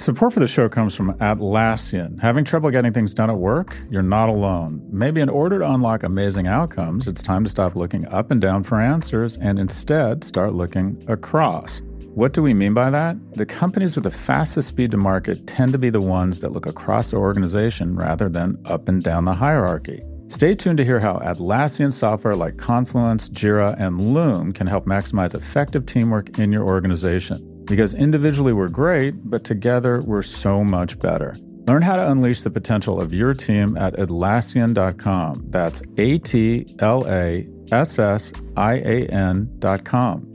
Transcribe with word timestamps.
Support 0.00 0.32
for 0.32 0.40
the 0.40 0.48
show 0.48 0.66
comes 0.70 0.94
from 0.94 1.12
Atlassian. 1.18 2.18
Having 2.20 2.46
trouble 2.46 2.70
getting 2.70 2.94
things 2.94 3.12
done 3.12 3.28
at 3.28 3.36
work? 3.36 3.76
You're 3.90 4.00
not 4.00 4.30
alone. 4.30 4.80
Maybe 4.90 5.20
in 5.20 5.28
order 5.28 5.58
to 5.58 5.70
unlock 5.70 6.04
amazing 6.04 6.46
outcomes, 6.46 7.06
it's 7.06 7.22
time 7.22 7.44
to 7.44 7.50
stop 7.50 7.76
looking 7.76 8.08
up 8.08 8.30
and 8.30 8.40
down 8.40 8.64
for 8.64 8.80
answers 8.80 9.36
and 9.36 9.58
instead 9.58 10.24
start 10.24 10.54
looking 10.54 11.04
across. 11.06 11.82
What 12.14 12.32
do 12.32 12.40
we 12.40 12.54
mean 12.54 12.72
by 12.72 12.88
that? 12.88 13.18
The 13.36 13.44
companies 13.44 13.94
with 13.94 14.04
the 14.04 14.10
fastest 14.10 14.68
speed 14.68 14.90
to 14.92 14.96
market 14.96 15.46
tend 15.46 15.74
to 15.74 15.78
be 15.78 15.90
the 15.90 16.00
ones 16.00 16.38
that 16.38 16.52
look 16.52 16.64
across 16.64 17.10
the 17.10 17.18
organization 17.18 17.94
rather 17.94 18.30
than 18.30 18.56
up 18.64 18.88
and 18.88 19.02
down 19.02 19.26
the 19.26 19.34
hierarchy. 19.34 20.02
Stay 20.28 20.54
tuned 20.54 20.78
to 20.78 20.84
hear 20.84 21.00
how 21.00 21.18
Atlassian 21.18 21.92
software 21.92 22.36
like 22.36 22.56
Confluence, 22.56 23.28
Jira, 23.28 23.78
and 23.78 24.14
Loom 24.14 24.54
can 24.54 24.66
help 24.66 24.86
maximize 24.86 25.34
effective 25.34 25.84
teamwork 25.84 26.38
in 26.38 26.52
your 26.52 26.64
organization. 26.64 27.49
Because 27.70 27.94
individually 27.94 28.52
we're 28.52 28.68
great, 28.68 29.30
but 29.30 29.44
together 29.44 30.00
we're 30.00 30.24
so 30.24 30.64
much 30.64 30.98
better. 30.98 31.36
Learn 31.68 31.82
how 31.82 31.94
to 31.94 32.10
unleash 32.10 32.42
the 32.42 32.50
potential 32.50 33.00
of 33.00 33.14
your 33.14 33.32
team 33.32 33.76
at 33.76 33.94
Atlassian.com. 33.94 35.44
That's 35.50 35.80
A 35.96 36.18
T 36.18 36.66
L 36.80 37.06
A 37.08 37.46
S 37.70 37.96
S 38.00 38.32
I 38.56 38.74
A 38.74 39.06
N.com. 39.06 40.32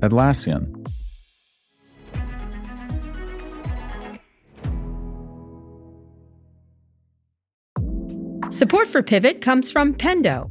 Atlassian. 0.00 0.74
Support 8.50 8.88
for 8.88 9.02
Pivot 9.02 9.42
comes 9.42 9.70
from 9.70 9.92
Pendo. 9.94 10.50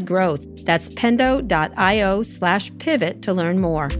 growth. 0.00 0.64
That's 0.64 0.88
pendo.io 0.88 2.22
slash 2.22 2.70
pivot 2.78 3.22
to 3.22 3.32
learn 3.32 3.60
more. 3.60 3.90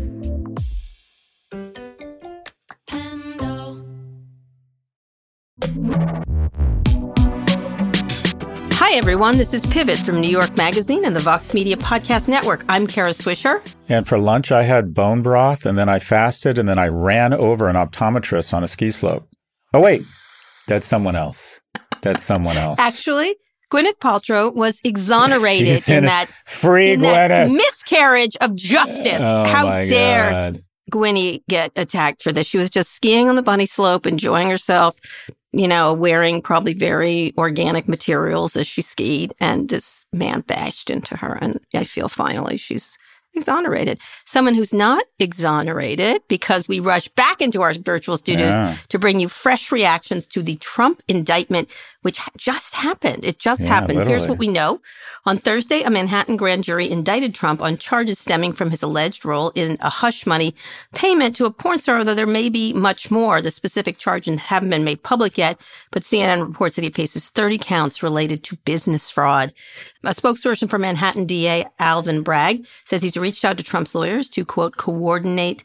Hi, 8.78 8.92
everyone. 8.94 9.36
This 9.36 9.52
is 9.52 9.66
Pivot 9.66 9.98
from 9.98 10.20
New 10.20 10.30
York 10.30 10.56
Magazine 10.56 11.04
and 11.04 11.16
the 11.16 11.20
Vox 11.20 11.52
Media 11.52 11.76
Podcast 11.76 12.28
Network. 12.28 12.64
I'm 12.68 12.86
Kara 12.86 13.10
Swisher. 13.10 13.60
And 13.88 14.06
for 14.06 14.16
lunch, 14.16 14.52
I 14.52 14.62
had 14.62 14.94
bone 14.94 15.22
broth, 15.22 15.66
and 15.66 15.76
then 15.76 15.88
I 15.88 15.98
fasted, 15.98 16.56
and 16.56 16.68
then 16.68 16.78
I 16.78 16.86
ran 16.86 17.32
over 17.32 17.68
an 17.68 17.76
optometrist 17.76 18.54
on 18.54 18.62
a 18.62 18.68
ski 18.68 18.90
slope. 18.90 19.28
Oh, 19.74 19.80
wait, 19.80 20.02
that's 20.68 20.86
someone 20.86 21.16
else. 21.16 21.60
That's 22.00 22.22
someone 22.22 22.56
else. 22.56 22.78
Actually, 22.78 23.34
Gwyneth 23.72 23.98
Paltrow 23.98 24.54
was 24.54 24.80
exonerated 24.84 25.88
in, 25.88 25.94
in 25.94 26.04
that 26.04 26.26
free 26.46 26.92
in 26.92 27.00
Gwyneth 27.00 27.28
that 27.28 27.50
miscarriage 27.50 28.36
of 28.40 28.54
justice. 28.54 29.20
Oh 29.20 29.44
How 29.44 29.82
dare 29.82 30.30
God. 30.30 30.62
Gwynny 30.92 31.42
get 31.48 31.72
attacked 31.76 32.22
for 32.22 32.32
this? 32.32 32.46
She 32.46 32.58
was 32.58 32.70
just 32.70 32.92
skiing 32.92 33.28
on 33.28 33.34
the 33.36 33.42
bunny 33.42 33.66
slope, 33.66 34.06
enjoying 34.06 34.48
herself, 34.48 35.00
you 35.52 35.66
know, 35.66 35.92
wearing 35.92 36.40
probably 36.40 36.74
very 36.74 37.34
organic 37.36 37.88
materials 37.88 38.54
as 38.56 38.66
she 38.68 38.82
skied, 38.82 39.34
and 39.40 39.68
this 39.68 40.04
man 40.12 40.42
bashed 40.42 40.88
into 40.90 41.16
her. 41.16 41.36
And 41.40 41.58
I 41.74 41.82
feel 41.82 42.08
finally 42.08 42.56
she's 42.56 42.90
exonerated. 43.34 44.00
Someone 44.24 44.54
who's 44.54 44.72
not 44.72 45.04
exonerated 45.18 46.22
because 46.28 46.68
we 46.68 46.80
rush 46.80 47.08
back 47.08 47.42
into 47.42 47.60
our 47.62 47.74
virtual 47.74 48.16
studios 48.16 48.50
Yeah. 48.52 48.76
to 48.88 48.98
bring 48.98 49.20
you 49.20 49.28
fresh 49.28 49.70
reactions 49.70 50.26
to 50.28 50.42
the 50.42 50.54
Trump 50.56 51.02
indictment, 51.06 51.68
which 52.06 52.20
just 52.36 52.72
happened. 52.76 53.24
It 53.24 53.40
just 53.40 53.62
Yeah, 53.62 53.66
happened. 53.66 54.04
Here's 54.06 54.28
what 54.28 54.38
we 54.38 54.46
know. 54.46 54.80
On 55.24 55.36
Thursday, 55.36 55.82
a 55.82 55.90
Manhattan 55.90 56.36
grand 56.36 56.62
jury 56.62 56.88
indicted 56.88 57.34
Trump 57.34 57.60
on 57.60 57.76
charges 57.78 58.20
stemming 58.20 58.52
from 58.52 58.70
his 58.70 58.80
alleged 58.80 59.24
role 59.24 59.50
in 59.56 59.76
a 59.80 59.90
hush 59.90 60.24
money 60.24 60.54
payment 60.94 61.34
to 61.34 61.46
a 61.46 61.50
porn 61.50 61.80
star, 61.80 62.04
though 62.04 62.14
there 62.14 62.24
may 62.24 62.48
be 62.48 62.72
much 62.72 63.10
more. 63.10 63.42
The 63.42 63.50
specific 63.50 63.98
charges 63.98 64.38
haven't 64.38 64.70
been 64.70 64.84
made 64.84 65.02
public 65.02 65.36
yet, 65.36 65.60
but 65.90 66.04
CNN 66.04 66.46
reports 66.46 66.76
that 66.76 66.82
he 66.82 66.90
faces 66.90 67.28
30 67.30 67.58
counts 67.58 68.04
related 68.04 68.44
to 68.44 68.56
business 68.58 69.10
fraud. 69.10 69.52
A 70.04 70.10
spokesperson 70.14 70.70
for 70.70 70.78
Manhattan 70.78 71.26
DA 71.26 71.66
Alvin 71.80 72.22
Bragg 72.22 72.64
says 72.84 73.02
he's 73.02 73.16
reached 73.16 73.44
out 73.44 73.58
to 73.58 73.64
Trump's 73.64 73.96
lawyers 73.96 74.30
to 74.30 74.44
quote 74.44 74.76
coordinate 74.76 75.64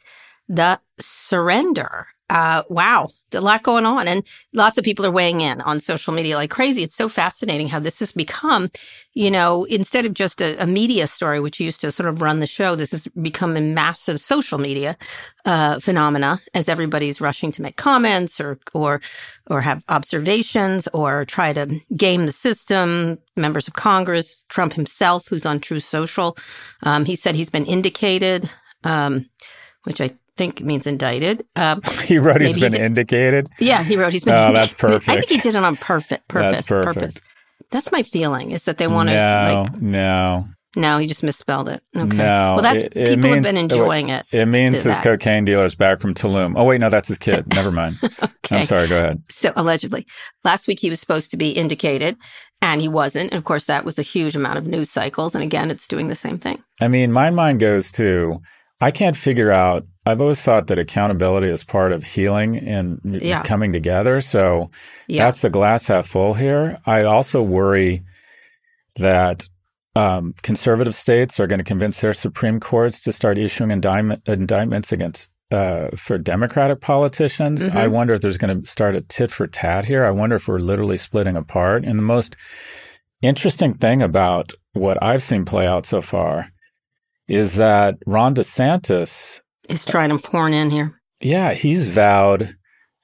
the 0.50 0.80
surrender. 1.00 2.08
Uh, 2.32 2.64
wow, 2.70 3.10
a 3.34 3.42
lot 3.42 3.64
going 3.64 3.86
on, 3.86 4.08
and 4.08 4.26
lots 4.54 4.80
of 4.80 4.86
people 4.86 5.06
are 5.06 5.12
weighing 5.12 5.42
in 5.42 5.62
on 5.64 5.82
social 5.82 6.14
media 6.14 6.38
like 6.38 6.52
crazy. 6.52 6.84
It's 6.84 6.96
so 6.96 7.10
fascinating 7.10 7.70
how 7.70 7.82
this 7.82 8.00
has 8.00 8.14
become, 8.14 8.72
you 9.16 9.32
know, 9.32 9.66
instead 9.66 10.08
of 10.08 10.16
just 10.16 10.42
a, 10.42 10.58
a 10.64 10.68
media 10.68 11.08
story, 11.08 11.42
which 11.42 11.60
used 11.60 11.82
to 11.82 11.92
sort 11.92 12.10
of 12.10 12.24
run 12.24 12.40
the 12.40 12.48
show, 12.48 12.76
this 12.76 12.92
has 12.94 13.08
become 13.22 13.58
a 13.58 13.62
massive 13.62 14.22
social 14.22 14.60
media 14.60 14.98
uh, 15.46 15.82
phenomena 15.82 16.40
as 16.56 16.70
everybody's 16.70 17.22
rushing 17.22 17.52
to 17.54 17.64
make 17.64 17.78
comments 17.78 18.42
or 18.42 18.60
or 18.74 19.02
or 19.52 19.62
have 19.62 19.84
observations 19.90 20.88
or 20.96 21.26
try 21.26 21.54
to 21.54 21.80
game 21.98 22.28
the 22.28 22.34
system. 22.34 23.20
Members 23.38 23.68
of 23.68 23.76
Congress, 23.76 24.46
Trump 24.50 24.74
himself, 24.74 25.28
who's 25.30 25.46
on 25.46 25.62
Truth 25.62 25.86
Social, 25.86 26.38
um, 26.84 27.06
he 27.06 27.16
said 27.18 27.36
he's 27.36 27.52
been 27.52 27.68
indicated, 27.68 28.50
um, 28.86 29.30
which 29.86 30.02
I 30.02 30.12
think 30.38 30.62
means 30.62 30.88
indicted. 30.88 31.46
Um, 31.56 31.82
He 32.06 32.18
wrote 32.18 32.42
he's 32.42 32.58
been 32.58 32.72
did- 32.74 32.82
indicated. 32.82 33.48
yeah, 33.60 33.84
he 33.84 33.98
wrote 33.98 34.14
he's 34.14 34.24
been. 34.24 34.34
Oh, 34.34 34.54
that's 34.54 34.74
perfect. 34.74 35.10
I 35.10 35.22
think 35.22 35.42
he 35.42 35.50
did 35.50 35.56
it 35.56 35.64
on 35.64 35.76
perfect 35.78 36.28
purpose. 36.28 36.56
That's 36.58 36.68
perfect. 36.68 36.96
Purpose. 36.96 37.16
That's 37.70 37.92
my 37.92 38.04
feeling 38.04 38.52
is 38.52 38.64
that 38.64 38.78
they 38.78 38.88
want 38.88 39.10
to 39.10 39.16
no, 39.16 39.64
like. 39.72 39.82
no, 39.82 40.46
No, 40.76 40.98
he 40.98 41.08
just 41.08 41.24
misspelled 41.24 41.70
it. 41.70 41.82
Okay. 41.96 42.18
no. 42.18 42.56
Well, 42.56 42.62
that's 42.62 42.80
It- 42.80 42.98
it 42.98 43.08
people 43.16 43.30
means- 43.32 43.46
have 43.48 43.56
been 43.56 43.64
enjoying 43.64 44.10
it. 44.10 44.26
It 44.32 44.46
means 44.48 44.78
his 44.84 44.96
that- 44.96 45.04
cocaine 45.04 45.46
dealer's 45.46 45.76
back 45.76 46.00
from 46.00 46.14
Tulum. 46.14 46.54
Oh, 46.58 46.66
wait, 46.66 46.82
no, 46.82 46.90
that's 46.90 47.08
his 47.08 47.18
kid. 47.18 47.48
Never 47.54 47.72
mind. 47.72 47.96
Okay. 48.04 48.60
I'm 48.60 48.66
sorry. 48.66 48.88
Go 48.88 48.98
ahead. 48.98 49.24
So 49.30 49.54
allegedly, 49.56 50.06
last 50.44 50.68
week 50.68 50.80
he 50.80 50.90
was 50.90 51.00
supposed 51.00 51.32
to 51.32 51.38
be 51.38 51.52
indicated, 51.52 52.18
and 52.62 52.82
he 52.82 52.90
wasn't. 52.90 53.32
And 53.32 53.38
of 53.38 53.46
course, 53.46 53.66
that 53.66 53.86
was 53.86 53.98
a 54.00 54.02
huge 54.04 54.36
amount 54.36 54.58
of 54.58 54.66
news 54.66 54.90
cycles. 54.90 55.34
And 55.34 55.44
again, 55.44 55.72
it's 55.72 55.88
doing 55.88 56.08
the 56.10 56.16
same 56.16 56.38
thing. 56.40 56.62
I 56.82 56.88
mean, 56.90 57.12
my 57.14 57.30
mind 57.30 57.60
goes 57.62 57.90
to 57.94 58.42
I 58.82 58.92
can't 58.92 59.16
figure 59.16 59.52
out. 59.52 59.86
I've 60.06 60.20
always 60.22 60.42
thought 60.42 60.68
that 60.68 60.80
accountability 60.80 61.48
is 61.48 61.64
part 61.64 61.92
of 61.92 62.04
healing 62.04 62.58
and 62.58 63.00
Yeah. 63.04 63.44
coming 63.44 63.72
together. 63.72 64.20
So 64.22 64.72
Yeah. 65.08 65.26
that's 65.26 65.42
the 65.42 65.50
glass 65.50 65.88
half 65.88 66.08
full 66.08 66.34
here. 66.34 66.80
I 66.86 67.04
also 67.04 67.42
worry 67.42 68.02
that 68.98 69.48
um, 69.94 70.34
conservative 70.42 70.96
states 70.96 71.38
are 71.40 71.48
going 71.48 71.60
to 71.60 71.66
convince 71.66 72.00
their 72.00 72.14
Supreme 72.14 72.62
Courts 72.62 73.02
to 73.02 73.12
start 73.12 73.38
issuing 73.38 73.72
indictment, 73.72 74.22
indictments 74.28 74.92
against 74.94 75.30
uh, 75.52 75.90
for 75.98 76.18
Democratic 76.18 76.80
politicians. 76.80 77.68
Mhm. 77.68 77.76
I 77.76 77.88
wonder 77.88 78.14
if 78.14 78.22
there's 78.22 78.38
going 78.38 78.62
to 78.62 78.66
start 78.70 78.96
a 78.96 79.02
tit 79.02 79.32
for 79.32 79.48
tat 79.48 79.84
here. 79.84 80.06
I 80.06 80.12
wonder 80.12 80.38
if 80.38 80.48
we're 80.48 80.60
literally 80.60 80.98
splitting 80.98 81.36
apart. 81.36 81.84
And 81.84 82.00
the 82.00 82.04
most 82.04 82.38
interesting 83.22 83.74
thing 83.74 84.02
about 84.02 84.54
what 84.72 84.98
I've 85.04 85.22
seen 85.22 85.44
play 85.44 85.68
out 85.68 85.86
so 85.86 86.02
far 86.02 86.48
is 87.28 87.56
that 87.56 87.98
Ron 88.08 88.34
DeSantis 88.34 89.42
Is 89.70 89.86
trying 89.86 90.10
to 90.10 90.18
porn 90.18 90.54
in 90.54 90.70
here. 90.72 91.00
yeah, 91.22 91.54
he's 91.54 91.90
vowed 91.90 92.56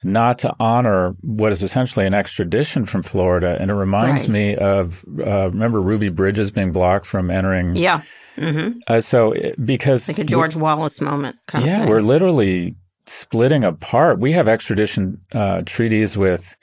not 0.04 0.38
to 0.40 0.54
honor 0.60 1.14
what 1.22 1.50
is 1.52 1.62
essentially 1.62 2.06
an 2.06 2.14
extradition 2.14 2.84
from 2.86 3.02
Florida, 3.02 3.56
and 3.60 3.70
it 3.70 3.74
reminds 3.74 4.22
Right. 4.22 4.28
me 4.30 4.56
of 4.56 5.04
uh, 5.18 5.50
remember 5.50 5.80
Ruby 5.80 6.08
Bridges 6.08 6.50
being 6.50 6.70
blocked 6.72 7.04
from 7.06 7.30
entering. 7.30 7.74
Yeah. 7.76 8.02
hmm 8.36 8.70
Uh, 8.86 9.00
so 9.00 9.32
it- 9.32 9.64
because 9.64 10.06
Like 10.08 10.18
a 10.18 10.24
George 10.24 10.54
Wallace 10.56 11.00
moment. 11.00 11.36
Kind 11.46 11.64
yeah, 11.66 11.86
we're 11.88 12.00
literally 12.02 12.76
splitting 13.06 13.64
apart. 13.64 14.20
We 14.20 14.32
have 14.32 14.46
extradition 14.48 15.20
uh, 15.34 15.62
treaties 15.66 16.16
with, 16.16 16.56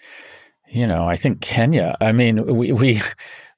you 0.69 0.88
know, 0.88 1.06
I 1.07 1.15
think 1.18 1.41
Kenya. 1.41 1.98
I 2.00 2.12
mean, 2.13 2.45
we 2.56 2.71
we 2.71 3.01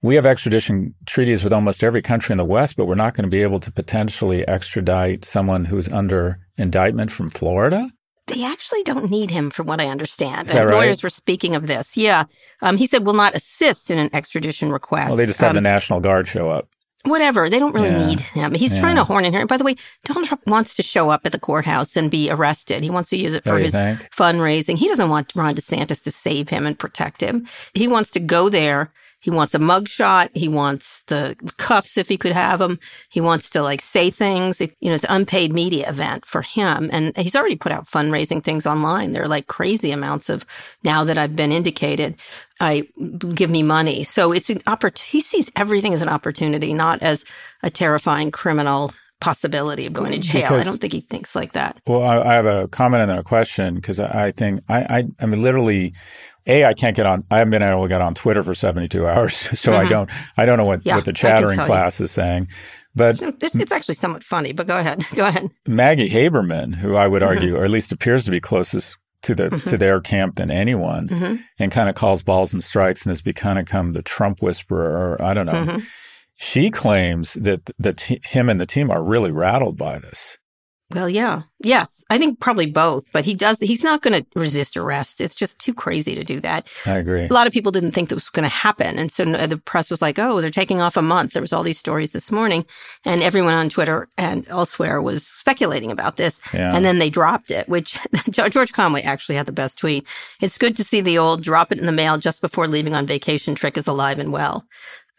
we 0.02 0.16
have 0.16 0.26
extradition 0.26 0.94
treaties 1.06 1.44
with 1.44 1.54
almost 1.54 1.84
every 1.84 2.02
country 2.02 2.34
in 2.34 2.38
the 2.38 2.46
West, 2.46 2.76
but 2.78 2.86
we're 2.86 2.96
not 2.96 3.14
going 3.14 3.24
to 3.24 3.30
be 3.30 3.42
able 3.42 3.60
to 3.60 3.72
potentially 3.72 4.48
extradite 4.48 5.26
someone 5.26 5.66
who's 5.66 5.90
under 5.90 6.40
indictment 6.58 7.12
from 7.12 7.30
Florida. 7.30 7.90
They 8.28 8.44
actually 8.44 8.84
don't 8.84 9.10
need 9.10 9.30
him, 9.30 9.50
from 9.50 9.68
what 9.68 9.80
I 9.80 9.88
understand. 9.88 10.48
Is 10.48 10.54
that 10.54 10.66
right? 10.66 10.74
Lawyers 10.74 11.02
were 11.02 11.10
speaking 11.10 11.56
of 11.56 11.68
this. 11.68 11.96
Yeah. 11.96 12.26
Um, 12.62 12.76
he 12.76 12.86
said 12.86 13.06
will 13.06 13.14
not 13.14 13.36
assist 13.36 13.90
in 13.90 13.98
an 13.98 14.10
extradition 14.14 14.70
request. 14.72 15.08
Well, 15.10 15.18
they 15.18 15.26
just 15.26 15.40
had 15.40 15.52
Um, 15.52 15.56
the 15.56 15.62
National 15.62 16.02
Guard 16.02 16.28
show 16.28 16.50
up. 16.50 16.68
whatever. 17.06 17.50
They 17.50 17.58
don't 17.58 17.74
really 17.74 17.88
Yeah. 17.90 18.06
need 18.06 18.20
him. 18.20 18.54
He's 18.54 18.74
Yeah. 18.74 18.82
trying 18.82 18.98
to 18.98 19.06
horn 19.06 19.24
in 19.24 19.32
here. 19.32 19.40
And 19.40 19.48
by 19.48 19.56
the 19.56 19.64
way, 19.64 19.76
Donald 20.04 20.26
Trump 20.28 20.42
wants 20.46 20.74
to 20.76 20.84
show 20.84 21.10
up 21.10 21.22
at 21.26 21.32
the 21.32 21.40
courthouse 21.40 21.96
and 21.96 22.12
be 22.12 22.30
arrested. 22.30 22.84
He 22.84 22.90
wants 22.90 23.10
to 23.12 23.18
use 23.18 23.34
it 23.34 23.44
Oh, 23.46 23.52
for 23.52 23.58
his 23.60 23.72
think? 23.72 24.10
fundraising. 24.12 24.76
He 24.78 24.90
doesn't 24.90 25.10
want 25.10 25.32
Ron 25.34 25.56
DeSantis 25.56 26.04
to 26.04 26.12
save 26.12 26.50
him 26.50 26.66
and 26.66 26.78
protect 26.78 27.22
him. 27.22 27.48
He 27.74 27.88
wants 27.88 28.12
to 28.12 28.20
go 28.20 28.50
there. 28.50 28.92
He 29.20 29.32
wants 29.32 29.54
a 29.54 29.60
mugshot. 29.60 30.30
He 30.36 30.48
wants 30.48 31.04
the 31.08 31.36
cuffs 31.58 31.98
if 31.98 32.08
he 32.08 32.18
could 32.18 32.34
have 32.34 32.60
them. 32.60 32.80
He 33.10 33.20
wants 33.20 33.50
to 33.52 33.62
like 33.62 33.82
say 33.82 34.12
things. 34.12 34.62
It, 34.62 34.76
you 34.80 34.90
know, 34.90 34.96
it's 34.96 35.04
an 35.04 35.12
unpaid 35.12 35.52
media 35.52 35.90
event 35.90 36.26
for 36.26 36.42
him. 36.42 36.90
And 36.94 37.18
he's 37.18 37.36
already 37.36 37.56
put 37.56 37.72
out 37.72 37.88
fundraising 37.88 38.44
things 38.44 38.66
online. 38.66 39.12
There 39.12 39.24
are 39.24 39.28
like 39.28 39.48
crazy 39.48 39.92
amounts 39.92 40.30
of 40.30 40.46
now 40.84 41.04
that 41.04 41.18
I've 41.18 41.36
been 41.36 41.52
indicated. 41.52 42.16
I 42.60 42.88
give 43.34 43.50
me 43.50 43.64
money. 43.64 44.04
So 44.04 44.32
it's 44.32 44.50
an 44.50 44.62
opportunity. 44.68 45.18
He 45.18 45.22
sees 45.22 45.52
everything 45.56 45.94
as 45.94 46.02
an 46.02 46.10
opportunity, 46.10 46.74
not 46.74 47.02
as 47.02 47.26
a 47.64 47.70
terrifying 47.70 48.32
criminal 48.32 48.92
possibility 49.20 49.86
of 49.88 49.94
going 49.94 50.12
to 50.12 50.20
jail. 50.20 50.54
I 50.54 50.64
don't 50.64 50.80
think 50.80 50.94
he 50.94 51.02
thinks 51.02 51.36
like 51.36 51.54
that. 51.54 51.80
Well, 51.88 52.04
I, 52.04 52.22
I 52.22 52.34
have 52.36 52.46
a 52.46 52.68
comment 52.68 53.02
and 53.02 53.10
then 53.10 53.18
a 53.18 53.24
question 53.24 53.76
because 53.76 54.00
I, 54.00 54.28
I 54.28 54.32
think 54.32 54.62
I, 54.70 54.82
I, 54.84 55.04
I 55.20 55.26
mean, 55.26 55.42
literally, 55.42 55.94
a 56.48 56.66
I 56.66 56.74
can't 56.74 56.96
get 56.96 57.06
on. 57.06 57.24
I 57.30 57.38
haven't 57.40 57.52
been 57.52 57.62
able 57.62 57.84
to 57.84 57.90
get 57.90 58.02
on 58.02 58.14
Twitter 58.14 58.42
for 58.44 58.56
seventy 58.56 58.88
two 58.88 59.08
hours, 59.08 59.36
so 59.60 59.74
I 59.74 59.86
Mhm. 59.86 59.90
don't. 59.90 60.10
I 60.38 60.46
don't 60.46 60.58
know 60.58 60.66
what 60.66 60.86
Yeah, 60.86 60.96
what 60.96 61.06
the 61.06 61.14
chattering 61.14 61.58
tell 61.58 61.66
you. 61.66 61.72
class 61.72 62.00
is 62.02 62.12
saying. 62.12 62.48
But 62.96 63.22
it's 63.22 63.72
actually 63.72 63.94
somewhat 63.96 64.24
funny, 64.24 64.54
but 64.54 64.66
go 64.66 64.78
ahead. 64.78 65.06
Go 65.16 65.26
ahead. 65.28 65.50
Maggie 65.68 66.10
Haberman, 66.10 66.74
who 66.76 66.96
I 66.96 67.08
would 67.08 67.22
argue, 67.22 67.56
or 67.56 67.64
at 67.64 67.70
least 67.70 67.92
appears 67.92 68.26
to 68.26 68.32
be 68.32 68.40
closest 68.40 68.98
to 69.22 69.36
the 69.36 69.50
Mhm. 69.50 69.64
to 69.66 69.78
their 69.78 70.00
camp 70.02 70.36
than 70.38 70.50
anyone, 70.50 71.08
hmm 71.10 71.36
and 71.60 71.72
kind 71.72 71.90
of 71.90 71.96
calls 71.96 72.24
balls 72.24 72.54
and 72.54 72.64
strikes 72.64 73.04
and 73.06 73.12
has 73.12 73.22
become 73.22 73.58
become 73.58 73.94
the 73.94 74.02
Trump 74.02 74.42
whisperer. 74.42 75.14
Or 75.14 75.22
I 75.22 75.34
don't 75.36 75.46
know. 75.46 75.64
hmm 75.64 75.78
She 76.36 76.70
claims 76.72 77.34
that 77.34 77.70
the 77.80 77.94
t- 77.94 78.22
him 78.24 78.48
and 78.50 78.60
the 78.60 78.66
team 78.68 78.90
are 78.92 79.04
really 79.04 79.32
rattled 79.32 79.78
by 79.78 79.98
this. 80.00 80.38
Well, 80.92 81.10
yeah. 81.10 81.42
Yes. 81.60 82.06
I 82.10 82.18
think 82.18 82.40
probably 82.40 82.72
both, 82.72 83.12
but 83.12 83.26
he 83.26 83.34
does, 83.34 83.60
he's 83.60 83.84
not 83.84 84.02
going 84.02 84.24
to 84.24 84.40
resist 84.40 84.78
arrest. 84.78 85.20
It's 85.20 85.36
just 85.36 85.60
too 85.60 85.74
crazy 85.74 86.16
to 86.16 86.24
do 86.24 86.40
that. 86.40 86.68
I 86.86 86.98
agree. 86.98 87.26
A 87.26 87.34
lot 87.34 87.46
of 87.46 87.52
people 87.52 87.74
didn't 87.74 87.92
think 87.92 88.08
that 88.08 88.16
was 88.16 88.30
going 88.30 88.44
to 88.44 88.50
happen. 88.50 88.98
And 88.98 89.12
so 89.12 89.26
uh, 89.26 89.48
the 89.48 89.58
press 89.58 89.90
was 89.90 90.02
like, 90.02 90.18
oh, 90.18 90.40
they're 90.40 90.50
taking 90.50 90.80
off 90.80 90.96
a 90.96 91.02
month. 91.02 91.34
There 91.34 91.42
was 91.42 91.52
all 91.52 91.64
these 91.64 91.78
stories 91.78 92.12
this 92.12 92.32
morning 92.32 92.66
and 93.04 93.22
everyone 93.22 93.54
on 93.54 93.70
Twitter 93.70 94.08
and 94.18 94.48
elsewhere 94.48 95.02
was 95.02 95.28
speculating 95.28 95.92
about 95.92 96.16
this. 96.16 96.40
Yeah. 96.54 96.74
And 96.74 96.86
then 96.86 97.00
they 97.00 97.10
dropped 97.10 97.52
it, 97.52 97.68
which 97.68 98.00
George 98.30 98.72
Conway 98.72 99.02
actually 99.02 99.36
had 99.36 99.46
the 99.46 99.52
best 99.52 99.78
tweet. 99.78 100.08
It's 100.42 100.58
good 100.58 100.78
to 100.78 100.86
see 100.86 101.02
the 101.02 101.18
old 101.18 101.44
drop 101.44 101.74
it 101.74 101.80
in 101.80 101.86
the 101.86 101.92
mail 101.92 102.18
just 102.18 102.40
before 102.40 102.68
leaving 102.68 102.96
on 102.96 103.06
vacation 103.06 103.56
trick 103.56 103.78
is 103.78 103.88
alive 103.88 104.20
and 104.20 104.32
well. 104.32 104.66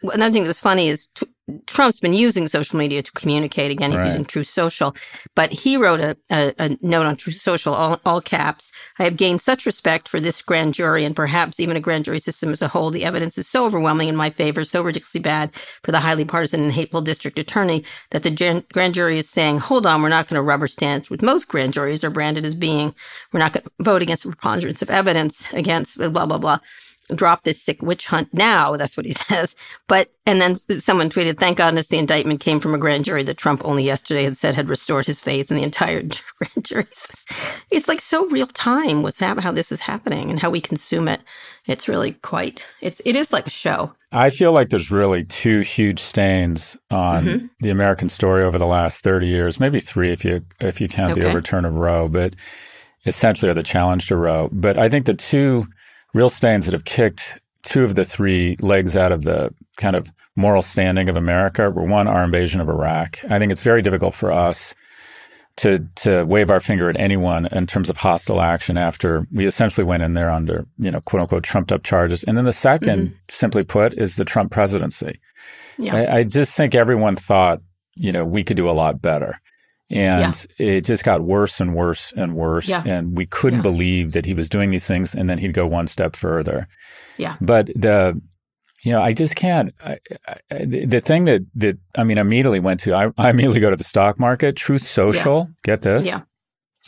Another 0.01 0.31
thing 0.31 0.43
that 0.43 0.49
was 0.49 0.59
funny 0.59 0.87
is 0.87 1.07
t- 1.13 1.27
Trump's 1.67 1.99
been 1.99 2.13
using 2.13 2.47
social 2.47 2.79
media 2.79 3.03
to 3.03 3.11
communicate. 3.13 3.71
Again, 3.71 3.91
he's 3.91 3.99
Right. 3.99 4.05
using 4.05 4.25
Truth 4.25 4.47
Social, 4.47 4.95
but 5.35 5.51
he 5.51 5.77
wrote 5.77 5.99
a, 6.01 6.17
a, 6.31 6.53
a 6.59 6.77
note 6.81 7.05
on 7.07 7.15
Truth 7.17 7.37
Social, 7.41 7.73
all, 7.73 7.99
all 8.05 8.21
caps. 8.21 8.71
I 8.99 9.03
have 9.05 9.17
gained 9.17 9.41
such 9.41 9.65
respect 9.65 10.09
for 10.09 10.19
this 10.19 10.41
grand 10.41 10.73
jury 10.75 11.05
and 11.05 11.15
perhaps 11.15 11.59
even 11.59 11.77
a 11.77 11.81
grand 11.81 12.05
jury 12.05 12.19
system 12.19 12.51
as 12.51 12.61
a 12.61 12.69
whole. 12.69 12.91
The 12.91 13.05
evidence 13.05 13.37
is 13.37 13.47
so 13.47 13.65
overwhelming 13.65 14.09
in 14.09 14.15
my 14.15 14.29
favor, 14.31 14.65
so 14.65 14.81
ridiculously 14.83 15.21
bad 15.21 15.51
for 15.83 15.91
the 15.91 16.01
highly 16.01 16.25
partisan 16.25 16.61
and 16.63 16.73
hateful 16.73 17.01
district 17.01 17.39
attorney 17.39 17.83
that 18.11 18.23
the 18.23 18.31
gen- 18.31 18.65
grand 18.73 18.95
jury 18.95 19.19
is 19.19 19.29
saying, 19.29 19.59
hold 19.59 19.85
on, 19.85 20.01
we're 20.03 20.09
not 20.09 20.27
going 20.27 20.37
to 20.39 20.43
rubber 20.43 20.67
stamp 20.67 21.09
with 21.09 21.21
most 21.23 21.47
grand 21.47 21.73
juries 21.73 22.03
are 22.03 22.09
branded 22.11 22.45
as 22.45 22.55
being, 22.55 22.95
we're 23.33 23.39
not 23.39 23.53
going 23.53 23.63
to 23.63 23.71
vote 23.81 24.01
against 24.01 24.23
the 24.23 24.29
preponderance 24.29 24.81
of 24.81 24.89
evidence 24.89 25.45
against 25.53 25.97
blah, 25.97 26.09
blah, 26.27 26.37
blah 26.39 26.59
drop 27.15 27.43
this 27.43 27.61
sick 27.61 27.81
witch 27.81 28.07
hunt 28.07 28.29
now. 28.33 28.75
That's 28.77 28.95
what 28.97 29.05
he 29.05 29.11
says. 29.27 29.55
But, 29.87 30.11
and 30.25 30.39
then 30.39 30.55
someone 30.55 31.09
tweeted, 31.09 31.37
thank 31.37 31.57
goodness 31.57 31.87
the 31.87 31.97
indictment 31.97 32.39
came 32.39 32.59
from 32.59 32.73
a 32.73 32.77
grand 32.77 33.05
jury 33.05 33.23
that 33.23 33.37
Trump 33.37 33.61
only 33.65 33.83
yesterday 33.83 34.23
had 34.23 34.37
said 34.37 34.55
had 34.55 34.69
restored 34.69 35.05
his 35.05 35.19
faith 35.19 35.49
in 35.51 35.57
the 35.57 35.63
entire 35.63 36.01
grand 36.37 36.63
jury. 36.65 36.85
It's 37.71 37.87
like 37.87 38.01
so 38.01 38.27
real 38.27 38.47
time 38.47 39.01
what's 39.03 39.19
happening, 39.19 39.43
how 39.43 39.51
this 39.51 39.71
is 39.71 39.81
happening 39.81 40.29
and 40.29 40.39
how 40.39 40.49
we 40.49 40.61
consume 40.61 41.07
it. 41.07 41.21
It's 41.65 41.87
really 41.87 42.13
quite, 42.13 42.65
it's, 42.81 43.01
it 43.05 43.15
is 43.15 43.31
like 43.33 43.47
a 43.47 43.51
show. 43.51 43.93
I 44.11 44.31
feel 44.31 44.51
like 44.51 44.69
there's 44.69 44.89
really 44.89 45.23
two 45.23 45.59
huge 45.59 45.99
stains 45.99 46.75
on 46.89 47.25
Mhm. 47.25 47.49
the 47.59 47.69
American 47.69 48.09
story 48.09 48.43
over 48.43 48.57
the 48.57 48.65
last 48.65 49.03
30 49.03 49.27
years, 49.27 49.59
maybe 49.59 49.79
three 49.79 50.11
if 50.11 50.25
you 50.25 50.43
if 50.59 50.81
you 50.81 50.87
count 50.87 51.13
the 51.13 51.27
overturn 51.29 51.63
of 51.63 51.75
Roe, 51.75 52.09
but 52.09 52.33
essentially 53.05 53.51
or 53.51 53.53
the 53.53 53.61
challenge 53.61 54.07
to 54.07 54.15
Roe. 54.15 54.49
But 54.51 54.77
I 54.77 54.89
think 54.89 55.05
the 55.05 55.13
two 55.13 55.67
real 56.13 56.29
stains 56.29 56.65
that 56.65 56.73
have 56.73 56.85
kicked 56.85 57.39
two 57.63 57.83
of 57.83 57.95
the 57.95 58.03
three 58.03 58.55
legs 58.61 58.95
out 58.95 59.11
of 59.11 59.23
the 59.23 59.53
kind 59.77 59.95
of 59.95 60.11
moral 60.35 60.61
standing 60.61 61.09
of 61.09 61.15
America 61.15 61.69
were 61.69 61.83
one, 61.83 62.07
our 62.07 62.23
invasion 62.23 62.61
of 62.61 62.69
Iraq. 62.69 63.19
I 63.29 63.39
think 63.39 63.51
it's 63.51 63.63
very 63.63 63.81
difficult 63.81 64.15
for 64.15 64.31
us 64.31 64.73
to 65.57 65.85
to 65.95 66.23
wave 66.23 66.49
our 66.49 66.61
finger 66.61 66.89
at 66.89 66.97
anyone 66.97 67.45
in 67.47 67.67
terms 67.67 67.89
of 67.89 67.97
hostile 67.97 68.39
action 68.39 68.77
after 68.77 69.27
we 69.31 69.45
essentially 69.45 69.83
went 69.83 70.03
in 70.03 70.13
there 70.13 70.29
under, 70.29 70.65
you 70.77 70.89
know, 70.89 71.01
quote 71.01 71.21
unquote 71.21 71.43
trumped 71.43 71.73
up 71.73 71.83
charges. 71.83 72.23
And 72.23 72.37
then 72.37 72.45
the 72.45 72.51
2nd 72.51 72.79
mm-hmm. 72.79 73.13
simply 73.27 73.63
put, 73.63 73.93
is 73.93 74.15
the 74.15 74.23
Trump 74.23 74.51
presidency. 74.51 75.19
Yeah. 75.77 75.95
I, 75.95 76.17
I 76.19 76.23
just 76.23 76.55
think 76.55 76.75
everyone 76.75 77.17
thought, 77.17 77.61
you 77.95 78.13
know, 78.13 78.23
we 78.23 78.45
could 78.45 78.55
do 78.55 78.69
a 78.69 78.71
lot 78.71 79.01
better. 79.01 79.41
And 79.91 80.45
it 80.59 80.81
just 80.85 81.03
got 81.03 81.21
worse 81.21 81.59
and 81.59 81.73
worse 81.73 82.13
and 82.15 82.35
worse. 82.35 82.67
Yeah. 82.67 82.83
And 82.85 83.17
we 83.17 83.25
couldn't 83.25 83.59
Yeah. 83.59 83.63
believe 83.63 84.11
that 84.11 84.25
he 84.25 84.33
was 84.35 84.47
doing 84.47 84.69
these 84.69 84.85
things 84.85 85.15
and 85.15 85.29
then 85.29 85.39
he'd 85.39 85.53
go 85.53 85.65
one 85.65 85.87
step 85.87 86.15
further. 86.15 86.67
Yeah. 87.17 87.37
But 87.41 87.67
the, 87.75 88.21
you 88.83 88.91
know, 88.91 89.01
I 89.01 89.13
just 89.13 89.35
can't. 89.35 89.73
I, 89.83 89.97
I, 90.51 90.65
the 90.65 91.01
thing 91.01 91.23
that, 91.25 91.41
that, 91.55 91.77
I 91.97 92.03
mean, 92.03 92.17
immediately 92.19 92.59
went 92.59 92.79
to, 92.81 92.93
I, 92.93 93.11
I 93.17 93.31
immediately 93.31 93.59
go 93.61 93.71
to 93.71 93.75
the 93.75 93.83
stock 93.83 94.19
market. 94.19 94.55
Truth 94.55 94.83
Social, 94.83 95.49
get 95.63 95.81
this, 95.81 96.05
Yeah. 96.05 96.21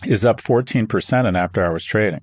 is 0.06 0.24
up 0.24 0.40
14% 0.40 1.28
in 1.28 1.36
after 1.36 1.66
hours 1.66 1.84
trading. 1.84 2.22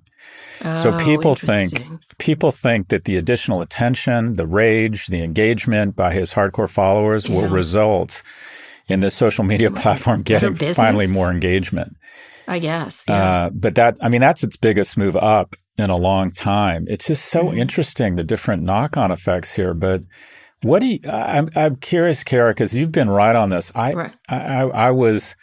So 0.61 0.93
Oh, 0.95 0.99
people 1.05 1.35
think- 1.35 1.83
People 2.19 2.51
think 2.51 2.89
that 2.89 3.05
the 3.05 3.17
additional 3.17 3.63
attention, 3.63 4.35
the 4.35 4.47
rage, 4.47 5.07
the 5.07 5.23
engagement 5.23 5.95
by 5.95 6.13
his 6.13 6.33
hardcore 6.35 6.69
followers 6.69 7.29
will 7.29 7.47
result 7.49 8.23
in 8.89 9.01
the 9.01 9.11
social 9.11 9.45
media 9.45 9.71
platform 9.71 10.23
getting 10.23 10.55
finally 10.75 11.07
more 11.07 11.31
engagement. 11.31 11.97
I 12.47 12.59
guess. 12.59 13.05
Yeah. 13.07 13.45
Uh, 13.47 13.51
but 13.53 13.75
that, 13.75 13.99
I 14.01 14.09
mean, 14.09 14.23
that's 14.23 14.43
its 14.43 14.57
biggest 14.57 14.97
move 14.97 15.17
up 15.17 15.55
in 15.77 15.91
a 15.91 15.97
long 15.97 16.31
time. 16.31 16.87
It's 16.89 17.07
just 17.07 17.27
so 17.27 17.45
Mhm. 17.45 17.59
interesting, 17.59 18.17
the 18.17 18.25
different 18.25 18.63
knock 18.63 18.97
on 18.97 19.11
effects 19.11 19.55
here. 19.55 19.75
But 19.75 20.03
what 20.63 20.79
do 20.81 20.87
you, 20.87 20.99
I'm, 21.13 21.51
I'm 21.55 21.77
curious, 21.77 22.25
Kara, 22.25 22.51
because 22.53 22.75
you've 22.75 22.91
been 22.91 23.11
right 23.11 23.37
on 23.37 23.51
this. 23.51 23.71
I, 23.75 23.93
right. 23.93 24.13
I, 24.31 24.37
I 24.37 24.63
I 24.87 24.91
was, 24.93 25.37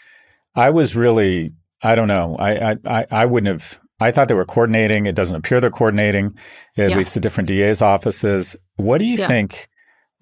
I 0.56 0.72
was 0.72 0.96
really, 0.96 1.54
I 1.84 1.94
don't 1.94 2.08
know. 2.08 2.36
I, 2.40 2.72
I, 2.72 2.78
I, 2.86 3.06
I 3.12 3.26
wouldn't 3.28 3.52
have, 3.52 3.80
I 4.00 4.10
thought 4.12 4.28
they 4.28 4.34
were 4.34 4.44
coordinating. 4.46 5.06
It 5.06 5.16
doesn't 5.16 5.36
appear 5.36 5.62
they're 5.62 5.70
coordinating, 5.70 6.36
at 6.76 6.90
Yeah. 6.90 6.98
least 6.98 7.14
the 7.14 7.20
different 7.20 7.48
DA's 7.50 7.82
offices. 7.84 8.56
What 8.78 8.98
do 8.98 9.06
you 9.06 9.18
Yeah. 9.20 9.28
think? 9.28 9.68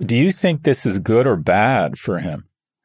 Do 0.05 0.15
you 0.17 0.31
think 0.33 0.63
this 0.63 0.85
is 0.85 0.99
good 0.99 1.25
or 1.25 1.37
bad 1.37 1.97
for 1.97 2.19
him? 2.19 2.43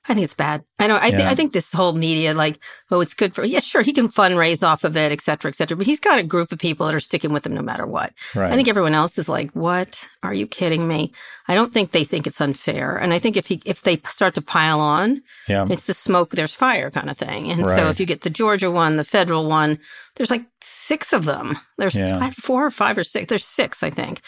I 0.09 0.15
think 0.15 0.25
it's 0.25 0.35
bad. 0.35 0.65
I 0.79 0.87
know. 0.87 0.97
I, 0.97 1.11
thi- 1.11 1.19
Yeah. 1.19 1.31
I 1.31 1.35
think 1.35 1.53
this 1.53 1.71
whole 1.73 1.93
media, 1.93 2.33
like, 2.35 2.59
oh, 2.91 3.01
it's 3.01 3.13
good 3.15 3.35
for, 3.35 3.45
yeah, 3.45 3.61
sure, 3.61 3.83
he 3.83 3.93
can 3.93 4.09
fundraise 4.09 4.67
off 4.67 4.83
of 4.85 4.97
it, 4.97 5.13
et 5.13 5.21
cetera, 5.21 5.51
et 5.51 5.55
cetera. 5.55 5.77
But 5.77 5.87
he's 5.87 6.01
got 6.01 6.19
a 6.19 6.23
group 6.23 6.51
of 6.51 6.59
people 6.59 6.87
that 6.87 6.95
are 6.95 7.01
sticking 7.01 7.33
with 7.33 7.45
him 7.45 7.55
no 7.55 7.61
matter 7.63 7.87
what. 7.87 8.13
Right. 8.35 8.51
I 8.51 8.57
think 8.57 8.69
everyone 8.69 8.95
else 8.95 9.19
is 9.19 9.29
like, 9.29 9.51
what? 9.53 10.07
Are 10.23 10.33
you 10.35 10.47
kidding 10.47 10.89
me? 10.89 11.13
I 11.47 11.55
don't 11.55 11.73
think 11.73 11.91
they 11.91 12.05
think 12.05 12.27
it's 12.27 12.41
unfair. 12.41 12.97
And 12.97 13.13
I 13.13 13.19
think 13.19 13.37
if 13.37 13.47
he, 13.47 13.61
if 13.67 13.83
they 13.83 13.99
start 13.99 14.35
to 14.35 14.43
pile 14.43 14.81
on, 14.81 15.23
yeah. 15.47 15.67
it's 15.69 15.85
the 15.85 15.95
smoke, 15.95 16.31
there's 16.31 16.55
fire 16.55 16.91
kind 16.91 17.11
of 17.11 17.17
thing. 17.19 17.51
And 17.51 17.67
Right. 17.67 17.79
so 17.79 17.89
if 17.89 18.01
you 18.01 18.07
get 18.07 18.23
the 18.23 18.31
Georgia 18.31 18.71
one, 18.71 18.97
the 18.97 19.05
federal 19.05 19.47
one, 19.47 19.79
there's 20.17 20.31
like 20.31 20.45
six 20.63 21.13
of 21.13 21.25
them. 21.27 21.57
There's 21.77 21.95
Yeah. 21.95 22.19
five, 22.19 22.35
four 22.35 22.67
or 22.67 22.71
five 22.71 22.97
or 22.99 23.05
six. 23.05 23.29
There's 23.29 23.45
six, 23.45 23.83
I 23.83 23.91
think. 23.91 24.21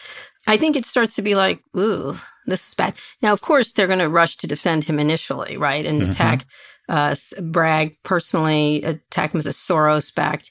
I 0.52 0.56
think 0.56 0.76
it 0.76 0.84
starts 0.86 1.14
to 1.16 1.22
be 1.22 1.34
like, 1.34 1.60
ooh, 1.76 2.18
this 2.46 2.68
is 2.68 2.74
bad. 2.74 2.94
Now, 3.22 3.32
of 3.32 3.40
course, 3.40 3.72
they're 3.72 3.86
going 3.86 3.98
to 4.06 4.08
rush 4.08 4.36
to 4.38 4.46
defend 4.46 4.84
him 4.84 4.98
initially, 4.98 5.56
right? 5.56 5.84
And 5.86 6.02
Mhm. 6.02 6.10
attack 6.10 6.46
uh, 6.88 7.14
Bragg 7.40 7.96
personally, 8.02 8.82
attack 8.82 9.32
him 9.32 9.38
as 9.38 9.46
a 9.46 9.50
Soros 9.50 10.12
backed, 10.12 10.50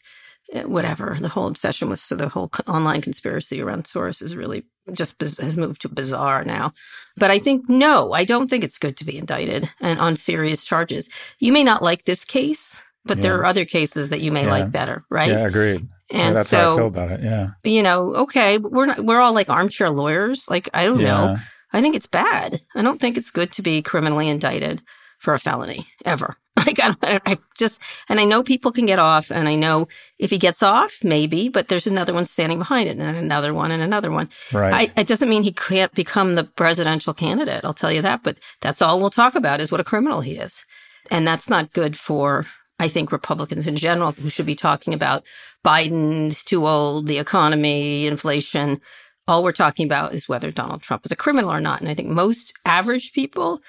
whatever. 0.65 1.18
The 1.20 1.27
whole 1.27 1.48
obsession 1.48 1.89
with 1.89 2.00
so 2.00 2.15
the 2.15 2.29
whole 2.29 2.50
online 2.65 3.01
conspiracy 3.01 3.62
around 3.62 3.84
Soros 3.84 4.22
is 4.22 4.36
really 4.38 4.63
just 4.94 5.18
biz- 5.18 5.38
has 5.38 5.58
moved 5.58 5.82
to 5.82 5.89
bizarre 5.89 6.46
now. 6.46 6.72
But 7.18 7.29
I 7.29 7.39
think, 7.39 7.68
no, 7.68 8.13
I 8.13 8.24
don't 8.24 8.50
think 8.50 8.63
it's 8.63 8.77
good 8.77 8.96
to 8.98 9.06
be 9.06 9.18
indicted 9.18 9.70
and 9.82 10.00
on 10.00 10.15
serious 10.15 10.63
charges. 10.63 11.10
You 11.39 11.51
may 11.51 11.63
not 11.65 11.84
like 11.84 12.06
this 12.06 12.24
case, 12.24 12.82
but 13.06 13.22
there 13.22 13.36
are 13.38 13.46
other 13.46 13.65
cases 13.65 14.10
that 14.10 14.22
you 14.22 14.32
may 14.32 14.46
Yeah. 14.46 14.51
like 14.51 14.72
better, 14.72 15.03
right? 15.10 15.29
Yeah, 15.32 15.46
agreed. 15.46 15.88
Yeah, 16.12 16.20
And 16.28 16.38
that's 16.38 16.51
how 16.51 16.58
I 16.58 16.75
feel 16.75 16.78
so, 16.78 16.86
about 16.88 17.12
it. 17.12 17.22
Yeah. 17.24 17.50
you 17.63 17.84
know, 17.84 18.16
okay, 18.16 18.58
we're 18.58 18.86
not, 18.88 19.00
we're 19.04 19.20
all 19.20 19.34
like 19.34 19.50
armchair 19.50 19.89
lawyers. 19.89 20.50
Like, 20.50 20.70
I 20.74 20.86
don't 20.86 21.01
know. 21.01 21.38
I 21.72 21.82
think 21.82 21.96
it's 21.96 22.08
bad. 22.08 22.62
I 22.75 22.82
don't 22.82 23.00
think 23.00 23.18
it's 23.18 23.30
good 23.32 23.51
to 23.54 23.62
be 23.62 23.82
criminally 23.82 24.28
indicted. 24.28 24.82
for 25.20 25.34
a 25.34 25.39
felony 25.39 25.86
ever. 26.06 26.38
Like 26.66 26.80
I, 26.82 27.20
I 27.25 27.38
just, 27.58 27.80
and 28.10 28.20
I 28.20 28.25
know 28.25 28.44
people 28.44 28.74
can 28.74 28.86
get 28.86 29.00
off, 29.00 29.32
and 29.32 29.48
I 29.48 29.56
know 29.56 29.88
if 30.18 30.30
he 30.30 30.38
gets 30.38 30.62
off, 30.62 31.00
maybe, 31.04 31.48
but 31.48 31.70
there's 31.70 31.88
another 31.88 32.13
one 32.13 32.25
standing 32.25 32.58
behind 32.58 32.89
it, 32.89 32.98
and 32.98 33.16
another 33.18 33.54
one, 33.54 33.72
and 33.72 33.82
another 33.82 34.12
one. 34.12 34.30
Right. 34.51 34.92
I, 34.96 35.00
it 35.00 35.08
doesn't 35.08 35.30
mean 35.30 35.44
he 35.44 35.54
can't 35.54 35.94
become 35.94 36.36
the 36.36 36.44
presidential 36.44 37.13
candidate. 37.13 37.63
I'll 37.63 37.74
tell 37.74 37.94
you 37.94 38.01
that, 38.01 38.24
but 38.24 38.38
that's 38.60 38.82
all 38.82 39.00
we'll 39.00 39.10
talk 39.10 39.36
about 39.36 39.62
is 39.62 39.72
what 39.72 39.80
a 39.80 39.86
criminal 39.86 40.20
he 40.20 40.36
is, 40.36 40.66
and 41.10 41.25
that's 41.25 41.50
not 41.50 41.72
good 41.72 41.98
for. 41.98 42.46
I 42.80 42.88
think 42.88 43.12
Republicans 43.12 43.68
in 43.68 43.76
general 43.76 44.14
who 44.14 44.30
should 44.30 44.46
be 44.46 44.56
talking 44.56 44.94
about 44.94 45.26
Biden's 45.66 46.44
too 46.44 46.66
old, 46.66 47.08
the 47.08 47.18
economy, 47.18 48.08
inflation. 48.08 48.80
All 49.28 49.44
we're 49.44 49.52
talking 49.52 49.86
about 49.86 50.14
is 50.14 50.30
whether 50.30 50.50
Donald 50.52 50.82
Trump 50.82 51.06
is 51.06 51.12
a 51.12 51.16
criminal 51.16 51.52
or 51.52 51.60
not. 51.60 51.82
And 51.82 51.90
I 51.90 51.94
think 51.94 52.08
most 52.08 52.54
average 52.66 53.12
people 53.14 53.62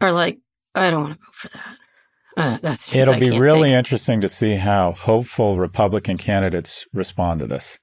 are 0.00 0.12
like, 0.12 0.38
I 0.74 0.90
don't 0.90 1.04
want 1.04 1.14
to 1.14 1.24
vote 1.24 1.34
for 1.34 1.48
that. 1.48 1.76
Uh, 2.36 2.58
that's 2.60 2.84
just, 2.90 2.94
It'll 2.94 3.18
be 3.18 3.38
really 3.40 3.72
interesting 3.72 4.20
to 4.20 4.28
see 4.28 4.56
how 4.56 4.92
hopeful 4.92 5.58
Republican 5.58 6.18
candidates 6.18 6.84
respond 6.92 7.40
to 7.40 7.46
this. 7.46 7.78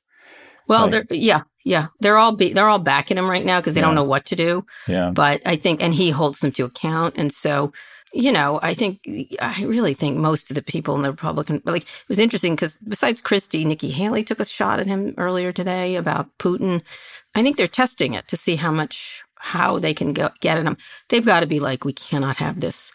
well. 0.68 0.89
like- 0.89 1.08
yeah, 1.10 1.44
yeah. 1.65 1.88
They're 2.00 2.17
all 2.17 2.31
be, 2.31 2.53
they're 2.53 2.69
all 2.69 2.79
backing 2.79 3.17
him 3.17 3.29
right 3.29 3.43
now 3.43 3.60
because 3.60 3.74
they 3.74 3.81
Yeah. 3.81 3.88
don't 3.88 3.95
know 3.95 4.03
what 4.03 4.25
to 4.27 4.36
do. 4.36 4.65
Yeah. 4.88 5.10
But 5.10 5.41
I 5.45 5.57
think, 5.57 5.81
and 5.81 5.93
he 5.93 6.12
holds 6.12 6.39
them 6.39 6.51
to 6.53 6.63
account. 6.65 7.15
And 7.17 7.34
so, 7.34 7.74
you 8.13 8.31
know, 8.31 8.60
I 8.62 8.74
think, 8.75 9.00
I 9.41 9.63
really 9.65 9.93
think 9.95 10.17
most 10.17 10.50
of 10.50 10.55
the 10.55 10.62
people 10.62 10.95
in 10.95 11.01
the 11.01 11.12
Republican, 11.12 11.62
like, 11.65 11.84
it 11.84 12.07
was 12.07 12.19
interesting 12.19 12.55
because 12.55 12.77
besides 12.77 13.19
Christie, 13.19 13.65
Nikki 13.65 13.89
Haley 13.89 14.24
took 14.24 14.39
a 14.39 14.45
shot 14.45 14.79
at 14.79 14.88
him 14.88 15.13
earlier 15.17 15.51
today 15.51 15.95
about 15.95 16.29
Putin. 16.38 16.81
I 17.34 17.41
think 17.41 17.57
they're 17.57 17.67
testing 17.67 18.13
it 18.13 18.27
to 18.29 18.38
see 18.38 18.55
how 18.55 18.72
much, 18.72 19.24
how 19.39 19.79
they 19.79 19.93
can 19.93 20.13
go, 20.13 20.29
get 20.39 20.57
at 20.60 20.65
him. 20.65 20.77
They've 21.10 21.25
got 21.25 21.41
to 21.41 21.48
be 21.48 21.60
like, 21.60 21.84
we 21.84 21.93
cannot 21.93 22.38
have 22.38 22.62
this, 22.62 22.91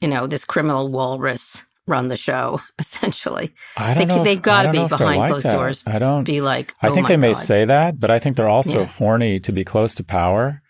you 0.00 0.08
know, 0.08 0.26
this 0.26 0.44
criminal 0.44 0.88
walrus 0.88 1.60
run 1.86 2.08
the 2.08 2.16
show, 2.16 2.60
essentially. 2.78 3.52
I 3.76 3.94
They- 3.94 4.04
don't 4.06 4.18
know. 4.18 4.24
they've 4.24 4.40
gotta 4.40 4.70
be 4.70 4.78
know 4.78 4.84
if 4.84 4.90
they're 4.90 4.98
behind 4.98 5.18
like 5.20 5.30
closed 5.30 5.46
that. 5.46 5.54
doors. 5.56 5.82
I 5.86 5.98
don't. 5.98 6.24
Be 6.24 6.40
like, 6.40 6.74
I 6.80 6.88
oh 6.88 6.94
think 6.94 7.04
my 7.04 7.08
they 7.10 7.16
may 7.16 7.34
say 7.34 7.64
that, 7.64 7.98
but 7.98 8.10
I 8.10 8.18
think 8.18 8.36
they're 8.36 8.48
also 8.48 8.80
Yeah. 8.80 8.86
horny 8.86 9.40
to 9.40 9.52
be 9.52 9.64
close 9.64 9.94
to 9.96 10.04
power. 10.04 10.61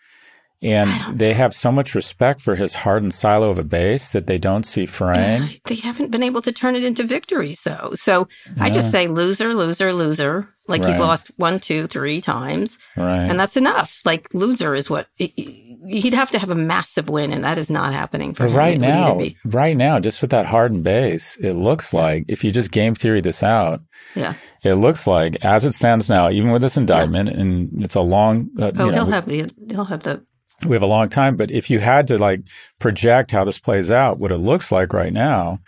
And 0.63 1.17
they 1.19 1.33
have 1.33 1.53
so 1.53 1.71
much 1.71 1.93
respect 1.93 2.39
for 2.41 2.55
his 2.55 2.73
hardened 2.73 3.13
silo 3.13 3.49
of 3.49 3.59
a 3.59 3.63
base 3.63 4.11
that 4.11 4.27
they 4.27 4.37
don't 4.37 4.63
see 4.63 4.85
fraying. 4.85 5.43
Yeah, 5.43 5.49
they 5.65 5.75
haven't 5.75 6.11
been 6.11 6.23
able 6.23 6.41
to 6.43 6.51
turn 6.51 6.75
it 6.75 6.83
into 6.83 7.03
victories 7.03 7.61
though. 7.63 7.91
So 7.95 8.27
I 8.59 8.69
just 8.69 8.91
say 8.91 9.07
loser, 9.07 9.53
loser, 9.53 9.91
loser. 9.93 10.49
Like 10.65 10.85
he's 10.85 10.97
lost 10.97 11.29
one, 11.35 11.59
two, 11.59 11.87
three 11.87 12.21
times, 12.21 12.77
Right. 12.95 13.17
and 13.29 13.37
that's 13.37 13.57
enough. 13.57 13.99
Like 14.05 14.33
loser 14.33 14.73
is 14.73 14.89
what 14.89 15.07
he'd 15.17 16.13
have 16.13 16.31
to 16.31 16.39
have 16.39 16.49
a 16.49 16.55
massive 16.55 17.09
win, 17.09 17.33
and 17.33 17.43
that 17.43 17.57
is 17.57 17.69
not 17.69 17.91
happening 17.91 18.33
for 18.33 18.43
But 18.43 18.51
him. 18.51 18.57
right 18.57 18.73
It 18.75 18.79
would 18.79 18.87
either 18.87 19.25
now, 19.43 19.49
right 19.59 19.75
now, 19.75 19.99
just 19.99 20.21
with 20.21 20.31
that 20.31 20.45
hardened 20.45 20.85
base, 20.85 21.35
it 21.41 21.53
looks 21.53 21.93
like 21.93 22.23
if 22.29 22.45
you 22.45 22.51
just 22.53 22.71
game 22.71 22.95
theory 22.95 23.19
this 23.19 23.43
out, 23.43 23.81
yeah. 24.15 24.35
it 24.63 24.75
looks 24.75 25.05
like 25.05 25.35
as 25.43 25.65
it 25.65 25.73
stands 25.73 26.07
now, 26.07 26.29
even 26.29 26.51
with 26.51 26.61
this 26.61 26.77
indictment, 26.77 27.27
and 27.27 27.83
it's 27.83 27.95
a 27.95 28.01
long, 28.01 28.49
uh, 28.57 28.71
Oh, 28.77 28.85
you 28.85 28.91
know, 28.93 29.03
he'll 29.03 29.11
have 29.13 29.25
the 29.25 29.51
he'll 29.69 29.83
have 29.83 30.03
the 30.03 30.23
we 30.65 30.73
have 30.75 30.81
a 30.83 30.87
long 30.87 31.09
time. 31.09 31.35
But 31.35 31.51
if 31.51 31.69
you 31.69 31.79
had 31.79 32.07
to 32.07 32.17
like 32.17 32.41
project 32.79 33.31
how 33.31 33.43
this 33.45 33.59
plays 33.59 33.91
out, 33.91 34.19
what 34.19 34.31
it 34.31 34.37
looks 34.37 34.71
like 34.71 34.93
right 34.93 35.13
now 35.13 35.59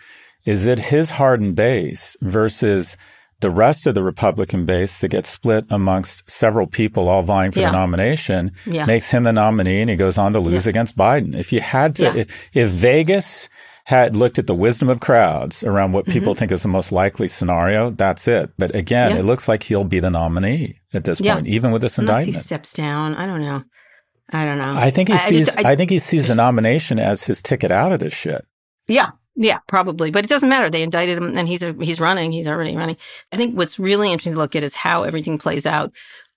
is 0.44 0.64
that 0.64 0.78
his 0.78 1.10
hardened 1.10 1.56
base 1.56 2.16
versus 2.20 2.96
the 3.40 3.50
rest 3.50 3.86
of 3.86 3.94
the 3.94 4.02
Republican 4.02 4.64
base 4.64 5.00
that 5.00 5.08
gets 5.08 5.28
split 5.28 5.66
amongst 5.68 6.22
several 6.30 6.66
people 6.66 7.08
all 7.08 7.22
vying 7.22 7.52
for 7.52 7.60
Yeah. 7.60 7.70
the 7.70 7.76
nomination 7.76 8.52
yeah 8.64 8.86
makes 8.86 9.10
him 9.10 9.24
the 9.24 9.32
nominee 9.32 9.82
and 9.82 9.90
he 9.90 9.96
goes 9.96 10.16
on 10.16 10.32
to 10.32 10.40
lose 10.40 10.64
Yeah. 10.64 10.70
against 10.70 10.96
Biden. 10.96 11.34
If 11.34 11.52
you 11.52 11.60
had 11.60 11.94
to, 11.96 12.16
if, 12.16 12.48
if 12.54 12.68
Vegas 12.70 13.48
had 13.84 14.16
looked 14.16 14.38
at 14.38 14.46
the 14.46 14.54
wisdom 14.54 14.88
of 14.88 15.00
crowds 15.00 15.62
around 15.62 15.92
what 15.92 16.06
people 16.06 16.32
Mm-hmm. 16.32 16.38
think 16.38 16.52
is 16.52 16.62
the 16.62 16.68
most 16.68 16.90
likely 16.92 17.28
scenario, 17.28 17.90
that's 17.90 18.26
it. 18.26 18.50
But 18.56 18.74
again, 18.74 19.16
it 19.16 19.24
looks 19.24 19.48
like 19.48 19.62
he'll 19.64 19.84
be 19.84 20.00
the 20.00 20.10
nominee 20.10 20.78
at 20.94 21.04
this 21.04 21.20
point, 21.20 21.46
even 21.46 21.72
with 21.72 21.82
this 21.82 21.98
unless 21.98 22.24
he 22.24 22.32
steps 22.32 22.72
down. 22.72 23.14
I 23.16 23.26
don't 23.26 23.42
know. 23.42 23.62
I 24.32 24.44
don't 24.44 24.58
know. 24.58 24.74
I 24.76 24.90
think 24.90 25.08
he 25.08 25.14
I- 25.14 25.18
I 25.18 25.28
sees. 25.28 25.46
just- 25.46 25.58
I, 25.58 25.72
I- 25.72 25.76
think 25.76 25.90
he 25.90 25.98
sees 25.98 26.28
the 26.28 26.34
nomination 26.34 26.98
as 26.98 27.22
his 27.24 27.40
ticket 27.42 27.70
out 27.70 27.92
of 27.92 28.00
this 28.00 28.12
shit. 28.14 28.44
Yeah, 28.88 29.10
yeah, 29.34 29.58
probably, 29.66 30.10
but 30.10 30.24
it 30.24 30.28
doesn't 30.28 30.48
matter. 30.48 30.68
They 30.70 30.82
indicted 30.82 31.18
him, 31.18 31.36
and 31.36 31.46
he's 31.48 31.62
a, 31.62 31.72
he's 31.80 32.00
running. 32.00 32.32
He's 32.32 32.46
already 32.48 32.76
running. 32.76 32.96
I 33.32 33.36
think 33.36 33.56
what's 33.56 33.78
really 33.78 34.08
interesting 34.10 34.32
to 34.34 34.38
look 34.38 34.56
at 34.56 34.62
is 34.62 34.74
how 34.74 35.02
everything 35.04 35.38
plays 35.38 35.66
out 35.66 35.92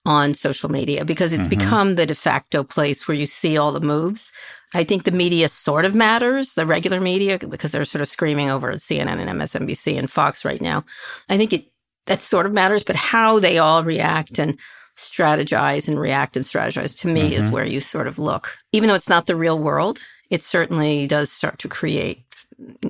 on 0.06 0.34
social 0.34 0.70
media 0.70 1.04
because 1.06 1.34
it's 1.34 1.46
Mhm. 1.46 1.50
become 1.50 1.96
the 1.96 2.06
de 2.06 2.16
facto 2.16 2.64
place 2.64 3.08
where 3.08 3.16
you 3.18 3.26
see 3.26 3.58
all 3.58 3.72
the 3.72 3.80
moves. 3.82 4.32
I 4.74 4.84
think 4.84 5.04
the 5.04 5.12
media 5.12 5.50
sort 5.50 5.84
of 5.86 5.94
matters, 5.96 6.54
the 6.54 6.66
regular 6.66 7.00
media, 7.02 7.38
because 7.40 7.72
they're 7.72 7.86
sort 7.86 8.02
of 8.02 8.08
screaming 8.08 8.50
over 8.50 8.72
at 8.72 8.80
CNN 8.82 9.20
and 9.20 9.30
MSNBC 9.30 9.98
and 9.98 10.10
Fox 10.10 10.46
right 10.46 10.62
now. 10.62 10.86
I 11.28 11.38
think 11.38 11.54
it 11.54 11.66
that 12.06 12.22
sort 12.22 12.46
of 12.46 12.54
matters, 12.54 12.84
but 12.84 12.96
how 12.96 13.40
they 13.40 13.58
all 13.60 13.84
react 13.84 14.40
and 14.40 14.58
strategize 15.00 15.88
and 15.88 16.00
react 16.00 16.36
and 16.36 16.46
strategize 16.46 16.98
to 17.00 17.08
me 17.08 17.36
is 17.36 17.48
Mhm. 17.48 17.52
where 17.52 17.66
you 17.66 17.80
sort 17.82 18.08
of 18.08 18.20
look. 18.20 18.58
Even 18.72 18.88
though 18.90 18.96
it's 18.96 19.10
not 19.10 19.26
the 19.26 19.36
real 19.36 19.58
world, 19.58 20.00
it 20.30 20.44
certainly 20.44 21.08
does 21.08 21.32
start 21.32 21.58
to 21.60 21.68
create 21.68 22.24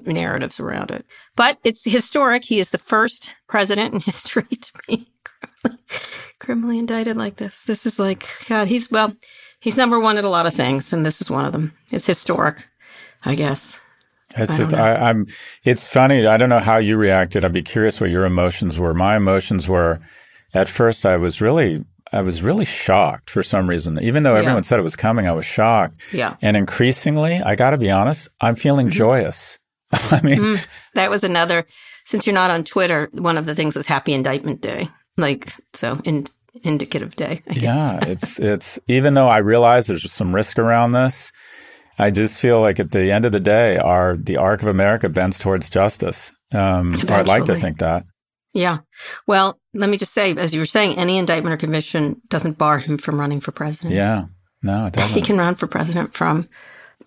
narratives 0.06 0.60
around 0.60 0.92
it. 0.92 1.06
But 1.36 1.60
it's 1.63 1.84
historic. 1.86 2.44
He 2.44 2.60
is 2.60 2.72
the 2.72 2.78
first 2.80 3.36
president 3.48 3.94
in 3.94 4.00
history 4.12 4.44
to 4.50 4.72
be 4.88 5.08
criminally, 5.24 5.84
criminally 6.39 6.80
indicted 6.80 7.18
like 7.18 7.36
this. 7.38 7.63
This 7.63 7.86
is 7.86 8.00
like, 8.00 8.28
God, 8.48 8.68
he's, 8.68 8.89
well, 8.92 9.13
he's 9.60 9.78
number 9.78 10.00
one 10.00 10.18
at 10.18 10.25
a 10.25 10.30
lot 10.30 10.46
of 10.48 10.54
things, 10.56 10.92
and 10.92 11.06
this 11.06 11.22
is 11.22 11.30
one 11.30 11.46
of 11.46 11.51
them. 11.51 11.74
It's 11.92 12.06
historic, 12.06 12.68
I 13.24 13.36
guess. 13.36 13.78
It's 14.36 14.51
I 14.51 14.58
just. 14.58 14.74
I, 14.75 14.96
I'm. 14.96 15.25
It's 15.63 15.88
funny. 15.88 16.28
I 16.28 16.38
don't 16.38 16.50
know 16.50 16.60
how 16.60 16.78
you 16.78 16.98
reacted. 16.98 17.44
I'd 17.44 17.51
be 17.51 17.63
curious 17.63 18.00
what 18.00 18.12
your 18.12 18.25
emotions 18.25 18.78
were. 18.80 18.94
My 18.94 19.16
emotions 19.18 19.68
were, 19.68 20.00
at 20.54 20.68
first, 20.70 21.04
I 21.04 21.18
was 21.18 21.42
really, 21.42 21.84
I 22.12 22.22
was 22.22 22.42
really 22.42 22.66
shocked 22.66 23.30
for 23.30 23.44
some 23.44 23.70
reason. 23.70 24.00
Even 24.01 24.24
though 24.24 24.34
Yeah. 24.34 24.39
everyone 24.39 24.63
said 24.63 24.80
it 24.80 24.84
was 24.84 24.96
coming, 24.96 25.28
I 25.28 25.32
was 25.34 25.46
shocked. 25.46 25.96
Yeah. 26.12 26.36
And 26.42 26.58
increasingly, 26.58 27.39
I 27.42 27.56
got 27.56 27.72
to 27.72 27.78
be 27.78 27.92
honest, 27.92 28.28
I'm 28.42 28.56
feeling 28.56 28.88
Mhm. 28.88 28.92
joyous. 28.94 29.58
I 30.12 30.20
mean, 30.22 30.38
Mm, 30.38 30.68
that 30.96 31.10
was 31.10 31.24
another, 31.24 31.66
since 32.06 32.25
you're 32.25 32.34
not 32.34 32.51
on 32.51 32.63
Twitter, 32.63 33.10
one 33.13 33.38
of 33.38 33.46
the 33.46 33.54
things 33.56 33.75
was 33.75 33.86
Happy 33.86 34.13
Indictment 34.13 34.62
Day. 34.62 34.89
Like, 35.18 35.54
so 35.74 36.00
in, 36.04 36.28
indicative 36.63 37.16
day. 37.16 37.42
I 37.50 37.54
guess. 37.54 37.63
yeah, 37.63 38.00
it's 38.08 38.39
it's 38.39 38.80
even 38.88 39.13
though 39.13 39.30
I 39.30 39.38
realize 39.38 39.88
there's 39.88 40.12
some 40.12 40.34
risk 40.34 40.58
around 40.58 40.94
this, 40.94 41.32
I 42.00 42.12
just 42.12 42.39
feel 42.39 42.60
like 42.62 42.80
at 42.80 42.92
the 42.92 43.12
end 43.12 43.25
of 43.25 43.32
the 43.32 43.39
day, 43.39 43.78
our 43.78 44.16
the 44.18 44.38
arc 44.38 44.62
of 44.62 44.68
America 44.68 45.10
bends 45.10 45.38
towards 45.39 45.70
justice. 45.70 46.32
Um, 46.51 46.96
or 47.08 47.13
I'd 47.13 47.28
like 47.28 47.46
to 47.46 47.56
think 47.56 47.78
that. 47.80 48.04
Yeah. 48.53 48.79
Well, 49.27 49.60
let 49.74 49.89
me 49.89 49.98
just 49.98 50.13
say, 50.13 50.36
as 50.36 50.53
you 50.53 50.60
were 50.62 50.65
saying, 50.65 50.98
any 50.98 51.18
indictment 51.18 51.53
or 51.53 51.58
conviction 51.58 52.22
doesn't 52.29 52.58
bar 52.58 52.79
him 52.79 52.98
from 52.98 53.20
running 53.20 53.41
for 53.41 53.51
president. 53.51 53.96
Yeah. 53.96 54.25
No, 54.63 54.88
it 54.88 54.96
He 54.96 55.01
doesn't. 55.01 55.24
can 55.24 55.38
run 55.38 55.56
for 55.56 55.68
president 55.68 56.13
from 56.15 56.50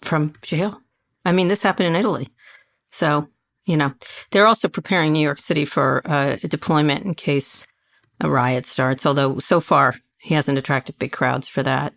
from 0.03 0.35
jail. 0.43 0.81
I 1.25 1.33
mean, 1.33 1.49
this 1.49 1.63
happened 1.63 1.89
in 1.89 1.97
Italy. 1.97 2.29
So, 2.93 3.29
you 3.67 3.77
know, 3.77 3.93
they're 4.31 4.47
also 4.47 4.69
preparing 4.69 5.13
New 5.13 5.21
York 5.23 5.39
City 5.41 5.65
for 5.65 6.03
uh, 6.05 6.37
a 6.43 6.49
deployment 6.49 7.05
in 7.05 7.15
case 7.15 7.67
a 8.21 8.31
riot 8.31 8.67
starts, 8.67 9.07
although 9.07 9.39
so 9.41 9.61
far 9.61 9.97
he 10.19 10.35
hasn't 10.35 10.59
attracted 10.59 10.99
big 10.99 11.13
crowds 11.13 11.49
for 11.49 11.63
that. 11.63 11.95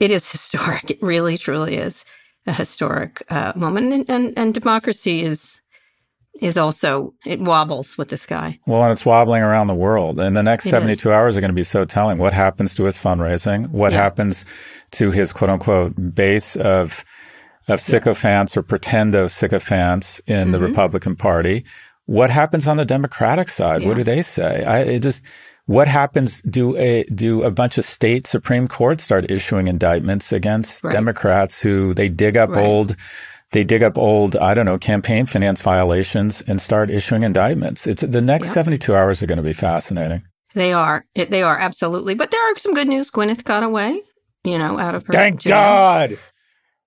It 0.00 0.10
is 0.10 0.30
historic. 0.32 0.90
It 0.90 1.02
really, 1.02 1.36
truly 1.38 1.76
is 1.76 2.04
a 2.46 2.52
historic 2.52 3.22
uh, 3.30 3.52
moment. 3.56 3.92
And, 3.92 4.10
and, 4.10 4.38
and 4.38 4.54
democracy 4.54 5.22
is 5.22 5.59
is 6.40 6.56
also, 6.56 7.14
it 7.26 7.40
wobbles 7.40 7.96
with 7.98 8.08
this 8.08 8.26
guy. 8.26 8.58
Well, 8.66 8.82
and 8.82 8.92
it's 8.92 9.04
wobbling 9.06 9.42
around 9.42 9.66
the 9.66 9.74
world. 9.74 10.18
And 10.20 10.36
the 10.36 10.42
next 10.42 10.66
It 10.66 10.68
is. 10.68 10.72
72 10.72 11.12
hours 11.12 11.36
are 11.36 11.40
going 11.40 11.50
to 11.50 11.54
be 11.54 11.64
so 11.64 11.84
telling. 11.84 12.18
What 12.18 12.32
happens 12.32 12.74
to 12.76 12.84
his 12.84 12.98
fundraising? 12.98 13.70
What 13.70 13.92
Yeah. 13.92 14.02
happens 14.02 14.44
to 14.92 15.10
his 15.10 15.32
quote 15.32 15.50
unquote 15.50 16.14
base 16.14 16.56
of 16.56 17.04
of 17.68 17.80
sycophants 17.80 18.56
or 18.56 18.62
pretendo 18.64 19.28
sycophants 19.28 20.20
in 20.26 20.50
the 20.50 20.58
Mhm. 20.58 20.68
Republican 20.68 21.14
Party? 21.14 21.64
What 22.06 22.30
happens 22.30 22.66
on 22.66 22.78
the 22.78 22.84
Democratic 22.84 23.48
side? 23.48 23.84
What 23.84 23.96
do 23.96 24.02
they 24.02 24.22
say? 24.22 24.64
I 24.64 24.80
it 24.80 25.00
just 25.00 25.22
what 25.66 25.86
happens? 25.86 26.40
Do 26.50 26.76
a 26.76 27.04
do 27.14 27.42
a 27.44 27.50
bunch 27.52 27.78
of 27.78 27.84
state 27.84 28.26
Supreme 28.26 28.66
Courts 28.66 29.04
start 29.04 29.30
issuing 29.30 29.68
indictments 29.68 30.32
against 30.32 30.82
Right. 30.82 30.92
Democrats 30.92 31.60
who 31.62 31.94
they 31.94 32.08
dig 32.08 32.36
up 32.36 32.50
Right. 32.50 32.66
old 32.66 32.96
they 33.52 33.64
dig 33.64 33.82
up 33.82 33.98
old, 33.98 34.36
I 34.36 34.54
don't 34.54 34.66
know, 34.66 34.78
campaign 34.78 35.26
finance 35.26 35.60
violations 35.60 36.40
and 36.42 36.60
start 36.60 36.90
issuing 36.90 37.22
indictments. 37.22 37.86
It's 37.86 38.02
the 38.02 38.20
next 38.20 38.48
Yeah. 38.48 38.54
72 38.54 38.94
hours 38.94 39.22
are 39.22 39.26
going 39.26 39.36
to 39.38 39.42
be 39.42 39.52
fascinating. 39.52 40.22
They 40.54 40.72
are. 40.72 41.06
It, 41.14 41.30
they 41.30 41.42
are 41.42 41.58
absolutely. 41.58 42.14
But 42.14 42.30
there 42.30 42.42
are 42.50 42.56
some 42.56 42.74
good 42.74 42.88
news. 42.88 43.10
Gwyneth 43.10 43.44
got 43.44 43.62
away, 43.62 44.02
you 44.44 44.58
know, 44.58 44.78
out 44.78 44.94
of 44.94 45.06
her. 45.06 45.12
Thank 45.12 45.40
jail. 45.40 45.52
God. 45.52 46.18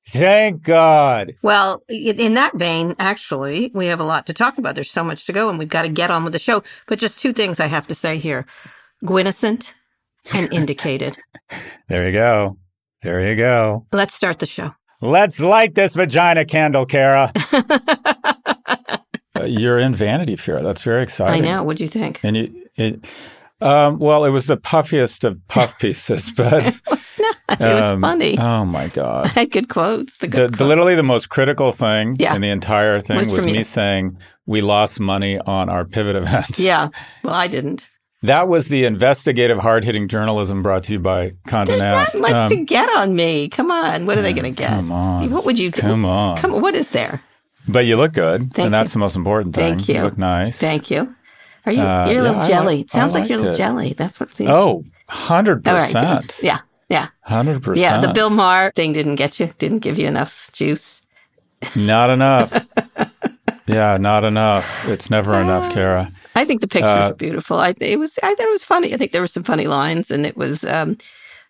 Thank 0.10 0.64
God. 0.64 1.34
Well, 1.42 1.82
in 1.88 2.20
in 2.20 2.34
that 2.34 2.56
vein, 2.58 2.94
actually, 3.00 3.72
we 3.74 3.86
have 3.86 4.02
a 4.02 4.04
lot 4.04 4.26
to 4.28 4.34
talk 4.34 4.58
about. 4.58 4.76
There's 4.76 4.92
so 4.92 5.04
much 5.04 5.26
to 5.26 5.34
go, 5.34 5.50
and 5.50 5.58
we've 5.58 5.70
got 5.70 5.84
to 5.84 5.90
get 5.90 6.12
on 6.12 6.26
with 6.26 6.34
the 6.34 6.40
show. 6.40 6.62
But 6.88 7.00
just 7.00 7.20
two 7.20 7.32
things 7.32 7.62
I 7.62 7.68
have 7.68 7.88
to 7.88 7.96
say 7.96 8.18
here: 8.18 8.46
Gwynnocent 9.06 9.72
and 10.34 10.52
indicated. 10.54 11.18
There 11.90 12.06
you 12.06 12.14
go. 12.14 12.58
There 13.02 13.28
you 13.28 13.36
go. 13.36 13.86
Let's 13.92 14.14
start 14.16 14.40
the 14.40 14.46
show. 14.46 14.74
Let's 15.04 15.40
light 15.42 15.76
this 15.76 15.96
vagina 15.96 16.46
candle, 16.46 16.86
Kara. 16.86 17.32
Uh, 19.36 19.46
you're 19.46 19.80
in 19.80 19.96
Vanity 19.96 20.36
Fair. 20.36 20.62
That's 20.62 20.84
very 20.84 21.02
exciting. 21.02 21.34
I 21.34 21.38
exciting. 21.38 21.52
know. 21.56 21.64
What 21.64 21.78
do 21.78 21.84
you 21.84 21.90
think? 21.90 22.20
And 22.22 22.38
you, 22.38 22.68
it, 22.76 23.04
um, 23.62 23.98
well, 23.98 24.26
it 24.26 24.30
was 24.30 24.46
the 24.46 24.58
puffiest 24.58 25.24
of 25.24 25.40
puff 25.48 25.80
pieces, 25.80 26.32
but 26.38 26.54
It 26.68 26.82
was 26.88 27.12
not. 27.20 27.36
It 27.62 27.74
was 27.74 27.84
um, 27.84 28.02
funny. 28.02 28.38
Oh 28.38 28.64
my 28.64 28.90
god! 28.90 29.26
I 29.26 29.30
had 29.30 29.50
good 29.52 29.70
quotes. 29.70 30.18
The 30.18 30.28
The, 30.28 30.32
good 30.36 30.52
the 30.52 30.58
quotes. 30.58 30.68
literally 30.70 30.94
the 30.96 31.02
most 31.02 31.30
critical 31.30 31.72
thing 31.72 32.16
Yeah. 32.20 32.36
in 32.36 32.42
the 32.42 32.50
entire 32.52 33.02
thing 33.02 33.18
Was 33.18 33.28
was, 33.30 33.44
me 33.44 33.58
you. 33.58 33.64
saying 33.64 34.20
we 34.46 34.62
lost 34.62 35.00
money 35.00 35.40
on 35.40 35.68
our 35.68 35.84
pivot 35.84 36.16
event. 36.16 36.60
Yeah. 36.60 36.90
Well, 37.24 37.34
I 37.34 37.48
didn't. 37.48 37.90
That 38.24 38.48
was 38.48 38.70
the 38.70 38.86
investigative, 38.86 39.60
hard 39.60 39.84
hitting 39.84 40.08
journalism 40.08 40.64
brought 40.64 40.84
to 40.86 40.94
you 40.94 41.00
by 41.00 41.32
Condé 41.48 41.68
There's 41.68 41.82
Nast. 41.82 42.16
not 42.16 42.22
much 42.22 42.34
Um, 42.34 42.50
to 42.50 42.56
get 42.64 42.90
on 42.96 43.16
me. 43.16 43.50
Come 43.50 43.70
on. 43.70 44.06
What 44.06 44.18
are 44.18 44.22
they 44.22 44.32
going 44.34 44.52
to 44.54 44.58
get? 44.58 44.70
Come 44.70 44.92
on. 44.92 45.30
What 45.30 45.44
would 45.46 45.60
you? 45.60 45.72
Come 45.72 46.06
on. 46.06 46.38
Come 46.38 46.54
on. 46.56 46.62
What 46.62 46.74
is 46.74 46.90
there? 46.90 47.22
But 47.68 47.86
you 47.86 47.96
look 47.98 48.14
good, 48.14 48.54
Thank 48.54 48.66
and 48.66 48.74
that's 48.74 48.92
you. 48.92 48.94
the 48.94 49.00
most 49.00 49.16
important 49.16 49.54
thing. 49.56 49.76
Thank 49.78 49.88
you. 49.90 49.96
You 49.96 50.02
look 50.04 50.18
nice. 50.18 50.58
Thank 50.58 50.90
you. 50.90 51.14
Are 51.66 51.72
you? 51.72 51.82
Uh, 51.82 52.08
you're 52.10 52.20
a 52.20 52.24
little 52.24 52.42
I 52.42 52.48
jelly. 52.48 52.76
like- 52.78 52.86
it 52.86 52.90
sounds 52.92 53.14
like 53.14 53.30
you're 53.30 53.38
a 53.40 53.42
little 53.42 53.56
it. 53.56 53.58
jelly. 53.58 53.94
That's 53.94 54.20
what 54.20 54.34
seems. 54.34 54.50
Oh, 54.50 54.84
100%. 55.10 55.68
All 55.68 55.76
right. 55.76 56.40
Yeah. 56.44 56.60
Yeah. 56.90 57.08
100%. 57.28 57.76
Yeah. 57.78 58.00
The 58.02 58.12
Bill 58.14 58.30
Maher 58.30 58.72
thing 58.76 58.94
didn't 58.94 59.16
get 59.16 59.40
you. 59.40 59.50
Didn't 59.58 59.80
give 59.80 59.98
you 59.98 60.08
enough 60.08 60.50
juice. 60.54 61.02
Not 61.76 62.10
enough. 62.10 62.54
yeah, 63.68 63.98
not 63.98 64.26
enough. 64.26 64.88
It's 64.90 65.10
never 65.10 65.40
enough, 65.40 65.74
Kara. 65.74 66.12
I 66.36 66.46
think 66.46 66.62
the 66.62 66.68
pictures 66.68 67.06
Uh, 67.06 67.10
are 67.12 67.14
beautiful. 67.16 67.58
I 67.60 67.74
it 67.80 68.00
was. 68.00 68.18
I 68.24 68.34
thought 68.36 68.48
it 68.48 68.52
was 68.52 68.64
funny. 68.64 68.94
I 68.94 68.98
think 68.98 69.12
there 69.12 69.22
were 69.22 69.28
some 69.28 69.44
funny 69.44 69.68
lines, 69.68 70.12
and 70.12 70.26
it 70.26 70.36
was. 70.38 70.64
um 70.64 70.98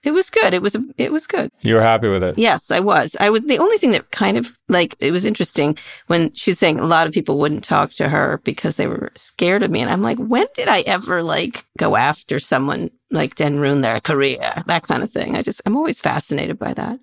It 0.03 0.11
was 0.13 0.29
good. 0.29 0.53
It 0.53 0.61
was. 0.61 0.75
It 0.97 1.11
was 1.13 1.25
good. 1.27 1.49
You 1.61 1.75
were 1.75 1.81
happy 1.91 2.09
with 2.09 2.23
it. 2.23 2.37
Yes, 2.37 2.71
I 2.71 2.81
was. 2.81 3.15
I 3.25 3.29
was 3.29 3.41
the 3.43 3.59
only 3.59 3.77
thing 3.77 3.91
that 3.91 4.11
kind 4.11 4.37
of 4.37 4.45
like 4.67 4.95
it 4.99 5.11
was 5.11 5.23
interesting 5.23 5.77
when 6.07 6.31
she 6.33 6.51
was 6.51 6.59
saying 6.59 6.79
a 6.79 6.85
lot 6.95 7.07
of 7.07 7.13
people 7.13 7.37
wouldn't 7.39 7.63
talk 7.63 7.91
to 7.93 8.09
her 8.09 8.41
because 8.43 8.75
they 8.75 8.87
were 8.87 9.11
scared 9.15 9.63
of 9.63 9.71
me, 9.71 9.79
and 9.81 9.89
I'm 9.89 10.01
like, 10.09 10.19
when 10.19 10.47
did 10.55 10.67
I 10.67 10.81
ever 10.81 11.23
like 11.23 11.63
go 11.77 11.95
after 11.95 12.37
someone 12.39 12.89
like 13.11 13.35
then 13.35 13.59
ruin 13.63 13.79
their 13.81 14.01
career, 14.01 14.63
that 14.67 14.83
kind 14.83 15.03
of 15.03 15.09
thing? 15.11 15.37
I 15.37 15.41
just 15.41 15.61
I'm 15.65 15.77
always 15.77 15.99
fascinated 16.01 16.57
by 16.59 16.73
that. 16.73 16.99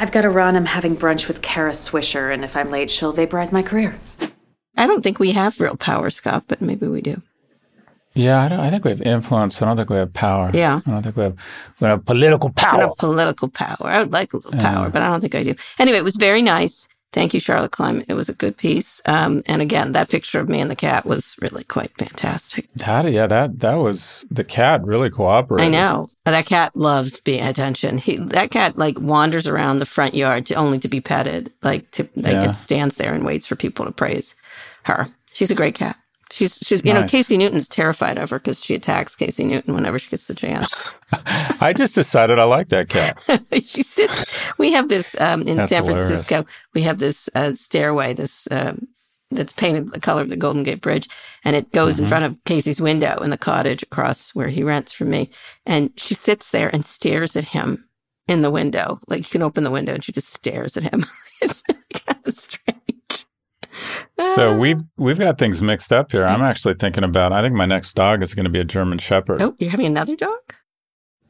I've 0.00 0.12
got 0.12 0.22
to 0.28 0.30
run. 0.30 0.54
I'm 0.54 0.66
having 0.66 0.94
brunch 0.94 1.28
with 1.28 1.40
Kara 1.40 1.72
Swisher, 1.72 2.34
and 2.34 2.44
if 2.44 2.54
I'm 2.54 2.68
late, 2.68 2.90
she'll 2.90 3.14
vaporize 3.14 3.50
my 3.50 3.62
career. 3.62 3.94
I 4.82 4.86
don't 4.88 5.02
think 5.02 5.20
we 5.20 5.30
have 5.30 5.60
real 5.60 5.76
power, 5.76 6.10
Scott, 6.10 6.42
but 6.48 6.60
maybe 6.60 6.88
we 6.88 7.00
do. 7.02 7.22
Yeah, 8.14 8.42
I, 8.42 8.48
don't, 8.48 8.58
I 8.58 8.68
think 8.68 8.84
we 8.84 8.90
have 8.90 9.00
influence. 9.02 9.62
I 9.62 9.66
don't 9.66 9.76
think 9.76 9.90
we 9.90 9.96
have 9.96 10.12
power. 10.12 10.50
Yeah. 10.52 10.80
I 10.84 10.90
don't 10.90 11.02
think 11.02 11.16
we 11.16 11.22
have, 11.22 11.36
we 11.80 11.86
have 11.86 12.04
political 12.04 12.50
I 12.56 12.60
power. 12.60 12.80
don't 12.80 12.98
political 12.98 13.48
power. 13.48 13.76
I 13.84 13.98
would 14.00 14.12
like 14.12 14.32
a 14.32 14.38
little 14.38 14.52
power, 14.52 14.90
but 14.90 15.02
I 15.02 15.08
don't 15.08 15.20
think 15.20 15.36
I 15.36 15.44
do. 15.44 15.54
Anyway, 15.78 15.98
it 15.98 16.04
was 16.04 16.16
very 16.16 16.42
nice. 16.42 16.88
Thank 17.12 17.32
you, 17.32 17.38
Charlotte 17.40 17.70
Klein. 17.70 18.04
It 18.08 18.14
was 18.14 18.28
a 18.28 18.34
good 18.34 18.56
piece. 18.56 19.00
Um, 19.04 19.42
and 19.46 19.62
again, 19.62 19.92
that 19.92 20.08
picture 20.08 20.40
of 20.40 20.48
me 20.48 20.60
and 20.60 20.70
the 20.70 20.74
cat 20.76 21.06
was 21.06 21.36
really 21.40 21.62
quite 21.62 21.92
fantastic. 21.96 22.72
That, 22.72 23.10
yeah, 23.12 23.26
that 23.28 23.60
that 23.60 23.74
was 23.76 24.24
the 24.30 24.44
cat 24.44 24.82
really 24.82 25.10
cooperated. 25.10 25.66
I 25.74 25.76
know 25.78 26.08
that 26.24 26.46
cat 26.46 26.74
loves 26.74 27.20
being 27.20 27.44
attention. 27.44 27.98
He 27.98 28.16
that 28.16 28.50
cat 28.50 28.76
like 28.78 28.98
wanders 28.98 29.46
around 29.46 29.78
the 29.78 29.84
front 29.86 30.14
yard 30.14 30.46
to 30.46 30.54
only 30.54 30.78
to 30.80 30.88
be 30.88 31.00
petted. 31.02 31.52
Like 31.62 31.90
to 31.92 32.08
like 32.16 32.32
Yeah. 32.32 32.50
it 32.50 32.54
stands 32.54 32.96
there 32.96 33.12
and 33.14 33.24
waits 33.24 33.46
for 33.46 33.56
people 33.56 33.84
to 33.84 33.92
praise 33.92 34.34
her. 34.84 35.08
She's 35.32 35.50
a 35.50 35.54
great 35.54 35.74
cat. 35.74 35.96
She's 36.30 36.58
she's 36.62 36.82
you 36.82 36.94
know 36.94 37.06
Casey 37.06 37.36
Newton's 37.36 37.68
terrified 37.68 38.16
of 38.16 38.30
her 38.30 38.38
because 38.38 38.64
she 38.64 38.74
attacks 38.74 39.14
Casey 39.14 39.44
Newton 39.44 39.74
whenever 39.74 39.98
she 39.98 40.08
gets 40.08 40.26
the 40.28 40.34
chance. 40.34 40.72
I 41.60 41.74
just 41.76 41.94
decided 41.94 42.38
I 42.38 42.44
like 42.44 42.68
that 42.70 42.88
cat. 42.88 43.22
she 43.64 43.82
sits. 43.82 44.34
We 44.56 44.72
have 44.72 44.88
this 44.88 45.14
um, 45.20 45.42
in 45.42 45.58
That's 45.58 45.68
San 45.70 45.84
hilarious. 45.84 46.06
Francisco. 46.08 46.46
We 46.74 46.82
have 46.82 46.98
this 46.98 47.28
uh, 47.34 47.52
stairway. 47.54 48.14
This. 48.14 48.48
Um, 48.50 48.88
that's 49.30 49.54
painted 49.54 49.90
the 49.92 50.00
color 50.00 50.20
of 50.20 50.28
the 50.28 50.36
Golden 50.36 50.62
Gate 50.62 50.82
Bridge, 50.82 51.08
and 51.42 51.56
it 51.56 51.72
goes 51.72 51.94
Mm-hmm. 51.94 52.02
in 52.02 52.08
front 52.08 52.24
of 52.26 52.36
Casey's 52.44 52.82
window 52.82 53.16
in 53.22 53.30
the 53.30 53.38
cottage 53.38 53.82
across 53.82 54.34
where 54.34 54.48
he 54.48 54.62
rents 54.62 54.92
from 54.92 55.08
me. 55.08 55.30
And 55.64 55.90
she 55.96 56.12
sits 56.12 56.50
there 56.50 56.68
and 56.68 56.84
stares 56.84 57.34
at 57.34 57.44
him 57.44 57.88
in 58.28 58.42
the 58.42 58.50
window. 58.50 58.98
Like 59.08 59.20
you 59.20 59.30
can 59.30 59.40
open 59.42 59.64
the 59.64 59.70
window 59.70 59.94
and 59.94 60.04
she 60.04 60.12
just 60.12 60.28
stares 60.34 60.76
at 60.76 60.82
him. 60.82 61.06
it's 61.40 61.62
really 61.66 61.80
kind 61.94 62.18
of 62.26 62.34
strange. 62.34 62.81
So 64.34 64.50
Ah. 64.52 64.56
we've 64.58 64.80
we've 64.96 65.18
got 65.18 65.38
things 65.38 65.62
mixed 65.62 65.92
up 65.92 66.12
here. 66.12 66.24
I'm 66.24 66.42
actually 66.42 66.74
thinking 66.74 67.04
about. 67.04 67.32
I 67.32 67.40
think 67.42 67.54
my 67.54 67.66
next 67.66 67.94
dog 67.94 68.22
is 68.22 68.34
going 68.34 68.44
to 68.44 68.50
be 68.50 68.60
a 68.60 68.64
German 68.64 68.98
Shepherd. 68.98 69.40
Oh, 69.42 69.54
you're 69.58 69.70
having 69.70 69.86
another 69.86 70.16
dog? 70.16 70.38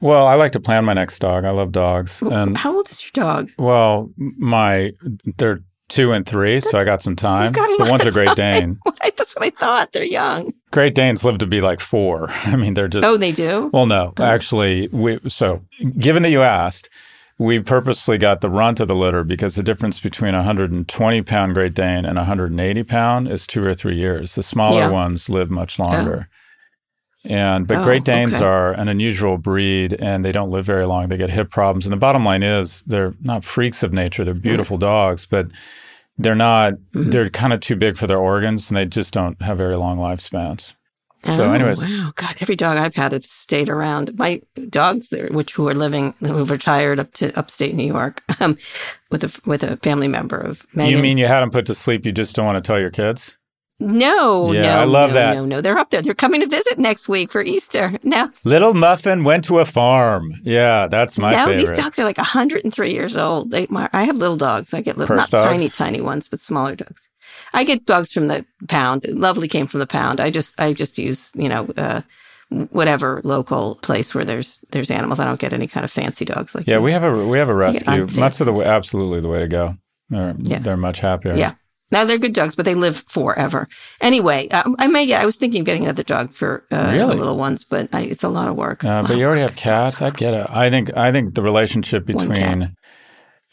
Well, 0.00 0.26
I 0.26 0.34
like 0.34 0.52
to 0.52 0.60
plan 0.60 0.84
my 0.84 0.94
next 0.94 1.20
dog. 1.20 1.44
I 1.44 1.50
love 1.50 1.70
dogs, 1.70 2.22
and 2.22 2.56
How 2.58 2.74
old 2.74 2.90
is 2.90 3.02
your 3.04 3.12
dog? 3.14 3.50
well, 3.58 4.10
my 4.16 4.92
they're 5.38 5.60
two 5.88 6.10
and 6.12 6.26
three, 6.26 6.58
so 6.58 6.76
I 6.78 6.84
got 6.84 7.02
some 7.02 7.14
time. 7.16 7.52
Got 7.52 7.78
The 7.78 7.90
one's 7.90 8.06
a 8.06 8.10
Great. 8.10 8.34
Dane. 8.34 8.78
That's 9.16 9.36
what 9.36 9.44
I 9.44 9.50
thought. 9.50 9.92
They're 9.92 10.04
young. 10.04 10.52
Great 10.72 10.94
Danes 10.94 11.22
live 11.24 11.38
to 11.38 11.46
be 11.46 11.60
like 11.60 11.80
four. 11.80 12.28
I 12.46 12.56
mean, 12.56 12.74
they're 12.74 12.88
just 12.88 13.04
Oh, 13.06 13.16
they 13.16 13.30
do. 13.32 13.70
Well, 13.72 13.86
no, 13.86 14.12
actually, 14.18 14.88
we 14.88 15.18
so 15.28 15.62
given 15.98 16.22
that 16.24 16.30
you 16.30 16.42
asked, 16.42 16.88
we 17.42 17.58
purposely 17.60 18.18
got 18.18 18.40
the 18.40 18.48
runt 18.50 18.80
of 18.80 18.88
the 18.88 18.94
litter 18.94 19.24
because 19.24 19.54
the 19.54 19.62
difference 19.62 20.00
between 20.00 20.34
a 20.34 20.38
120 20.38 21.22
pound 21.22 21.54
Great 21.54 21.74
Dane 21.74 22.04
and 22.04 22.18
a 22.18 22.22
180 22.22 22.82
pound 22.84 23.28
is 23.28 23.46
two 23.46 23.64
or 23.64 23.74
three 23.74 23.96
years. 23.96 24.34
The 24.34 24.42
smaller 24.42 24.82
Yeah. 24.82 24.88
ones 24.90 25.28
live 25.28 25.50
much 25.50 25.78
longer. 25.78 26.28
And 27.24 27.66
but 27.66 27.78
Oh, 27.78 27.84
Great 27.84 28.04
Danes 28.04 28.36
okay. 28.36 28.44
are 28.44 28.72
an 28.72 28.88
unusual 28.88 29.38
breed 29.38 29.94
and 29.94 30.24
they 30.24 30.32
don't 30.32 30.50
live 30.50 30.66
very 30.66 30.84
long. 30.86 31.08
They 31.08 31.16
get 31.16 31.30
hip 31.30 31.50
problems. 31.50 31.86
And 31.86 31.92
the 31.92 31.96
bottom 31.96 32.24
line 32.24 32.42
is 32.42 32.82
they're 32.86 33.14
not 33.22 33.44
freaks 33.44 33.82
of 33.82 33.92
nature. 33.92 34.24
They're 34.24 34.34
beautiful 34.34 34.76
dogs, 34.76 35.24
but 35.26 35.46
they're 36.18 36.34
not 36.34 36.74
Mm-hmm. 36.94 37.10
they're 37.10 37.30
kind 37.30 37.52
of 37.52 37.60
too 37.60 37.76
big 37.76 37.96
for 37.96 38.06
their 38.06 38.18
organs 38.18 38.68
and 38.70 38.76
they 38.76 38.84
just 38.84 39.14
don't 39.14 39.40
have 39.42 39.58
very 39.58 39.76
long 39.76 39.98
lifespans. 39.98 40.74
So 41.28 41.44
Oh, 41.44 41.52
anyways, 41.52 41.82
wow, 41.84 42.12
God, 42.16 42.36
every 42.40 42.56
dog 42.56 42.76
I've 42.76 42.94
had 42.94 43.12
have 43.12 43.24
stayed 43.24 43.68
around. 43.68 44.16
My 44.18 44.40
dogs, 44.68 45.08
there, 45.10 45.28
which 45.28 45.52
who 45.54 45.68
are 45.68 45.74
living, 45.74 46.14
who've 46.20 46.50
retired 46.50 46.98
up 46.98 47.12
to 47.14 47.36
upstate 47.38 47.74
New 47.74 47.86
York, 47.86 48.22
um, 48.40 48.58
with 49.10 49.22
a 49.24 49.40
with 49.46 49.62
a 49.62 49.76
family 49.78 50.08
member 50.08 50.36
of 50.38 50.66
Megan's. 50.74 50.92
you 50.96 51.02
mean 51.02 51.18
you 51.18 51.26
had 51.26 51.40
them 51.40 51.50
put 51.50 51.66
to 51.66 51.74
sleep, 51.74 52.04
you 52.04 52.12
just 52.12 52.34
don't 52.34 52.46
want 52.46 52.62
to 52.62 52.66
tell 52.66 52.80
your 52.80 52.90
kids? 52.90 53.36
No, 53.80 54.52
Yeah, 54.52 54.62
no, 54.62 54.80
I 54.80 54.84
love 54.84 55.10
no, 55.10 55.14
that. 55.14 55.34
No, 55.34 55.44
no, 55.44 55.60
they're 55.60 55.78
up 55.78 55.90
there. 55.90 56.02
They're 56.02 56.14
coming 56.14 56.40
to 56.40 56.46
visit 56.46 56.78
next 56.78 57.08
week 57.08 57.32
for 57.32 57.42
Easter. 57.42 57.98
No, 58.04 58.30
Little 58.44 58.74
Muffin 58.74 59.24
went 59.24 59.44
to 59.46 59.58
a 59.58 59.64
farm. 59.64 60.34
Yeah, 60.44 60.86
that's 60.86 61.18
my 61.18 61.32
now 61.32 61.46
favorite. 61.46 61.66
these 61.66 61.76
dogs 61.76 61.98
are 61.98 62.04
like 62.04 62.18
103 62.18 62.92
years 62.92 63.16
old. 63.16 63.50
They, 63.50 63.66
my, 63.70 63.88
I 63.92 64.04
have 64.04 64.16
little 64.16 64.36
dogs. 64.36 64.72
I 64.72 64.82
get 64.82 64.96
little, 64.98 65.16
Purse 65.16 65.32
not 65.32 65.40
dogs? 65.40 65.50
tiny, 65.50 65.68
tiny 65.68 66.00
ones, 66.00 66.28
but 66.28 66.38
smaller 66.40 66.76
dogs. 66.76 67.08
I 67.52 67.64
get 67.64 67.86
dogs 67.86 68.12
from 68.12 68.28
the 68.28 68.44
pound. 68.68 69.06
Lovely 69.08 69.48
came 69.48 69.66
from 69.66 69.80
the 69.80 69.86
pound. 69.86 70.20
I 70.20 70.30
just, 70.30 70.58
I 70.60 70.72
just 70.72 70.98
use, 70.98 71.30
you 71.34 71.48
know, 71.48 71.66
uh, 71.76 72.02
whatever 72.70 73.20
local 73.24 73.76
place 73.76 74.14
where 74.14 74.24
there's 74.24 74.58
there's 74.70 74.90
animals. 74.90 75.18
I 75.18 75.24
don't 75.24 75.40
get 75.40 75.52
any 75.52 75.66
kind 75.66 75.84
of 75.84 75.90
fancy 75.90 76.24
dogs 76.24 76.54
like 76.54 76.66
yeah, 76.66 76.78
we 76.78 76.92
have 76.92 77.02
a 77.02 77.26
we 77.26 77.38
have 77.38 77.48
a 77.48 77.54
rescue. 77.54 78.02
of 78.02 78.14
the 78.14 78.52
way, 78.52 78.64
absolutely 78.64 79.20
the 79.20 79.28
way 79.28 79.38
to 79.38 79.48
go. 79.48 79.76
They're, 80.10 80.34
Yeah. 80.38 80.58
they're 80.58 80.76
much 80.76 81.00
happier. 81.00 81.34
Yeah. 81.34 81.54
Now 81.90 82.04
they're 82.06 82.18
good 82.18 82.32
dogs, 82.32 82.54
but 82.54 82.64
they 82.64 82.74
live 82.74 83.04
forever. 83.08 83.68
Anyway, 84.00 84.48
um, 84.48 84.76
I 84.78 84.86
may 84.86 85.04
get. 85.06 85.20
I 85.20 85.26
was 85.26 85.36
thinking 85.36 85.60
of 85.60 85.66
getting 85.66 85.84
another 85.84 86.02
dog 86.02 86.32
for 86.32 86.64
uh, 86.70 86.90
the 86.90 86.96
Really? 86.96 87.16
little 87.16 87.36
ones, 87.36 87.64
but 87.64 87.88
I, 87.94 88.02
it's 88.02 88.22
a 88.22 88.30
lot 88.30 88.48
of 88.48 88.56
work. 88.56 88.82
Uh, 88.82 89.02
but 89.02 89.16
you 89.18 89.24
already 89.26 89.42
have 89.42 89.56
cats. 89.56 90.00
I 90.00 90.08
get 90.10 90.32
it. 90.32 90.46
I 90.48 90.70
think 90.70 90.94
I 90.96 91.12
think 91.12 91.34
the 91.34 91.42
relationship 91.42 92.06
between 92.06 92.74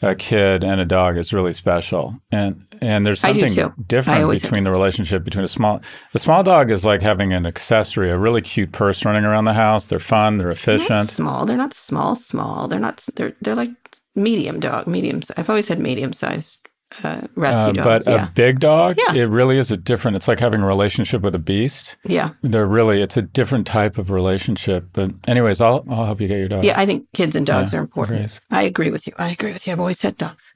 a 0.02 0.14
kid 0.14 0.64
and 0.64 0.80
a 0.80 0.84
dog 0.84 1.16
is 1.18 1.32
really 1.32 1.52
special, 1.52 2.18
and 2.32 2.64
and 2.80 3.06
there's 3.06 3.20
something 3.20 3.54
different 3.86 4.30
between 4.30 4.64
the 4.64 4.70
relationship 4.70 5.24
between 5.24 5.44
a 5.44 5.48
small 5.48 5.82
the 6.12 6.18
small 6.18 6.42
dog 6.42 6.70
is 6.70 6.84
like 6.84 7.02
having 7.02 7.32
an 7.32 7.44
accessory, 7.46 8.10
a 8.10 8.16
really 8.18 8.40
cute 8.40 8.72
purse 8.72 9.04
running 9.04 9.24
around 9.24 9.44
the 9.44 9.52
house. 9.52 9.88
They're 9.88 9.98
fun. 9.98 10.38
They're 10.38 10.46
They're 10.46 10.52
efficient. 10.52 11.10
small. 11.10 11.44
They're 11.44 11.56
not 11.56 11.74
small. 11.74 12.16
Small. 12.16 12.66
They're 12.68 12.80
not. 12.80 13.06
They're 13.16 13.34
they're 13.42 13.54
like 13.54 13.70
medium 14.14 14.60
dog. 14.60 14.86
Medium. 14.86 15.20
I've 15.36 15.50
always 15.50 15.68
had 15.68 15.78
medium 15.78 16.12
sized 16.12 16.66
uh, 17.04 17.22
rescue 17.36 17.60
Uh, 17.60 17.72
dogs. 17.72 18.04
but 18.06 18.06
yeah. 18.12 18.26
a 18.26 18.30
big 18.30 18.60
dog, 18.60 18.96
Yeah. 18.98 19.14
it 19.22 19.26
really 19.26 19.58
is 19.58 19.70
a 19.70 19.76
different. 19.76 20.16
It's 20.16 20.28
like 20.28 20.40
having 20.40 20.60
a 20.62 20.66
relationship 20.66 21.22
with 21.22 21.34
a 21.34 21.38
beast. 21.38 21.96
yeah. 22.04 22.30
They're 22.42 22.66
really, 22.66 23.00
it's 23.02 23.16
a 23.16 23.22
different 23.22 23.66
type 23.66 23.98
of 23.98 24.10
relationship. 24.10 24.86
But, 24.92 25.12
anyways, 25.28 25.60
I'll 25.60 25.84
I'll 25.90 26.04
help 26.04 26.20
you 26.20 26.28
get 26.28 26.38
your 26.38 26.48
dog. 26.48 26.64
Yeah, 26.64 26.78
I 26.80 26.86
think 26.86 27.06
kids 27.14 27.36
and 27.36 27.46
dogs 27.46 27.72
Yeah, 27.72 27.78
are 27.78 27.82
important. 27.82 28.16
agrees. 28.18 28.40
I 28.50 28.62
agree 28.62 28.90
with 28.90 29.06
you. 29.06 29.12
I 29.18 29.30
agree 29.30 29.52
with 29.52 29.66
you. 29.66 29.72
I've 29.72 29.80
always 29.80 30.00
had 30.00 30.16
dogs. 30.16 30.52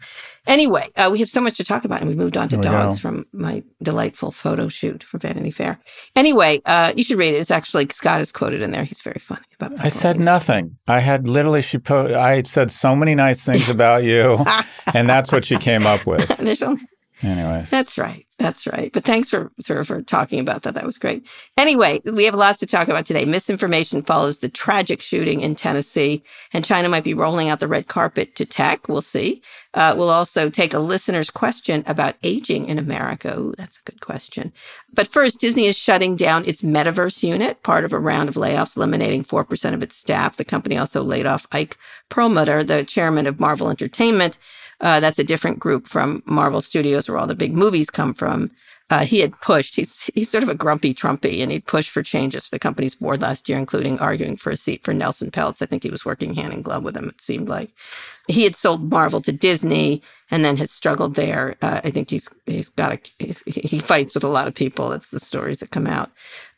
Anyway, 0.46 0.88
uh, 0.96 1.08
we 1.10 1.18
have 1.20 1.28
so 1.30 1.40
much 1.40 1.56
to 1.56 1.64
talk 1.64 1.84
about, 1.86 2.00
and 2.00 2.08
we 2.10 2.14
moved 2.14 2.36
on 2.36 2.48
to 2.50 2.56
dogs 2.58 2.96
go. 2.96 3.00
from 3.00 3.24
my 3.32 3.62
delightful 3.82 4.30
photo 4.30 4.68
shoot 4.68 5.02
for 5.02 5.16
Vanity 5.18 5.50
Fair. 5.50 5.78
Anyway, 6.16 6.60
uh, 6.66 6.92
you 6.94 7.02
should 7.02 7.16
read 7.16 7.32
it. 7.34 7.38
It's 7.38 7.50
actually 7.50 7.86
Scott 7.90 8.20
is 8.20 8.30
quoted 8.30 8.60
in 8.60 8.70
there. 8.70 8.84
He's 8.84 9.00
very 9.00 9.18
funny 9.20 9.40
about. 9.58 9.72
I 9.82 9.88
said 9.88 10.16
things. 10.16 10.24
nothing. 10.26 10.76
I 10.86 10.98
had 11.00 11.26
literally 11.26 11.62
she 11.62 11.78
po- 11.78 12.14
I 12.20 12.42
said 12.42 12.70
so 12.70 12.94
many 12.94 13.14
nice 13.14 13.42
things 13.44 13.70
about 13.76 14.04
you, 14.04 14.44
and 14.94 15.08
that's 15.08 15.32
what 15.32 15.46
she 15.46 15.56
came 15.56 15.86
up 15.86 16.06
with. 16.06 16.23
There's 16.28 16.62
only 16.62 16.82
Anyways. 17.22 17.70
That's 17.70 17.96
right. 17.96 18.26
That's 18.38 18.66
right. 18.66 18.92
But 18.92 19.04
thanks 19.04 19.28
for, 19.30 19.52
for, 19.64 19.84
for 19.84 20.02
talking 20.02 20.40
about 20.40 20.62
that. 20.62 20.74
That 20.74 20.84
was 20.84 20.98
great. 20.98 21.28
Anyway, 21.56 22.00
we 22.04 22.24
have 22.24 22.34
lots 22.34 22.58
to 22.58 22.66
talk 22.66 22.88
about 22.88 23.06
today. 23.06 23.24
Misinformation 23.24 24.02
follows 24.02 24.38
the 24.38 24.48
tragic 24.48 25.00
shooting 25.00 25.40
in 25.40 25.54
Tennessee, 25.54 26.24
and 26.52 26.64
China 26.64 26.88
might 26.88 27.04
be 27.04 27.14
rolling 27.14 27.48
out 27.48 27.60
the 27.60 27.68
red 27.68 27.86
carpet 27.86 28.34
to 28.36 28.44
tech. 28.44 28.88
We'll 28.88 29.00
see. 29.00 29.42
Uh, 29.74 29.94
we'll 29.96 30.10
also 30.10 30.50
take 30.50 30.74
a 30.74 30.80
listener's 30.80 31.30
question 31.30 31.84
about 31.86 32.16
aging 32.24 32.66
in 32.66 32.78
America. 32.78 33.38
Ooh, 33.38 33.54
that's 33.56 33.78
a 33.78 33.90
good 33.90 34.00
question. 34.00 34.52
But 34.92 35.08
first, 35.08 35.40
Disney 35.40 35.66
is 35.66 35.76
shutting 35.76 36.16
down 36.16 36.44
its 36.46 36.62
metaverse 36.62 37.22
unit, 37.22 37.62
part 37.62 37.84
of 37.84 37.92
a 37.92 37.98
round 37.98 38.28
of 38.28 38.34
layoffs, 38.34 38.76
eliminating 38.76 39.24
4% 39.24 39.72
of 39.72 39.82
its 39.82 39.96
staff. 39.96 40.36
The 40.36 40.44
company 40.44 40.76
also 40.76 41.02
laid 41.02 41.26
off 41.26 41.46
Ike 41.52 41.78
Perlmutter, 42.08 42.64
the 42.64 42.84
chairman 42.84 43.28
of 43.28 43.38
Marvel 43.38 43.70
Entertainment. 43.70 44.36
Uh, 44.80 45.00
that's 45.00 45.18
a 45.18 45.24
different 45.24 45.58
group 45.58 45.86
from 45.86 46.22
Marvel 46.26 46.62
Studios, 46.62 47.08
where 47.08 47.18
all 47.18 47.26
the 47.26 47.34
big 47.34 47.54
movies 47.54 47.90
come 47.90 48.14
from. 48.14 48.50
Uh, 48.90 49.06
he 49.06 49.20
had 49.20 49.40
pushed. 49.40 49.76
He's 49.76 50.10
he's 50.14 50.28
sort 50.28 50.42
of 50.42 50.50
a 50.50 50.54
grumpy 50.54 50.92
Trumpy, 50.92 51.42
and 51.42 51.50
he'd 51.50 51.66
pushed 51.66 51.90
for 51.90 52.02
changes 52.02 52.44
for 52.44 52.50
the 52.50 52.58
company's 52.58 52.94
board 52.94 53.22
last 53.22 53.48
year, 53.48 53.56
including 53.56 53.98
arguing 53.98 54.36
for 54.36 54.50
a 54.50 54.58
seat 54.58 54.84
for 54.84 54.92
Nelson 54.92 55.30
Peltz. 55.30 55.62
I 55.62 55.66
think 55.66 55.82
he 55.82 55.90
was 55.90 56.04
working 56.04 56.34
hand 56.34 56.52
in 56.52 56.60
glove 56.60 56.84
with 56.84 56.94
him. 56.94 57.08
It 57.08 57.20
seemed 57.20 57.48
like 57.48 57.70
he 58.28 58.44
had 58.44 58.54
sold 58.54 58.90
Marvel 58.90 59.22
to 59.22 59.32
Disney, 59.32 60.02
and 60.30 60.44
then 60.44 60.58
has 60.58 60.70
struggled 60.70 61.14
there. 61.14 61.56
Uh, 61.62 61.80
I 61.82 61.90
think 61.90 62.10
he's 62.10 62.28
he's 62.44 62.68
got 62.68 62.92
a 62.92 63.00
he's, 63.18 63.40
he 63.46 63.78
fights 63.78 64.14
with 64.14 64.22
a 64.24 64.28
lot 64.28 64.48
of 64.48 64.54
people. 64.54 64.90
That's 64.90 65.10
the 65.10 65.18
stories 65.18 65.60
that 65.60 65.70
come 65.70 65.86
out, 65.86 66.10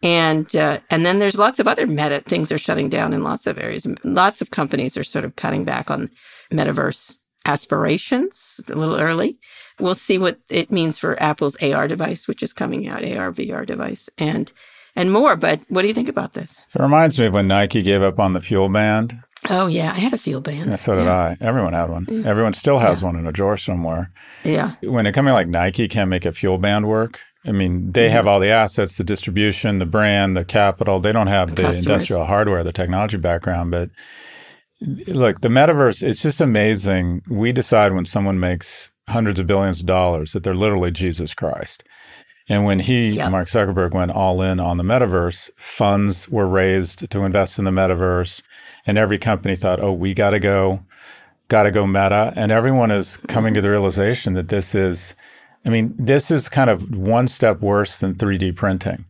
and 0.02 0.54
uh, 0.56 0.80
and 0.90 1.06
then 1.06 1.20
there's 1.20 1.38
lots 1.38 1.60
of 1.60 1.68
other 1.68 1.86
meta 1.86 2.22
things 2.22 2.50
are 2.50 2.58
shutting 2.58 2.88
down 2.88 3.12
in 3.12 3.22
lots 3.22 3.46
of 3.46 3.56
areas. 3.56 3.86
Lots 4.02 4.40
of 4.40 4.50
companies 4.50 4.96
are 4.96 5.04
sort 5.04 5.24
of 5.24 5.36
cutting 5.36 5.64
back 5.64 5.92
on 5.92 6.10
metaverse 6.52 7.18
aspirations. 7.46 8.56
It's 8.58 8.70
a 8.70 8.74
little 8.74 8.96
early. 8.96 9.38
We'll 9.78 9.94
see 9.94 10.18
what 10.18 10.38
it 10.48 10.70
means 10.70 10.98
for 10.98 11.20
Apple's 11.22 11.56
AR 11.62 11.88
device, 11.88 12.26
which 12.26 12.42
is 12.42 12.52
coming 12.52 12.88
out, 12.88 13.04
AR 13.04 13.32
VR 13.32 13.64
device, 13.64 14.08
and 14.18 14.52
and 14.94 15.12
more. 15.12 15.36
But 15.36 15.60
what 15.68 15.82
do 15.82 15.88
you 15.88 15.94
think 15.94 16.08
about 16.08 16.32
this? 16.32 16.66
It 16.74 16.80
reminds 16.80 17.18
me 17.18 17.26
of 17.26 17.34
when 17.34 17.48
Nike 17.48 17.82
gave 17.82 18.02
up 18.02 18.18
on 18.18 18.32
the 18.32 18.40
fuel 18.40 18.68
band. 18.68 19.20
Oh 19.50 19.66
yeah, 19.66 19.92
I 19.92 19.98
had 19.98 20.12
a 20.12 20.18
fuel 20.18 20.40
band. 20.40 20.70
Yeah, 20.70 20.76
so 20.76 20.96
did 20.96 21.04
yeah. 21.04 21.14
I. 21.14 21.36
Everyone 21.40 21.74
had 21.74 21.90
one. 21.90 22.06
Yeah. 22.08 22.28
Everyone 22.28 22.54
still 22.54 22.78
has 22.78 23.02
one 23.02 23.16
in 23.16 23.26
a 23.26 23.32
drawer 23.32 23.56
somewhere. 23.56 24.10
Yeah. 24.44 24.74
When 24.82 25.06
a 25.06 25.12
company 25.12 25.34
like 25.34 25.46
Nike 25.46 25.88
can't 25.88 26.10
make 26.10 26.24
a 26.24 26.32
fuel 26.32 26.58
band 26.58 26.88
work, 26.88 27.20
I 27.44 27.52
mean, 27.52 27.92
they 27.92 28.06
mm-hmm. 28.06 28.12
have 28.12 28.26
all 28.26 28.40
the 28.40 28.48
assets, 28.48 28.96
the 28.96 29.04
distribution, 29.04 29.78
the 29.78 29.86
brand, 29.86 30.36
the 30.36 30.44
capital. 30.44 31.00
They 31.00 31.12
don't 31.12 31.28
have 31.28 31.54
the, 31.54 31.62
the 31.62 31.78
industrial 31.78 32.24
hardware, 32.24 32.64
the 32.64 32.72
technology 32.72 33.18
background, 33.18 33.70
but 33.70 33.90
look, 34.80 35.40
the 35.40 35.48
metaverse, 35.48 36.02
it's 36.02 36.22
just 36.22 36.40
amazing. 36.40 37.22
We 37.28 37.52
decide 37.52 37.92
when 37.92 38.04
someone 38.06 38.38
makes 38.40 38.90
hundreds 39.08 39.38
of 39.38 39.46
billions 39.46 39.80
of 39.80 39.86
dollars 39.86 40.32
that 40.32 40.42
they're 40.42 40.54
literally 40.54 40.90
Jesus 40.90 41.34
Christ. 41.34 41.84
And 42.48 42.64
when 42.64 42.78
he. 42.78 43.18
Mark 43.18 43.48
Zuckerberg, 43.48 43.92
went 43.92 44.12
all 44.12 44.40
in 44.40 44.60
on 44.60 44.76
the 44.76 44.84
metaverse, 44.84 45.50
funds 45.56 46.28
were 46.28 46.46
raised 46.46 47.10
to 47.10 47.24
invest 47.24 47.58
in 47.58 47.64
the 47.64 47.70
metaverse. 47.70 48.42
And 48.86 48.98
every 48.98 49.18
company 49.18 49.56
thought, 49.56 49.80
oh, 49.80 49.92
we 49.92 50.14
got 50.14 50.30
to 50.30 50.38
go, 50.38 50.84
got 51.48 51.64
to 51.64 51.70
go 51.70 51.86
meta. 51.86 52.32
And 52.36 52.52
everyone 52.52 52.90
is 52.90 53.16
coming 53.28 53.54
to 53.54 53.60
the 53.60 53.70
realization 53.70 54.34
that 54.34 54.48
this 54.48 54.74
is, 54.74 55.16
I 55.64 55.70
mean, 55.70 55.94
this 55.96 56.30
is 56.30 56.48
kind 56.48 56.70
of 56.70 56.96
one 56.96 57.26
step 57.26 57.60
worse 57.60 57.98
than 57.98 58.14
3D 58.14 58.54
printing. 58.54 59.06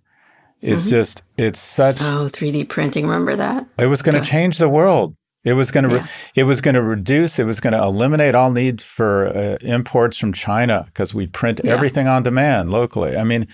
It's 0.62 0.82
mm-hmm. 0.82 0.90
just, 0.90 1.22
it's 1.36 1.60
such. 1.60 2.00
Oh, 2.00 2.28
3D 2.32 2.68
printing. 2.70 3.04
Remember 3.04 3.36
that? 3.36 3.66
It 3.78 3.86
was 3.86 4.00
going 4.00 4.14
to 4.14 4.28
change 4.28 4.56
the 4.56 4.68
world. 4.68 5.14
It 5.46 5.52
was 5.52 5.70
going 5.70 5.88
to 5.88 5.94
yeah. 5.94 6.02
re- 6.02 6.08
it 6.34 6.42
was 6.42 6.60
going 6.60 6.74
to 6.74 6.82
reduce. 6.82 7.38
It 7.38 7.44
was 7.44 7.60
going 7.60 7.72
to 7.72 7.80
eliminate 7.80 8.34
all 8.34 8.50
need 8.50 8.82
for 8.82 9.28
uh, 9.28 9.56
imports 9.60 10.16
from 10.16 10.32
China 10.32 10.82
because 10.86 11.14
we 11.14 11.28
print 11.28 11.60
yeah. 11.62 11.70
everything 11.70 12.08
on 12.08 12.24
demand 12.24 12.72
locally. 12.72 13.16
I 13.16 13.22
mean, 13.22 13.46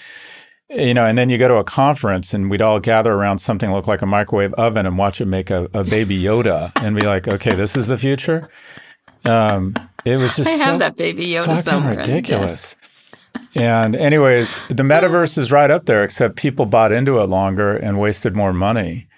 you 0.70 0.94
know, 0.94 1.04
and 1.04 1.18
then 1.18 1.28
you 1.28 1.36
go 1.36 1.48
to 1.48 1.56
a 1.56 1.64
conference 1.64 2.32
and 2.32 2.50
we'd 2.50 2.62
all 2.62 2.80
gather 2.80 3.12
around 3.12 3.40
something 3.40 3.68
that 3.68 3.76
looked 3.76 3.88
like 3.88 4.00
a 4.00 4.06
microwave 4.06 4.54
oven 4.54 4.86
and 4.86 4.96
watch 4.96 5.20
it 5.20 5.26
make 5.26 5.50
a, 5.50 5.68
a 5.74 5.84
baby 5.84 6.20
Yoda 6.20 6.72
and 6.82 6.96
be 6.96 7.02
like, 7.02 7.28
okay, 7.28 7.54
this 7.54 7.76
is 7.76 7.88
the 7.88 7.98
future. 7.98 8.48
Um, 9.26 9.74
it 10.06 10.16
was 10.16 10.34
just 10.34 10.48
I 10.48 10.52
have 10.52 10.76
so 10.76 10.78
that 10.78 10.96
baby 10.96 11.26
Yoda 11.26 11.44
fucking 11.44 11.62
somewhere. 11.64 11.98
ridiculous. 11.98 12.74
and 13.54 13.94
anyways, 13.94 14.58
the 14.68 14.82
metaverse 14.82 15.36
is 15.36 15.52
right 15.52 15.70
up 15.70 15.84
there, 15.84 16.04
except 16.04 16.36
people 16.36 16.64
bought 16.64 16.90
into 16.90 17.20
it 17.20 17.26
longer 17.26 17.76
and 17.76 18.00
wasted 18.00 18.34
more 18.34 18.54
money. 18.54 19.08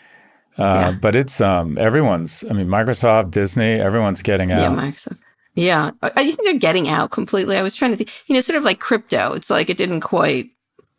Uh, 0.59 0.63
yeah. 0.63 0.91
But 0.93 1.17
it's 1.17 1.41
um, 1.41 1.79
everyone's. 1.79 2.45
I 2.49 2.53
mean, 2.53 2.69
Microsoft, 2.69 3.31
Disney, 3.31 3.81
everyone's 3.81 4.23
getting 4.23 4.53
out. 4.53 4.61
Yeah, 4.61 4.69
Microsoft. 4.69 5.19
Yeah, 5.55 5.93
I 6.03 6.25
think 6.33 6.41
they're 6.43 6.59
getting 6.59 6.89
out 6.89 7.13
completely. 7.13 7.57
I 7.57 7.63
was 7.63 7.75
trying 7.75 7.93
to 7.93 7.97
think, 7.97 8.11
you 8.27 8.35
know, 8.35 8.41
sort 8.41 8.57
of 8.57 8.65
like 8.65 8.81
crypto. 8.81 9.33
It's 9.35 9.51
like 9.51 9.71
it 9.71 9.77
didn't 9.77 10.01
quite. 10.01 10.51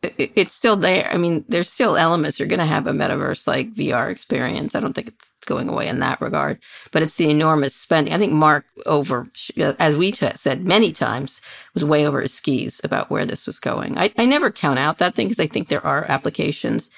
It, 0.02 0.32
it's 0.36 0.54
still 0.54 0.78
there. 0.78 1.10
I 1.12 1.18
mean, 1.18 1.44
there's 1.50 1.70
still 1.70 1.98
elements. 1.98 2.40
You're 2.40 2.48
going 2.48 2.60
to 2.60 2.66
have 2.66 2.88
a 2.88 2.92
metaverse 2.92 3.48
like 3.48 3.74
VR 3.74 4.10
experience. 4.10 4.74
I 4.74 4.80
don't 4.80 4.94
think 4.94 5.10
it's 5.10 5.32
going 5.46 5.68
away 5.68 5.88
in 5.88 6.00
that 6.00 6.22
regard. 6.22 6.60
But 6.92 7.02
it's 7.04 7.16
the 7.16 7.30
enormous 7.30 7.76
spending. 7.76 8.14
I 8.14 8.18
think 8.18 8.32
Mark 8.32 8.66
over, 8.86 9.30
as 9.58 9.96
we 9.96 10.12
t- 10.14 10.30
said 10.36 10.66
many 10.66 10.94
times, 10.94 11.42
was 11.74 11.84
way 11.84 12.08
over 12.08 12.22
his 12.22 12.34
skis 12.34 12.80
about 12.84 13.10
where 13.10 13.26
this 13.26 13.46
was 13.46 13.60
going. 13.60 13.98
I, 13.98 14.12
I 14.18 14.26
never 14.26 14.52
count 14.52 14.80
out 14.80 15.00
that 15.00 15.16
thing 15.16 15.28
because 15.28 15.40
I 15.40 15.48
think 15.48 15.68
there 15.68 15.86
are 15.86 16.06
applications, 16.10 16.90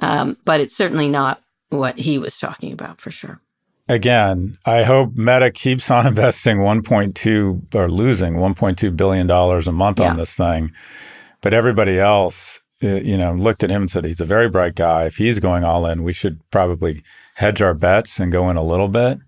um, 0.00 0.36
but 0.44 0.60
it's 0.60 0.76
certainly 0.76 1.08
not 1.08 1.42
what 1.70 1.98
he 1.98 2.18
was 2.18 2.38
talking 2.38 2.72
about 2.72 3.00
for 3.00 3.10
sure. 3.10 3.40
Again, 3.88 4.58
I 4.66 4.82
hope 4.82 5.16
Meta 5.16 5.50
keeps 5.50 5.90
on 5.90 6.06
investing 6.08 6.58
1.2 6.58 7.74
or 7.74 7.90
losing 7.90 8.34
1.2 8.34 8.96
billion 8.96 9.26
dollars 9.26 9.66
a 9.66 9.72
month 9.72 10.00
yeah. 10.00 10.10
on 10.10 10.16
this 10.16 10.36
thing. 10.36 10.72
But 11.40 11.54
everybody 11.54 11.98
else, 11.98 12.60
uh, 12.82 12.88
you 12.96 13.16
know, 13.16 13.32
looked 13.32 13.62
at 13.62 13.70
him 13.70 13.82
and 13.82 13.90
said 13.90 14.04
he's 14.04 14.20
a 14.20 14.26
very 14.26 14.48
bright 14.48 14.74
guy. 14.74 15.04
If 15.04 15.16
he's 15.16 15.40
going 15.40 15.64
all 15.64 15.86
in, 15.86 16.02
we 16.02 16.12
should 16.12 16.40
probably 16.50 17.02
hedge 17.36 17.62
our 17.62 17.74
bets 17.74 18.18
and 18.18 18.32
go 18.32 18.50
in 18.50 18.56
a 18.56 18.62
little 18.62 18.88
bit. 18.88 19.18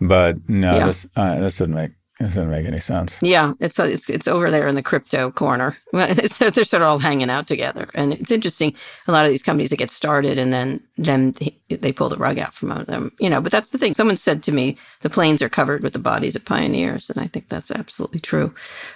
But 0.00 0.48
no, 0.48 0.76
yeah. 0.76 0.86
this 0.86 1.06
uh, 1.14 1.40
this 1.40 1.58
doesn't 1.58 1.74
make 1.74 1.92
it 2.20 2.24
doesn't 2.24 2.50
make 2.50 2.66
any 2.66 2.80
sense. 2.80 3.18
Yeah, 3.22 3.54
it's 3.60 3.78
it's 3.78 4.10
it's 4.10 4.28
over 4.28 4.50
there 4.50 4.68
in 4.68 4.74
the 4.74 4.82
crypto 4.82 5.30
corner. 5.30 5.78
they're 5.92 6.28
sort 6.28 6.74
of 6.74 6.82
all 6.82 6.98
hanging 6.98 7.30
out 7.30 7.46
together, 7.46 7.88
and 7.94 8.12
it's 8.12 8.30
interesting. 8.30 8.74
A 9.08 9.12
lot 9.12 9.24
of 9.24 9.30
these 9.30 9.42
companies 9.42 9.70
that 9.70 9.76
get 9.76 9.90
started 9.90 10.38
and 10.38 10.52
then 10.52 10.82
then 11.04 11.34
they 11.68 11.92
pull 11.92 12.08
the 12.08 12.16
rug 12.16 12.38
out 12.38 12.54
from 12.54 12.70
under 12.72 12.84
them. 12.84 13.12
You 13.18 13.30
know, 13.30 13.40
but 13.40 13.52
that's 13.52 13.70
the 13.70 13.78
thing. 13.78 13.94
Someone 13.94 14.16
said 14.16 14.42
to 14.44 14.52
me, 14.52 14.76
the 15.00 15.10
planes 15.10 15.40
are 15.42 15.48
covered 15.48 15.82
with 15.82 15.94
the 15.94 15.98
bodies 15.98 16.36
of 16.36 16.44
pioneers, 16.44 17.10
and 17.10 17.20
I 17.20 17.26
think 17.26 17.48
that's 17.48 17.70
absolutely 17.70 18.20
true. 18.20 18.54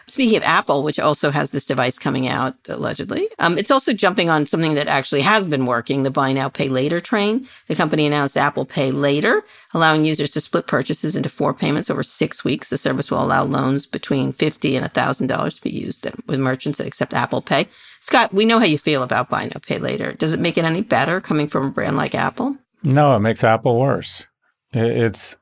Speaking 0.09 0.37
of 0.37 0.43
Apple, 0.43 0.83
which 0.83 0.99
also 0.99 1.31
has 1.31 1.51
this 1.51 1.67
device 1.67 1.99
coming 1.99 2.29
out 2.29 2.55
allegedly, 2.69 3.29
um, 3.39 3.59
it's 3.59 3.71
also 3.71 3.93
jumping 3.93 4.29
on 4.31 4.47
something 4.47 4.75
that 4.75 4.89
actually 4.89 5.23
has 5.23 5.49
been 5.49 5.67
working: 5.67 6.03
the 6.03 6.11
buy 6.11 6.33
now, 6.33 6.49
pay 6.49 6.69
later 6.69 7.01
train. 7.01 7.49
The 7.69 7.75
company 7.75 8.07
announced 8.07 8.37
Apple 8.37 8.67
Pay 8.67 8.91
Later, 8.93 9.43
allowing 9.73 10.05
users 10.05 10.31
to 10.31 10.41
split 10.41 10.67
purchases 10.67 11.17
into 11.17 11.29
four 11.29 11.55
payments 11.55 11.91
over 11.91 12.03
six 12.03 12.45
weeks. 12.45 12.69
The 12.69 12.79
service 12.79 13.11
will 13.11 13.23
allow 13.23 13.45
loans 13.45 13.87
between 13.87 14.33
fifty 14.33 14.77
and 14.77 14.91
thousand 14.93 15.29
dollars 15.29 15.57
to 15.57 15.63
be 15.63 15.71
used 15.71 16.07
with 16.27 16.41
merchants 16.41 16.79
that 16.79 16.87
accept 16.87 17.15
Apple 17.15 17.41
Pay. 17.43 17.69
Scott, 18.05 18.35
we 18.35 18.45
know 18.45 18.59
how 18.59 18.67
you 18.67 18.77
feel 18.77 19.03
about 19.03 19.31
buy 19.31 19.47
now, 19.47 19.59
pay 19.63 19.79
later. 19.79 20.13
Does 20.13 20.35
it 20.35 20.39
make 20.39 20.59
it 20.59 20.65
any 20.67 20.83
better 20.83 21.23
coming 21.23 21.49
from 21.49 21.65
a 21.65 21.71
brand 21.71 21.97
like 21.97 22.15
Apple? 22.15 22.55
No, 22.83 23.17
it 23.17 23.21
makes 23.21 23.43
Apple 23.43 23.81
worse. 23.81 24.27
It's 24.75 25.37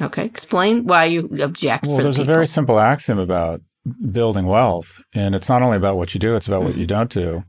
okay. 0.00 0.24
Explain 0.24 0.86
why 0.86 1.06
you 1.06 1.28
object. 1.42 1.84
Well, 1.84 1.96
there's 1.96 2.18
the 2.18 2.22
a 2.22 2.24
very 2.24 2.46
simple 2.46 2.78
axiom 2.78 3.18
about 3.18 3.60
building 4.12 4.46
wealth, 4.46 5.02
and 5.14 5.34
it's 5.34 5.48
not 5.48 5.62
only 5.62 5.78
about 5.78 5.96
what 5.96 6.14
you 6.14 6.20
do; 6.20 6.36
it's 6.36 6.46
about 6.46 6.60
mm-hmm. 6.60 6.68
what 6.68 6.76
you 6.76 6.86
don't 6.86 7.10
do. 7.10 7.42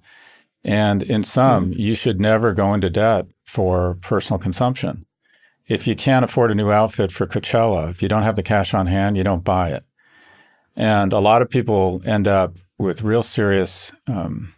And 0.64 1.04
in 1.04 1.24
some, 1.24 1.66
mm-hmm. 1.70 1.80
you 1.80 1.94
should 1.94 2.20
never 2.20 2.52
go 2.52 2.74
into 2.74 2.90
debt 2.90 3.28
for 3.46 4.00
personal 4.02 4.40
consumption. 4.40 5.06
If 5.68 5.86
you 5.86 5.96
can't 5.96 6.26
afford 6.26 6.50
a 6.50 6.56
new 6.56 6.72
outfit 6.72 7.12
for 7.12 7.28
Coachella, 7.28 7.92
if 7.92 8.02
you 8.02 8.10
don't 8.10 8.24
have 8.24 8.36
the 8.36 8.42
cash 8.42 8.74
on 8.74 8.88
hand, 8.88 9.18
you 9.18 9.24
don't 9.24 9.44
buy 9.44 9.70
it. 9.70 9.86
And 10.76 11.14
a 11.14 11.20
lot 11.20 11.44
of 11.44 11.50
people 11.52 12.02
end 12.06 12.28
up 12.28 12.58
with 12.78 13.02
real 13.02 13.24
serious, 13.24 13.92
um, 14.08 14.50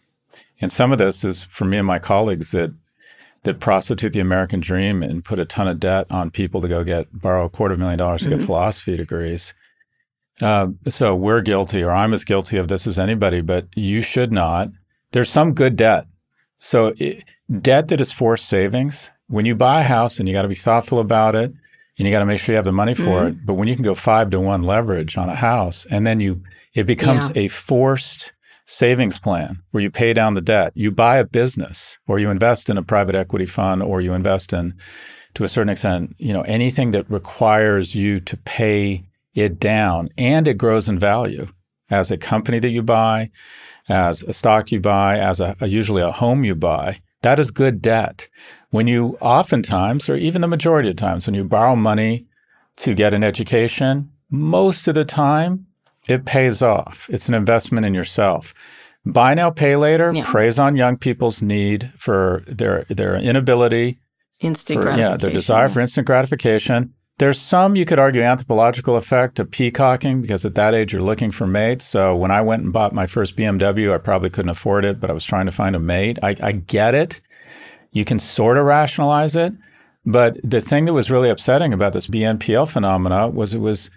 and 0.62 0.72
some 0.72 0.92
of 0.92 0.98
this 0.98 1.24
is 1.24 1.46
for 1.46 1.66
me 1.66 1.78
and 1.78 1.88
my 1.88 2.00
colleagues 2.00 2.52
that 2.52 2.74
that 3.44 3.60
prostitute 3.60 4.12
the 4.12 4.20
American 4.20 4.60
dream 4.60 5.02
and 5.02 5.24
put 5.24 5.40
a 5.40 5.46
ton 5.46 5.68
of 5.68 5.80
debt 5.80 6.06
on 6.10 6.30
people 6.30 6.60
to 6.62 6.68
go 6.68 6.84
get 6.84 7.08
borrow 7.14 7.46
a 7.46 7.50
quarter 7.50 7.78
million 7.78 7.98
dollars 7.98 8.22
to 8.22 8.28
mm-hmm. 8.28 8.40
get 8.40 8.46
philosophy 8.46 8.98
degrees. 8.98 9.54
Uh, 10.42 10.68
so 10.86 11.16
we're 11.16 11.42
guilty, 11.42 11.84
or 11.84 11.92
I'm 11.92 12.14
as 12.14 12.24
guilty 12.24 12.58
of 12.58 12.68
this 12.68 12.88
as 12.88 13.00
anybody. 13.00 13.42
But 13.42 13.68
you 13.76 14.02
should 14.02 14.32
not. 14.32 14.70
There's 15.12 15.30
some 15.30 15.54
good 15.54 15.76
debt. 15.76 16.08
So 16.60 16.94
it, 16.98 17.24
debt 17.62 17.88
that 17.88 18.02
is 18.02 18.12
forced 18.12 18.48
savings. 18.48 19.12
When 19.28 19.46
you 19.46 19.56
buy 19.56 19.82
a 19.82 19.84
house, 19.84 20.20
and 20.20 20.28
you 20.28 20.34
got 20.34 20.42
to 20.44 20.48
be 20.48 20.56
thoughtful 20.56 21.00
about 21.00 21.36
it, 21.36 21.54
and 22.00 22.08
you 22.08 22.12
got 22.12 22.20
to 22.20 22.26
make 22.26 22.40
sure 22.40 22.54
you 22.54 22.58
have 22.58 22.66
the 22.66 22.72
money 22.72 22.96
for 22.96 23.04
mm-hmm. 23.04 23.28
it. 23.28 23.46
But 23.46 23.54
when 23.54 23.68
you 23.68 23.76
can 23.76 23.84
go 23.84 23.94
five 23.94 24.32
to 24.32 24.40
one 24.40 24.64
leverage 24.64 25.18
on 25.18 25.30
a 25.30 25.36
house, 25.36 25.86
and 25.92 26.08
then 26.08 26.20
you 26.20 26.42
it 26.74 26.86
becomes 26.86 27.28
yeah. 27.28 27.44
a 27.44 27.48
forced 27.50 28.32
savings 28.66 29.20
plan 29.20 29.62
where 29.72 29.82
you 29.82 29.92
pay 29.92 30.14
down 30.14 30.36
the 30.36 30.42
debt. 30.42 30.72
You 30.76 30.92
buy 30.92 31.18
a 31.18 31.24
business 31.24 31.98
or 32.08 32.20
you 32.20 32.30
invest 32.30 32.70
in 32.70 32.78
a 32.78 32.84
private 32.84 33.16
equity 33.16 33.48
fund 33.48 33.84
or 33.84 34.00
you 34.00 34.14
invest 34.14 34.54
in, 34.54 34.76
to 35.34 35.44
a 35.44 35.50
certain 35.50 35.70
extent, 35.70 36.16
you 36.18 36.32
know, 36.34 36.44
anything 36.44 36.92
that 36.92 37.10
requires 37.10 37.96
you 37.96 38.20
to 38.20 38.38
pay 38.38 39.04
it 39.34 39.60
down 39.60 40.10
and 40.18 40.48
it 40.48 40.58
grows 40.58 40.88
in 40.88 41.00
value. 41.00 41.48
as 41.90 42.12
a 42.12 42.18
company 42.18 42.60
that 42.60 42.70
you 42.70 42.84
buy, 42.84 43.30
as 43.88 44.24
a 44.24 44.34
stock 44.34 44.72
you 44.72 44.80
buy, 44.80 45.18
as 45.18 45.40
a, 45.40 45.56
a 45.60 45.68
usually 45.68 46.02
a 46.02 46.12
home 46.12 46.44
you 46.44 46.56
buy, 46.56 47.00
that 47.22 47.40
is 47.40 47.52
good 47.52 47.82
debt. 47.82 48.28
When 48.70 48.88
you 48.88 49.18
oftentimes, 49.20 50.10
or 50.10 50.16
even 50.16 50.42
the 50.42 50.48
majority 50.48 50.90
of 50.90 50.96
times, 50.96 51.26
when 51.26 51.34
you 51.34 51.44
borrow 51.44 51.76
money 51.76 52.28
to 52.78 52.94
get 52.94 53.14
an 53.14 53.24
education, 53.24 54.12
most 54.30 54.88
of 54.88 54.96
the 54.96 55.06
time 55.06 55.68
it 56.08 56.26
pays 56.26 56.62
off. 56.62 57.10
It's 57.12 57.28
an 57.28 57.36
investment 57.36 57.86
in 57.86 57.94
yourself. 57.94 58.54
Buy 59.06 59.34
now, 59.34 59.50
pay 59.50 59.76
later 59.76 60.12
yeah. 60.14 60.24
preys 60.26 60.60
on 60.60 60.76
young 60.76 60.98
people's 60.98 61.42
need 61.42 61.92
for 61.96 62.44
their 62.48 62.84
their 62.90 63.16
inability, 63.16 64.00
instant 64.40 64.84
for, 64.84 64.96
yeah, 64.96 65.18
their 65.18 65.32
desire 65.32 65.70
for 65.70 65.80
instant 65.80 66.06
gratification. 66.06 66.94
There's 67.20 67.40
some 67.40 67.76
you 67.76 67.84
could 67.84 68.00
argue 68.00 68.22
anthropological 68.22 68.96
effect 68.96 69.40
of 69.40 69.52
peacocking 69.52 70.22
because 70.22 70.46
at 70.46 70.56
that 70.56 70.74
age 70.74 70.94
you're 70.94 71.04
looking 71.04 71.32
for 71.32 71.46
mates. 71.46 71.84
So 71.84 72.16
when 72.16 72.32
I 72.32 72.42
went 72.42 72.64
and 72.64 72.72
bought 72.72 72.94
my 72.94 73.08
first 73.08 73.36
BMW, 73.36 73.94
I 73.94 73.98
probably 73.98 74.30
couldn't 74.30 74.50
afford 74.50 74.86
it, 74.86 75.02
but 75.02 75.10
I 75.10 75.14
was 75.14 75.26
trying 75.26 75.46
to 75.46 75.52
find 75.52 75.76
a 75.76 75.80
mate. 75.80 76.18
I, 76.24 76.38
I 76.42 76.54
get 76.54 76.96
it. 76.96 77.20
You 77.92 78.06
can 78.06 78.20
sort 78.20 78.58
of 78.58 78.64
rationalize 78.64 79.36
it. 79.36 79.52
But 80.06 80.40
the 80.50 80.62
thing 80.62 80.86
that 80.86 80.94
was 80.94 81.12
really 81.12 81.30
upsetting 81.30 81.74
about 81.74 81.92
this 81.92 82.08
BNPL 82.08 82.70
phenomena 82.70 83.28
was 83.28 83.54
it 83.54 83.60
was, 83.60 83.90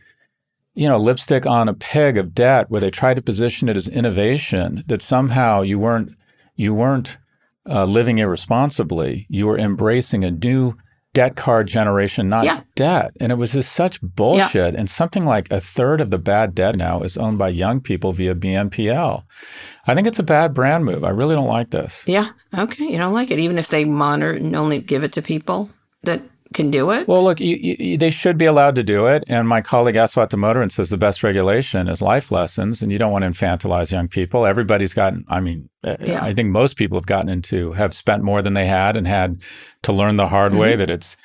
you 0.74 0.88
know, 0.88 0.98
lipstick 0.98 1.46
on 1.46 1.68
a 1.68 1.74
pig 1.74 2.18
of 2.18 2.34
debt 2.34 2.70
where 2.70 2.80
they 2.80 2.90
tried 2.90 3.14
to 3.14 3.22
position 3.22 3.68
it 3.68 3.76
as 3.76 3.86
innovation 3.86 4.82
that 4.88 5.00
somehow 5.00 5.62
you 5.62 5.78
weren't 5.78 6.10
you 6.56 6.74
weren't 6.74 7.18
uh, 7.70 7.84
living 7.84 8.18
irresponsibly. 8.18 9.26
You 9.28 9.46
were 9.46 9.58
embracing 9.58 10.24
a 10.24 10.32
new 10.32 10.74
debt 11.14 11.36
card 11.36 11.66
generation, 11.66 12.28
not 12.28 12.44
yeah. 12.44 12.60
debt. 12.74 13.12
And 13.20 13.30
it 13.30 13.36
was 13.36 13.52
just 13.52 13.72
such 13.72 14.00
bullshit. 14.00 14.74
Yeah. 14.74 14.80
And 14.80 14.88
something 14.88 15.26
like 15.26 15.50
a 15.50 15.60
third 15.60 16.00
of 16.00 16.10
the 16.10 16.18
bad 16.18 16.54
debt 16.54 16.76
now 16.76 17.02
is 17.02 17.16
owned 17.16 17.38
by 17.38 17.50
young 17.50 17.80
people 17.80 18.12
via 18.12 18.34
BNPL. 18.34 19.24
I 19.86 19.94
think 19.94 20.06
it's 20.06 20.18
a 20.18 20.24
bad 20.24 20.54
brand 20.54 20.84
move. 20.84 21.04
I 21.04 21.10
really 21.10 21.34
don't 21.34 21.48
like 21.48 21.70
this. 21.70 22.04
Yeah. 22.06 22.30
Okay. 22.56 22.84
You 22.84 22.98
don't 22.98 23.12
like 23.12 23.30
it, 23.30 23.38
even 23.38 23.58
if 23.58 23.68
they 23.68 23.84
monitor 23.84 24.32
and 24.32 24.56
only 24.56 24.80
give 24.80 25.04
it 25.04 25.12
to 25.12 25.22
people 25.22 25.70
that 26.02 26.22
can 26.52 26.70
do 26.70 26.90
it? 26.90 27.08
Well, 27.08 27.24
look, 27.24 27.40
you, 27.40 27.56
you, 27.56 27.96
they 27.98 28.10
should 28.10 28.38
be 28.38 28.44
allowed 28.44 28.74
to 28.76 28.82
do 28.82 29.06
it. 29.06 29.24
And 29.28 29.48
my 29.48 29.60
colleague 29.60 29.96
Aswath 29.96 30.30
Damodaran 30.30 30.70
says 30.70 30.90
the 30.90 30.96
best 30.96 31.22
regulation 31.22 31.88
is 31.88 32.02
life 32.02 32.30
lessons, 32.30 32.82
and 32.82 32.92
you 32.92 32.98
don't 32.98 33.12
want 33.12 33.24
to 33.24 33.30
infantilize 33.30 33.90
young 33.90 34.08
people. 34.08 34.46
Everybody's 34.46 34.94
gotten, 34.94 35.24
I 35.28 35.40
mean, 35.40 35.68
uh, 35.84 35.96
yeah. 36.00 36.22
I 36.22 36.34
think 36.34 36.50
most 36.50 36.76
people 36.76 36.96
have 36.98 37.06
gotten 37.06 37.28
into, 37.28 37.72
have 37.72 37.94
spent 37.94 38.22
more 38.22 38.42
than 38.42 38.54
they 38.54 38.66
had 38.66 38.96
and 38.96 39.06
had 39.06 39.42
to 39.82 39.92
learn 39.92 40.16
the 40.16 40.28
hard 40.28 40.52
mm-hmm. 40.52 40.60
way 40.60 40.76
that 40.76 40.90
it's, 40.90 41.16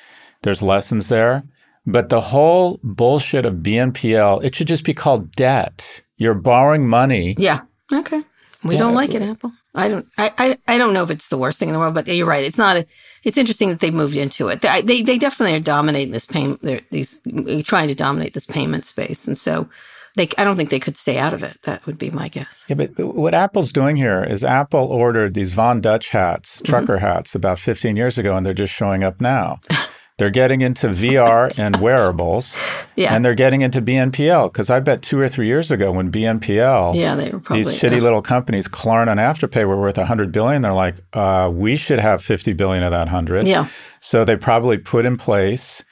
there's 0.42 0.62
lessons 0.62 1.08
there. 1.08 1.44
But 1.86 2.08
the 2.10 2.20
whole 2.20 2.80
bullshit 2.82 3.46
of 3.46 3.54
BNPL, 3.54 4.44
it 4.44 4.54
should 4.54 4.68
just 4.68 4.84
be 4.84 4.94
called 4.94 5.32
debt. 5.32 6.02
You're 6.16 6.34
borrowing 6.34 6.86
money. 6.86 7.34
Yeah. 7.38 7.62
Okay. 7.92 8.22
We 8.64 8.74
yeah. 8.74 8.80
don't 8.80 8.94
like 8.94 9.14
it, 9.14 9.22
Apple. 9.22 9.52
I 9.74 9.88
don't. 9.88 10.06
I, 10.16 10.32
I, 10.38 10.58
I 10.66 10.78
don't 10.78 10.92
know 10.92 11.02
if 11.02 11.10
it's 11.10 11.28
the 11.28 11.38
worst 11.38 11.58
thing 11.58 11.68
in 11.68 11.72
the 11.74 11.78
world, 11.78 11.94
but 11.94 12.06
you're 12.06 12.26
right. 12.26 12.44
It's 12.44 12.58
not. 12.58 12.76
A, 12.76 12.86
it's 13.22 13.38
interesting 13.38 13.68
that 13.68 13.80
they 13.80 13.90
moved 13.90 14.16
into 14.16 14.48
it. 14.48 14.60
They 14.62 14.82
they, 14.82 15.02
they 15.02 15.18
definitely 15.18 15.56
are 15.56 15.60
dominating 15.60 16.12
this 16.12 16.26
payment. 16.26 16.62
They're 16.62 16.80
these 16.90 17.20
trying 17.64 17.88
to 17.88 17.94
dominate 17.94 18.34
this 18.34 18.46
payment 18.46 18.84
space, 18.86 19.26
and 19.26 19.36
so 19.36 19.68
they. 20.16 20.28
I 20.38 20.44
don't 20.44 20.56
think 20.56 20.70
they 20.70 20.80
could 20.80 20.96
stay 20.96 21.18
out 21.18 21.34
of 21.34 21.42
it. 21.42 21.58
That 21.62 21.84
would 21.86 21.98
be 21.98 22.10
my 22.10 22.28
guess. 22.28 22.64
Yeah, 22.68 22.76
but 22.76 22.92
what 22.98 23.34
Apple's 23.34 23.70
doing 23.70 23.96
here 23.96 24.24
is 24.24 24.42
Apple 24.42 24.86
ordered 24.86 25.34
these 25.34 25.52
Von 25.52 25.80
Dutch 25.80 26.10
hats, 26.10 26.56
mm-hmm. 26.56 26.70
trucker 26.70 26.96
mm-hmm. 26.96 27.06
hats, 27.06 27.34
about 27.34 27.58
15 27.58 27.96
years 27.96 28.16
ago, 28.16 28.36
and 28.36 28.46
they're 28.46 28.54
just 28.54 28.74
showing 28.74 29.04
up 29.04 29.20
now. 29.20 29.60
They're 30.18 30.30
getting 30.30 30.60
into 30.60 30.88
VR 30.88 31.56
and 31.58 31.76
wearables. 31.76 32.56
Yeah. 32.96 33.14
And 33.14 33.24
they're 33.24 33.34
getting 33.34 33.62
into 33.62 33.80
BNPL 33.80 34.52
because 34.52 34.68
I 34.68 34.80
bet 34.80 35.02
two 35.02 35.18
or 35.18 35.28
three 35.28 35.46
years 35.46 35.70
ago 35.70 35.92
when 35.92 36.12
BNPL, 36.12 36.94
yeah, 36.94 37.14
they 37.14 37.30
were 37.30 37.40
probably, 37.40 37.64
these 37.64 37.80
shitty 37.80 38.00
little 38.00 38.22
companies, 38.22 38.68
Klarna 38.68 39.12
and 39.12 39.20
Afterpay, 39.20 39.66
were 39.66 39.80
worth 39.80 39.96
100 39.96 40.32
billion. 40.32 40.62
They're 40.62 40.74
like, 40.74 40.96
uh, 41.12 41.50
we 41.52 41.76
should 41.76 42.00
have 42.00 42.22
50 42.22 42.52
billion 42.52 42.82
of 42.82 42.90
that 42.90 43.06
100. 43.06 43.46
Yeah. 43.46 43.68
So 44.00 44.24
they 44.24 44.36
probably 44.36 44.78
put 44.78 45.06
in 45.06 45.16
place 45.16 45.82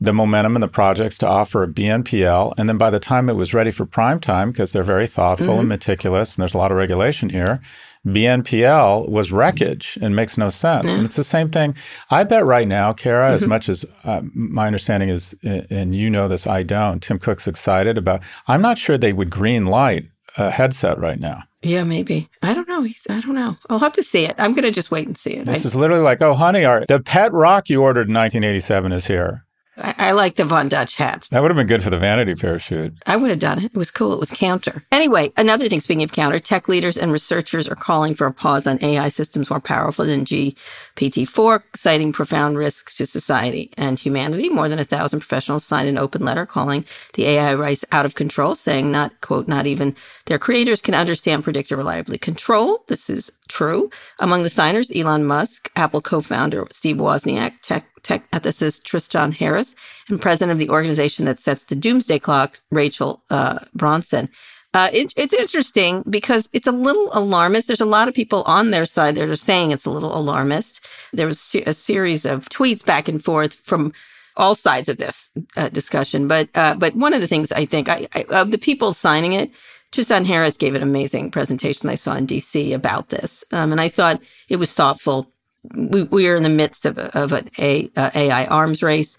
the 0.00 0.12
momentum 0.12 0.56
and 0.56 0.62
the 0.62 0.68
projects 0.68 1.18
to 1.18 1.26
offer 1.26 1.62
a 1.62 1.68
BNPL. 1.68 2.52
And 2.58 2.68
then 2.68 2.78
by 2.78 2.90
the 2.90 2.98
time 2.98 3.28
it 3.28 3.34
was 3.34 3.54
ready 3.54 3.70
for 3.70 3.86
prime 3.86 4.20
time, 4.20 4.50
because 4.50 4.72
they're 4.72 4.82
very 4.82 5.06
thoughtful 5.06 5.48
mm-hmm. 5.48 5.60
and 5.60 5.68
meticulous, 5.68 6.34
and 6.34 6.42
there's 6.42 6.54
a 6.54 6.58
lot 6.58 6.72
of 6.72 6.76
regulation 6.76 7.30
here, 7.30 7.60
BNPL 8.06 9.08
was 9.08 9.32
wreckage 9.32 9.98
and 10.00 10.14
makes 10.14 10.36
no 10.36 10.50
sense. 10.50 10.92
And 10.92 11.04
it's 11.04 11.16
the 11.16 11.24
same 11.24 11.50
thing. 11.50 11.74
I 12.10 12.24
bet 12.24 12.44
right 12.44 12.68
now, 12.68 12.92
Kara, 12.92 13.28
mm-hmm. 13.28 13.34
as 13.34 13.46
much 13.46 13.68
as 13.68 13.84
uh, 14.04 14.20
my 14.34 14.66
understanding 14.66 15.08
is, 15.08 15.34
and 15.42 15.94
you 15.94 16.10
know 16.10 16.28
this, 16.28 16.46
I 16.46 16.62
don't, 16.62 17.02
Tim 17.02 17.18
Cook's 17.18 17.48
excited 17.48 17.96
about, 17.96 18.22
I'm 18.46 18.60
not 18.60 18.78
sure 18.78 18.98
they 18.98 19.12
would 19.12 19.30
green 19.30 19.66
light 19.66 20.06
a 20.36 20.50
headset 20.50 20.98
right 20.98 21.18
now. 21.18 21.44
Yeah, 21.62 21.84
maybe. 21.84 22.28
I 22.42 22.52
don't 22.52 22.68
know. 22.68 22.82
He's, 22.82 23.06
I 23.08 23.20
don't 23.20 23.34
know. 23.34 23.56
I'll 23.70 23.78
have 23.78 23.94
to 23.94 24.02
see 24.02 24.26
it. 24.26 24.34
I'm 24.36 24.52
going 24.52 24.64
to 24.64 24.70
just 24.70 24.90
wait 24.90 25.06
and 25.06 25.16
see 25.16 25.34
it. 25.34 25.46
This 25.46 25.64
I, 25.64 25.68
is 25.68 25.74
literally 25.74 26.02
like, 26.02 26.20
oh, 26.20 26.34
honey, 26.34 26.64
our, 26.64 26.84
the 26.86 27.00
pet 27.00 27.32
rock 27.32 27.70
you 27.70 27.82
ordered 27.82 28.08
in 28.08 28.14
1987 28.14 28.92
is 28.92 29.06
here. 29.06 29.46
I, 29.76 29.94
I, 29.98 30.12
like 30.12 30.36
the 30.36 30.44
Von 30.44 30.68
Dutch 30.68 30.96
hats. 30.96 31.28
That 31.28 31.42
would 31.42 31.50
have 31.50 31.56
been 31.56 31.66
good 31.66 31.82
for 31.82 31.90
the 31.90 31.98
vanity 31.98 32.34
fair 32.34 32.58
shoot. 32.58 32.94
I 33.06 33.16
would 33.16 33.30
have 33.30 33.40
done 33.40 33.58
it. 33.58 33.64
It 33.66 33.74
was 33.74 33.90
cool. 33.90 34.12
It 34.12 34.20
was 34.20 34.30
counter. 34.30 34.84
Anyway, 34.92 35.32
another 35.36 35.68
thing, 35.68 35.80
speaking 35.80 36.04
of 36.04 36.12
counter, 36.12 36.38
tech 36.38 36.68
leaders 36.68 36.96
and 36.96 37.10
researchers 37.10 37.68
are 37.68 37.74
calling 37.74 38.14
for 38.14 38.26
a 38.26 38.32
pause 38.32 38.66
on 38.66 38.82
AI 38.82 39.08
systems 39.08 39.50
more 39.50 39.60
powerful 39.60 40.04
than 40.04 40.24
GPT-4, 40.24 41.62
citing 41.74 42.12
profound 42.12 42.56
risks 42.56 42.94
to 42.94 43.06
society 43.06 43.72
and 43.76 43.98
humanity. 43.98 44.48
More 44.48 44.68
than 44.68 44.78
a 44.78 44.84
thousand 44.84 45.20
professionals 45.20 45.64
signed 45.64 45.88
an 45.88 45.98
open 45.98 46.22
letter 46.22 46.46
calling 46.46 46.84
the 47.14 47.26
AI 47.26 47.50
race 47.50 47.84
out 47.90 48.06
of 48.06 48.14
control, 48.14 48.54
saying 48.54 48.92
not, 48.92 49.20
quote, 49.22 49.48
not 49.48 49.66
even 49.66 49.96
their 50.26 50.38
creators 50.38 50.82
can 50.82 50.94
understand, 50.94 51.42
predict, 51.42 51.72
or 51.72 51.76
reliably 51.76 52.18
control. 52.18 52.84
This 52.86 53.10
is 53.10 53.32
true. 53.48 53.90
Among 54.18 54.42
the 54.42 54.50
signers, 54.50 54.90
Elon 54.94 55.24
Musk, 55.24 55.70
Apple 55.76 56.00
co-founder 56.00 56.66
Steve 56.70 56.96
Wozniak, 56.96 57.54
tech 57.62 57.86
tech 58.02 58.30
ethicist 58.32 58.84
Tristan 58.84 59.32
Harris, 59.32 59.74
and 60.08 60.20
president 60.20 60.52
of 60.52 60.58
the 60.58 60.70
organization 60.70 61.24
that 61.24 61.40
sets 61.40 61.64
the 61.64 61.74
doomsday 61.74 62.18
clock, 62.18 62.60
Rachel 62.70 63.22
uh, 63.30 63.60
Bronson. 63.74 64.28
Uh, 64.74 64.90
it, 64.92 65.12
it's 65.16 65.32
interesting 65.32 66.02
because 66.10 66.48
it's 66.52 66.66
a 66.66 66.72
little 66.72 67.08
alarmist. 67.12 67.68
There's 67.68 67.80
a 67.80 67.86
lot 67.86 68.08
of 68.08 68.14
people 68.14 68.42
on 68.42 68.72
their 68.72 68.84
side 68.84 69.14
that 69.14 69.28
are 69.28 69.36
saying 69.36 69.70
it's 69.70 69.86
a 69.86 69.90
little 69.90 70.16
alarmist. 70.16 70.80
There 71.12 71.28
was 71.28 71.54
a 71.64 71.72
series 71.72 72.24
of 72.24 72.48
tweets 72.48 72.84
back 72.84 73.08
and 73.08 73.22
forth 73.22 73.54
from 73.54 73.92
all 74.36 74.56
sides 74.56 74.88
of 74.88 74.96
this 74.96 75.30
uh, 75.56 75.68
discussion. 75.68 76.26
But 76.26 76.48
uh, 76.54 76.74
but 76.74 76.96
one 76.96 77.14
of 77.14 77.20
the 77.20 77.28
things 77.28 77.52
I 77.52 77.64
think 77.66 77.88
I, 77.88 78.08
I, 78.14 78.24
of 78.30 78.50
the 78.50 78.58
people 78.58 78.92
signing 78.92 79.32
it, 79.32 79.52
Tristan 79.94 80.26
Harris 80.26 80.58
gave 80.58 80.74
an 80.74 80.82
amazing 80.82 81.30
presentation 81.30 81.88
I 81.88 81.94
saw 81.94 82.14
in 82.14 82.26
DC 82.26 82.74
about 82.74 83.08
this, 83.08 83.44
um, 83.52 83.72
and 83.72 83.80
I 83.80 83.88
thought 83.88 84.20
it 84.48 84.56
was 84.56 84.72
thoughtful 84.72 85.32
we, 85.72 86.02
we 86.02 86.28
are 86.28 86.36
in 86.36 86.42
the 86.42 86.48
midst 86.48 86.84
of, 86.84 86.98
of 86.98 87.32
an 87.32 87.50
a, 87.58 87.90
uh, 87.96 88.10
AI 88.14 88.46
arms 88.46 88.82
race 88.82 89.16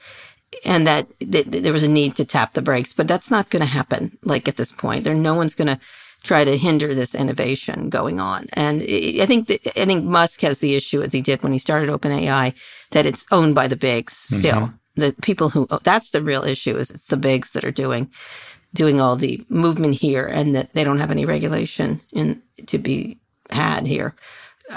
and 0.64 0.86
that, 0.88 1.08
that, 1.20 1.52
there 1.52 1.74
was 1.74 1.84
a 1.84 1.88
need 1.88 2.16
to 2.16 2.26
tap 2.26 2.54
the 2.54 2.62
brakes, 2.62 2.94
but 2.94 3.08
that's 3.08 3.32
not 3.32 3.50
going 3.50 3.62
to 3.62 3.66
happen. 3.66 4.18
Like 4.24 4.48
at 4.48 4.58
this 4.58 4.72
point, 4.72 5.04
there, 5.04 5.16
no 5.16 5.34
one's 5.34 5.56
going 5.56 5.68
to 5.68 5.80
try 6.24 6.44
to 6.44 6.58
hinder 6.58 6.94
this 6.94 7.14
innovation 7.14 7.90
going 7.90 8.20
on. 8.20 8.48
And 8.54 8.82
I 8.82 9.26
think, 9.26 9.52
I 9.52 9.86
think 9.86 10.06
Musk 10.06 10.42
has 10.42 10.60
the 10.60 10.76
issue 10.76 11.02
as 11.02 11.14
he 11.14 11.22
did 11.22 11.44
when 11.44 11.52
he 11.52 11.60
started 11.60 11.90
OpenAI 11.90 12.54
that 12.92 13.06
it's 13.06 13.26
owned 13.32 13.54
by 13.54 13.68
the 13.68 13.76
bigs 13.76 14.14
still. 14.14 14.54
Mm-hmm. 14.54 14.76
The 14.98 15.16
people 15.22 15.50
who, 15.50 15.68
that's 15.84 16.12
the 16.12 16.24
real 16.24 16.46
issue 16.46 16.78
is 16.78 16.90
it's 16.90 17.08
the 17.08 17.18
bigs 17.18 17.52
that 17.52 17.66
are 17.66 17.72
doing, 17.72 18.10
doing 18.76 19.02
all 19.02 19.18
the 19.18 19.46
movement 19.50 19.96
here 19.96 20.28
and 20.28 20.56
that 20.56 20.76
they 20.76 20.86
don't 20.86 21.00
have 21.00 21.12
any 21.12 21.26
regulation 21.26 22.02
in 22.14 22.44
to 22.68 22.80
be 22.80 23.20
had 23.52 23.88
here 23.88 24.16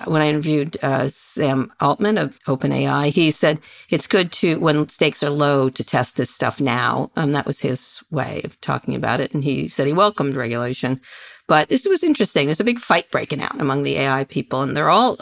when 0.06 0.22
I 0.22 0.28
interviewed 0.28 0.76
uh, 0.82 1.08
Sam 1.08 1.72
Altman 1.80 2.18
of 2.18 2.38
OpenAI, 2.44 3.10
he 3.10 3.30
said 3.30 3.60
it's 3.90 4.06
good 4.06 4.32
to, 4.34 4.58
when 4.60 4.88
stakes 4.88 5.22
are 5.22 5.30
low, 5.30 5.70
to 5.70 5.84
test 5.84 6.16
this 6.16 6.30
stuff 6.30 6.60
now. 6.60 7.10
Um, 7.16 7.32
that 7.32 7.46
was 7.46 7.60
his 7.60 8.02
way 8.10 8.42
of 8.44 8.60
talking 8.60 8.94
about 8.94 9.20
it. 9.20 9.34
And 9.34 9.44
he 9.44 9.68
said 9.68 9.86
he 9.86 9.92
welcomed 9.92 10.36
regulation. 10.36 11.00
But 11.46 11.68
this 11.70 11.86
was 11.86 12.04
interesting. 12.04 12.46
There's 12.46 12.60
a 12.60 12.64
big 12.64 12.80
fight 12.80 13.10
breaking 13.10 13.42
out 13.42 13.60
among 13.60 13.82
the 13.82 13.96
AI 13.96 14.24
people, 14.24 14.62
and 14.62 14.76
they're 14.76 14.90
all 14.90 15.18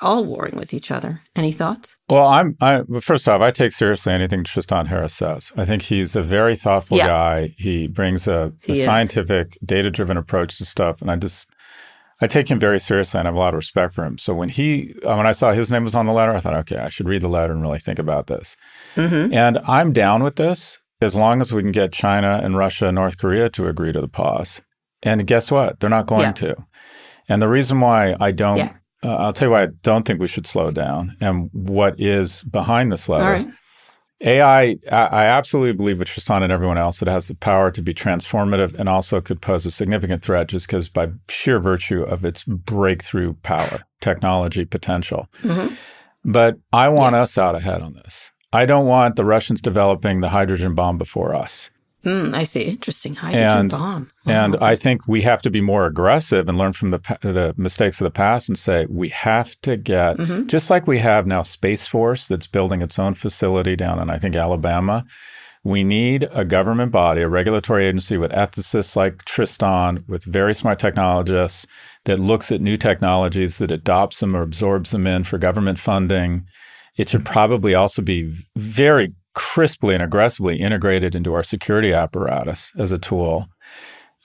all 0.00 0.24
warring 0.24 0.56
with 0.56 0.72
each 0.72 0.90
other. 0.90 1.22
Any 1.36 1.52
thoughts? 1.52 1.96
Well, 2.08 2.26
I'm. 2.26 2.56
I, 2.60 2.82
first 3.00 3.28
off, 3.28 3.40
I 3.40 3.50
take 3.50 3.72
seriously 3.72 4.12
anything 4.12 4.44
Tristan 4.44 4.86
Harris 4.86 5.14
says. 5.14 5.52
I 5.56 5.64
think 5.64 5.82
he's 5.82 6.16
a 6.16 6.22
very 6.22 6.56
thoughtful 6.56 6.96
yeah. 6.96 7.06
guy. 7.06 7.54
He 7.56 7.88
brings 7.88 8.28
a, 8.28 8.52
a 8.66 8.84
scientific, 8.84 9.58
data 9.64 9.90
driven 9.90 10.16
approach 10.16 10.58
to 10.58 10.64
stuff, 10.64 11.00
and 11.00 11.10
I 11.10 11.16
just 11.16 11.48
I 12.20 12.26
take 12.26 12.50
him 12.50 12.58
very 12.58 12.80
seriously 12.80 13.18
and 13.18 13.28
I 13.28 13.30
have 13.30 13.36
a 13.36 13.40
lot 13.40 13.54
of 13.54 13.58
respect 13.58 13.94
for 13.94 14.04
him. 14.04 14.18
So 14.18 14.34
when 14.34 14.48
he, 14.48 14.94
uh, 15.04 15.14
when 15.14 15.26
I 15.26 15.32
saw 15.32 15.52
his 15.52 15.70
name 15.70 15.84
was 15.84 15.94
on 15.94 16.06
the 16.06 16.12
letter, 16.12 16.32
I 16.32 16.40
thought, 16.40 16.54
okay, 16.54 16.78
I 16.78 16.88
should 16.88 17.08
read 17.08 17.22
the 17.22 17.28
letter 17.28 17.52
and 17.52 17.62
really 17.62 17.78
think 17.78 17.98
about 17.98 18.26
this. 18.26 18.56
Mm-hmm. 18.96 19.32
And 19.32 19.58
I'm 19.68 19.92
down 19.92 20.24
with 20.24 20.36
this 20.36 20.78
as 21.00 21.14
long 21.14 21.40
as 21.40 21.52
we 21.52 21.62
can 21.62 21.70
get 21.70 21.92
China 21.92 22.40
and 22.42 22.56
Russia 22.56 22.86
and 22.86 22.96
North 22.96 23.18
Korea 23.18 23.48
to 23.50 23.68
agree 23.68 23.92
to 23.92 24.00
the 24.00 24.08
pause. 24.08 24.60
And 25.02 25.26
guess 25.28 25.50
what? 25.50 25.78
They're 25.78 25.88
not 25.88 26.06
going 26.06 26.22
yeah. 26.22 26.32
to. 26.32 26.56
And 27.28 27.40
the 27.40 27.48
reason 27.48 27.78
why 27.80 28.16
I 28.18 28.32
don't, 28.32 28.56
yeah. 28.56 28.74
Uh, 29.04 29.16
I'll 29.16 29.32
tell 29.32 29.48
you 29.48 29.52
why 29.52 29.62
I 29.62 29.68
don't 29.82 30.06
think 30.06 30.20
we 30.20 30.28
should 30.28 30.46
slow 30.46 30.70
down 30.70 31.16
and 31.20 31.50
what 31.52 32.00
is 32.00 32.42
behind 32.42 32.90
this 32.92 33.08
letter 33.08 33.52
AI, 34.20 34.76
I 34.90 35.26
absolutely 35.26 35.74
believe 35.74 36.00
with 36.00 36.08
Tristan 36.08 36.42
and 36.42 36.52
everyone 36.52 36.78
else, 36.78 37.00
it 37.00 37.08
has 37.08 37.28
the 37.28 37.36
power 37.36 37.70
to 37.70 37.80
be 37.80 37.94
transformative 37.94 38.74
and 38.74 38.88
also 38.88 39.20
could 39.20 39.40
pose 39.40 39.64
a 39.64 39.70
significant 39.70 40.24
threat 40.24 40.48
just 40.48 40.66
because 40.66 40.88
by 40.88 41.08
sheer 41.28 41.60
virtue 41.60 42.02
of 42.02 42.24
its 42.24 42.42
breakthrough 42.42 43.34
power, 43.34 43.84
technology 44.00 44.64
potential. 44.64 45.28
Mm-hmm. 45.42 45.74
But 46.24 46.56
I 46.72 46.88
want 46.88 47.14
yeah. 47.14 47.22
us 47.22 47.38
out 47.38 47.54
ahead 47.54 47.80
on 47.80 47.94
this. 47.94 48.32
I 48.52 48.66
don't 48.66 48.86
want 48.86 49.14
the 49.14 49.24
Russians 49.24 49.62
developing 49.62 50.20
the 50.20 50.30
hydrogen 50.30 50.74
bomb 50.74 50.98
before 50.98 51.34
us. 51.34 51.70
Mm, 52.08 52.34
I 52.34 52.44
see. 52.44 52.62
Interesting. 52.62 53.14
Hydrogen 53.14 53.58
and, 53.58 53.70
bomb. 53.70 54.10
And 54.26 54.56
I 54.56 54.76
think 54.76 55.06
we 55.06 55.22
have 55.22 55.42
to 55.42 55.50
be 55.50 55.60
more 55.60 55.86
aggressive 55.86 56.48
and 56.48 56.56
learn 56.56 56.72
from 56.72 56.90
the 56.90 56.98
the 57.20 57.54
mistakes 57.56 58.00
of 58.00 58.04
the 58.06 58.10
past 58.10 58.48
and 58.48 58.58
say 58.58 58.86
we 58.88 59.08
have 59.10 59.60
to 59.62 59.76
get 59.76 60.16
mm-hmm. 60.16 60.46
just 60.46 60.70
like 60.70 60.86
we 60.86 60.98
have 60.98 61.26
now 61.26 61.42
Space 61.42 61.86
Force 61.86 62.28
that's 62.28 62.46
building 62.46 62.82
its 62.82 62.98
own 62.98 63.14
facility 63.14 63.76
down 63.76 63.98
in 63.98 64.10
I 64.10 64.18
think 64.18 64.36
Alabama. 64.36 65.04
We 65.64 65.84
need 65.84 66.28
a 66.32 66.44
government 66.44 66.92
body, 66.92 67.20
a 67.20 67.28
regulatory 67.28 67.86
agency 67.86 68.16
with 68.16 68.30
ethicists 68.30 68.94
like 68.94 69.24
Tristan, 69.24 70.04
with 70.06 70.24
very 70.24 70.54
smart 70.54 70.78
technologists 70.78 71.66
that 72.04 72.20
looks 72.20 72.52
at 72.52 72.60
new 72.60 72.76
technologies, 72.76 73.58
that 73.58 73.72
adopts 73.72 74.20
them 74.20 74.36
or 74.36 74.42
absorbs 74.42 74.92
them 74.92 75.06
in 75.06 75.24
for 75.24 75.36
government 75.36 75.78
funding. 75.78 76.46
It 76.96 77.08
should 77.08 77.24
probably 77.24 77.74
also 77.74 78.02
be 78.02 78.32
very 78.56 79.12
crisply 79.38 79.94
and 79.94 80.02
aggressively 80.02 80.56
integrated 80.56 81.14
into 81.14 81.32
our 81.32 81.44
security 81.44 81.92
apparatus 81.92 82.72
as 82.76 82.90
a 82.90 82.98
tool. 82.98 83.48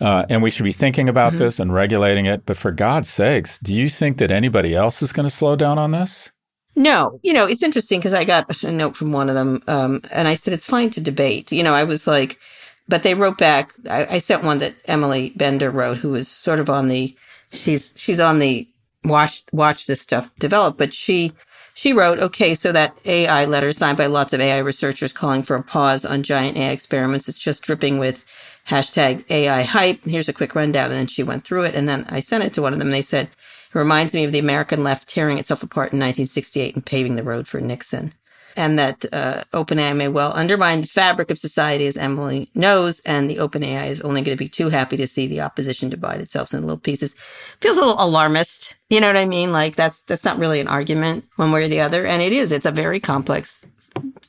Uh, 0.02 0.26
and 0.28 0.42
we 0.42 0.50
should 0.50 0.64
be 0.64 0.74
thinking 0.74 1.08
about 1.08 1.34
mm-hmm. 1.34 1.44
this 1.44 1.60
and 1.60 1.72
regulating 1.72 2.26
it. 2.26 2.48
But 2.48 2.58
for 2.58 2.72
God's 2.72 3.10
sakes, 3.10 3.60
do 3.60 3.76
you 3.76 3.92
think 3.92 4.18
that 4.18 4.32
anybody 4.32 4.74
else 4.74 5.04
is 5.04 5.14
going 5.14 5.30
to 5.30 5.30
slow 5.30 5.56
down 5.56 5.78
on 5.78 5.92
this? 5.92 6.32
No, 6.76 7.20
you 7.22 7.32
know, 7.32 7.46
it's 7.46 7.62
interesting 7.62 8.00
because 8.00 8.16
I 8.16 8.24
got 8.24 8.64
a 8.64 8.72
note 8.72 8.96
from 8.96 9.12
one 9.12 9.30
of 9.30 9.36
them 9.36 9.62
um, 9.68 10.02
and 10.10 10.28
I 10.28 10.34
said, 10.34 10.52
it's 10.52 10.66
fine 10.66 10.90
to 10.90 11.00
debate. 11.00 11.52
You 11.52 11.62
know, 11.62 11.76
I 11.76 11.84
was 11.84 12.08
like, 12.08 12.40
but 12.88 13.04
they 13.04 13.14
wrote 13.14 13.38
back, 13.38 13.72
I, 13.88 14.16
I 14.16 14.18
sent 14.18 14.44
one 14.44 14.58
that 14.58 14.74
Emily 14.86 15.32
Bender 15.36 15.70
wrote, 15.70 15.98
who 15.98 16.10
was 16.10 16.28
sort 16.28 16.60
of 16.60 16.72
on 16.72 16.88
the, 16.88 17.16
she's, 17.52 17.94
she's 17.96 18.20
on 18.20 18.40
the 18.40 18.68
watch, 19.06 19.44
watch 19.52 19.86
this 19.86 20.02
stuff 20.02 20.32
develop, 20.40 20.80
but 20.80 20.92
she, 20.92 21.34
she 21.76 21.94
wrote, 21.94 22.20
okay, 22.20 22.56
so 22.56 22.72
that 22.74 22.98
AI 23.06 23.46
letter 23.46 23.72
signed 23.74 23.98
by 23.98 24.08
lots 24.08 24.34
of 24.34 24.42
AI 24.42 24.60
researchers 24.60 25.14
calling 25.14 25.44
for 25.44 25.56
a 25.56 25.64
pause 25.64 26.06
on 26.06 26.24
giant 26.24 26.58
AI 26.58 26.72
experiments. 26.72 27.30
It's 27.30 27.40
just 27.40 27.64
dripping 27.64 28.00
with 28.00 28.26
hashtag 28.70 29.26
AI 29.30 29.64
hype. 29.64 30.04
Here's 30.06 30.30
a 30.30 30.34
quick 30.34 30.56
rundown. 30.56 30.86
And 30.86 30.96
then 30.96 31.08
she 31.08 31.24
went 31.24 31.46
through 31.46 31.64
it. 31.64 31.76
And 31.76 31.90
then 31.90 32.06
I 32.10 32.20
sent 32.22 32.44
it 32.44 32.54
to 32.56 32.62
one 32.62 32.74
of 32.74 32.80
them. 32.80 32.92
They 32.92 33.02
said, 33.04 33.28
it 33.28 33.78
reminds 33.80 34.14
me 34.14 34.24
of 34.26 34.32
the 34.32 34.40
American 34.40 34.84
left 34.84 35.10
tearing 35.10 35.40
itself 35.40 35.64
apart 35.64 35.94
in 35.94 36.00
1968 36.00 36.76
and 36.76 36.86
paving 36.86 37.16
the 37.16 37.24
road 37.24 37.48
for 37.48 37.62
Nixon 37.62 38.14
and 38.56 38.78
that 38.80 39.06
uh, 39.14 39.44
OpenAI 39.54 39.96
may 39.96 40.08
well 40.08 40.32
undermine 40.34 40.82
the 40.82 40.88
fabric 40.88 41.30
of 41.30 41.40
society, 41.40 41.88
as 41.88 41.98
Emily 41.98 42.50
knows, 42.56 43.00
and 43.02 43.30
the 43.30 43.38
OpenAI 43.38 43.90
is 43.90 44.02
only 44.02 44.22
going 44.22 44.38
to 44.38 44.44
be 44.44 44.50
too 44.50 44.70
happy 44.70 44.98
to 44.98 45.08
see 45.08 45.28
the 45.28 45.42
opposition 45.42 45.90
divide 45.90 46.22
itself 46.22 46.54
into 46.54 46.66
little 46.66 46.78
pieces. 46.78 47.16
Feels 47.62 47.78
a 47.78 47.82
little 47.82 48.04
alarmist. 48.04 48.76
You 48.90 49.02
know 49.02 49.08
what 49.08 49.18
I 49.18 49.26
mean? 49.26 49.52
Like 49.52 49.76
that's 49.76 50.02
that's 50.02 50.24
not 50.24 50.40
really 50.40 50.60
an 50.60 50.68
argument 50.68 51.26
one 51.36 51.52
way 51.52 51.64
or 51.64 51.68
the 51.68 51.82
other, 51.82 52.06
and 52.06 52.22
it 52.22 52.32
is. 52.32 52.52
It's 52.52 52.66
a 52.66 52.72
very 52.72 53.00
complex 53.00 53.62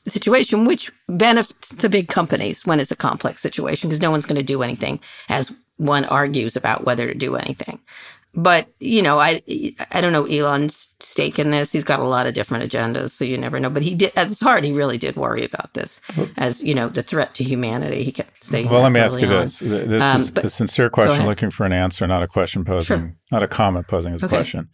situation, 0.07 0.65
which 0.65 0.91
benefits 1.07 1.69
the 1.69 1.89
big 1.89 2.07
companies 2.07 2.65
when 2.65 2.79
it's 2.79 2.91
a 2.91 2.95
complex 2.95 3.41
situation 3.41 3.89
because 3.89 4.01
no 4.01 4.11
one's 4.11 4.25
going 4.25 4.35
to 4.35 4.43
do 4.43 4.63
anything 4.63 4.99
as 5.29 5.51
one 5.77 6.05
argues 6.05 6.55
about 6.55 6.85
whether 6.85 7.07
to 7.07 7.13
do 7.13 7.35
anything 7.35 7.79
but 8.35 8.67
you 8.79 9.01
know, 9.01 9.19
I 9.19 9.41
I 9.91 10.01
don't 10.01 10.11
know 10.11 10.25
Elon's 10.25 10.93
stake 10.99 11.39
in 11.39 11.51
this. 11.51 11.71
He's 11.71 11.83
got 11.83 11.99
a 11.99 12.03
lot 12.03 12.27
of 12.27 12.33
different 12.33 12.69
agendas, 12.69 13.11
so 13.11 13.23
you 13.23 13.37
never 13.37 13.59
know. 13.59 13.69
But 13.69 13.83
he 13.83 13.95
did 13.95 14.11
at 14.15 14.27
his 14.27 14.39
heart, 14.39 14.63
he 14.63 14.71
really 14.71 14.97
did 14.97 15.15
worry 15.15 15.45
about 15.45 15.73
this 15.73 16.01
as 16.37 16.63
you 16.63 16.75
know 16.75 16.89
the 16.89 17.03
threat 17.03 17.33
to 17.35 17.43
humanity. 17.43 18.03
He 18.03 18.11
kept 18.11 18.43
saying. 18.43 18.69
Well, 18.69 18.81
let 18.81 18.91
me 18.91 18.99
ask 18.99 19.19
you 19.19 19.27
on. 19.27 19.33
this: 19.33 19.59
This 19.59 20.03
um, 20.03 20.21
is 20.21 20.31
a 20.35 20.49
sincere 20.49 20.89
question, 20.89 21.25
looking 21.25 21.51
for 21.51 21.65
an 21.65 21.73
answer, 21.73 22.05
not 22.07 22.23
a 22.23 22.27
question 22.27 22.65
posing, 22.65 22.99
sure. 22.99 23.15
not 23.31 23.43
a 23.43 23.47
comment 23.47 23.87
posing 23.87 24.13
as 24.13 24.21
a 24.21 24.25
okay. 24.25 24.35
question. 24.35 24.69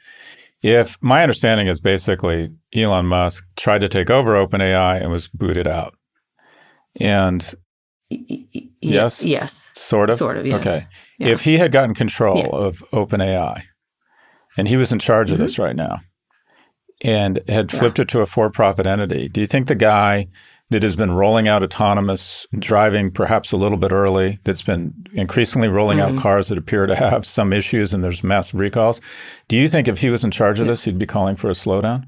If 0.63 0.97
my 1.01 1.23
understanding 1.23 1.67
is 1.67 1.81
basically 1.81 2.49
Elon 2.75 3.07
Musk 3.07 3.45
tried 3.55 3.79
to 3.79 3.89
take 3.89 4.09
over 4.09 4.33
OpenAI 4.33 5.01
and 5.01 5.11
was 5.11 5.27
booted 5.27 5.67
out, 5.67 5.95
and 6.99 7.53
yes, 8.81 9.23
yes, 9.23 9.69
sort 9.73 10.09
of, 10.09 10.17
sort 10.17 10.37
of, 10.37 10.45
yes. 10.45 10.59
okay. 10.59 10.87
Yeah. 11.19 11.27
If 11.29 11.43
he 11.43 11.57
had 11.57 11.71
gotten 11.71 11.93
control 11.93 12.37
yeah. 12.37 12.47
of 12.47 12.83
OpenAI 12.91 13.63
and 14.57 14.67
he 14.67 14.77
was 14.77 14.91
in 14.91 14.99
charge 14.99 15.27
mm-hmm. 15.27 15.33
of 15.33 15.39
this 15.39 15.59
right 15.59 15.75
now 15.75 15.99
and 17.03 17.41
had 17.47 17.71
flipped 17.71 17.99
yeah. 17.99 18.03
it 18.03 18.07
to 18.09 18.21
a 18.21 18.25
for 18.25 18.49
profit 18.49 18.87
entity, 18.87 19.29
do 19.29 19.41
you 19.41 19.47
think 19.47 19.67
the 19.67 19.75
guy 19.75 20.27
that 20.71 20.83
has 20.83 20.95
been 20.95 21.11
rolling 21.11 21.49
out 21.49 21.63
autonomous 21.63 22.47
driving 22.57 23.11
perhaps 23.11 23.51
a 23.51 23.57
little 23.57 23.77
bit 23.77 23.91
early, 23.91 24.39
that's 24.45 24.61
been 24.61 24.93
increasingly 25.11 25.67
rolling 25.67 25.99
mm-hmm. 25.99 26.15
out 26.15 26.21
cars 26.21 26.47
that 26.47 26.57
appear 26.57 26.85
to 26.85 26.95
have 26.95 27.25
some 27.25 27.51
issues 27.51 27.93
and 27.93 28.03
there's 28.03 28.23
massive 28.23 28.59
recalls, 28.59 29.01
do 29.49 29.57
you 29.57 29.67
think 29.67 29.87
if 29.87 29.99
he 29.99 30.09
was 30.09 30.23
in 30.23 30.31
charge 30.31 30.59
of 30.59 30.67
this, 30.67 30.85
he'd 30.85 30.97
be 30.97 31.05
calling 31.05 31.35
for 31.35 31.49
a 31.49 31.53
slowdown? 31.53 32.05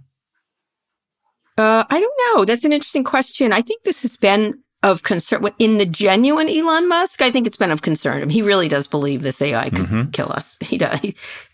Uh, 1.57 1.83
I 1.89 1.99
don't 1.99 2.37
know. 2.37 2.45
That's 2.45 2.63
an 2.63 2.73
interesting 2.73 3.03
question. 3.03 3.53
I 3.53 3.61
think 3.61 3.83
this 3.83 4.01
has 4.01 4.17
been 4.17 4.62
of 4.83 5.03
concern 5.03 5.49
in 5.57 5.77
the 5.77 5.85
genuine 5.85 6.49
Elon 6.49 6.87
Musk. 6.87 7.21
I 7.21 7.31
think 7.31 7.47
it's 7.47 7.55
been 7.55 7.71
of 7.71 7.81
concern. 7.81 8.29
he 8.29 8.41
really 8.41 8.67
does 8.67 8.85
believe 8.85 9.23
this 9.23 9.41
AI 9.41 9.69
could 9.69 9.85
mm-hmm. 9.85 10.09
kill 10.11 10.31
us. 10.31 10.57
He 10.73 10.77
does, 10.77 10.99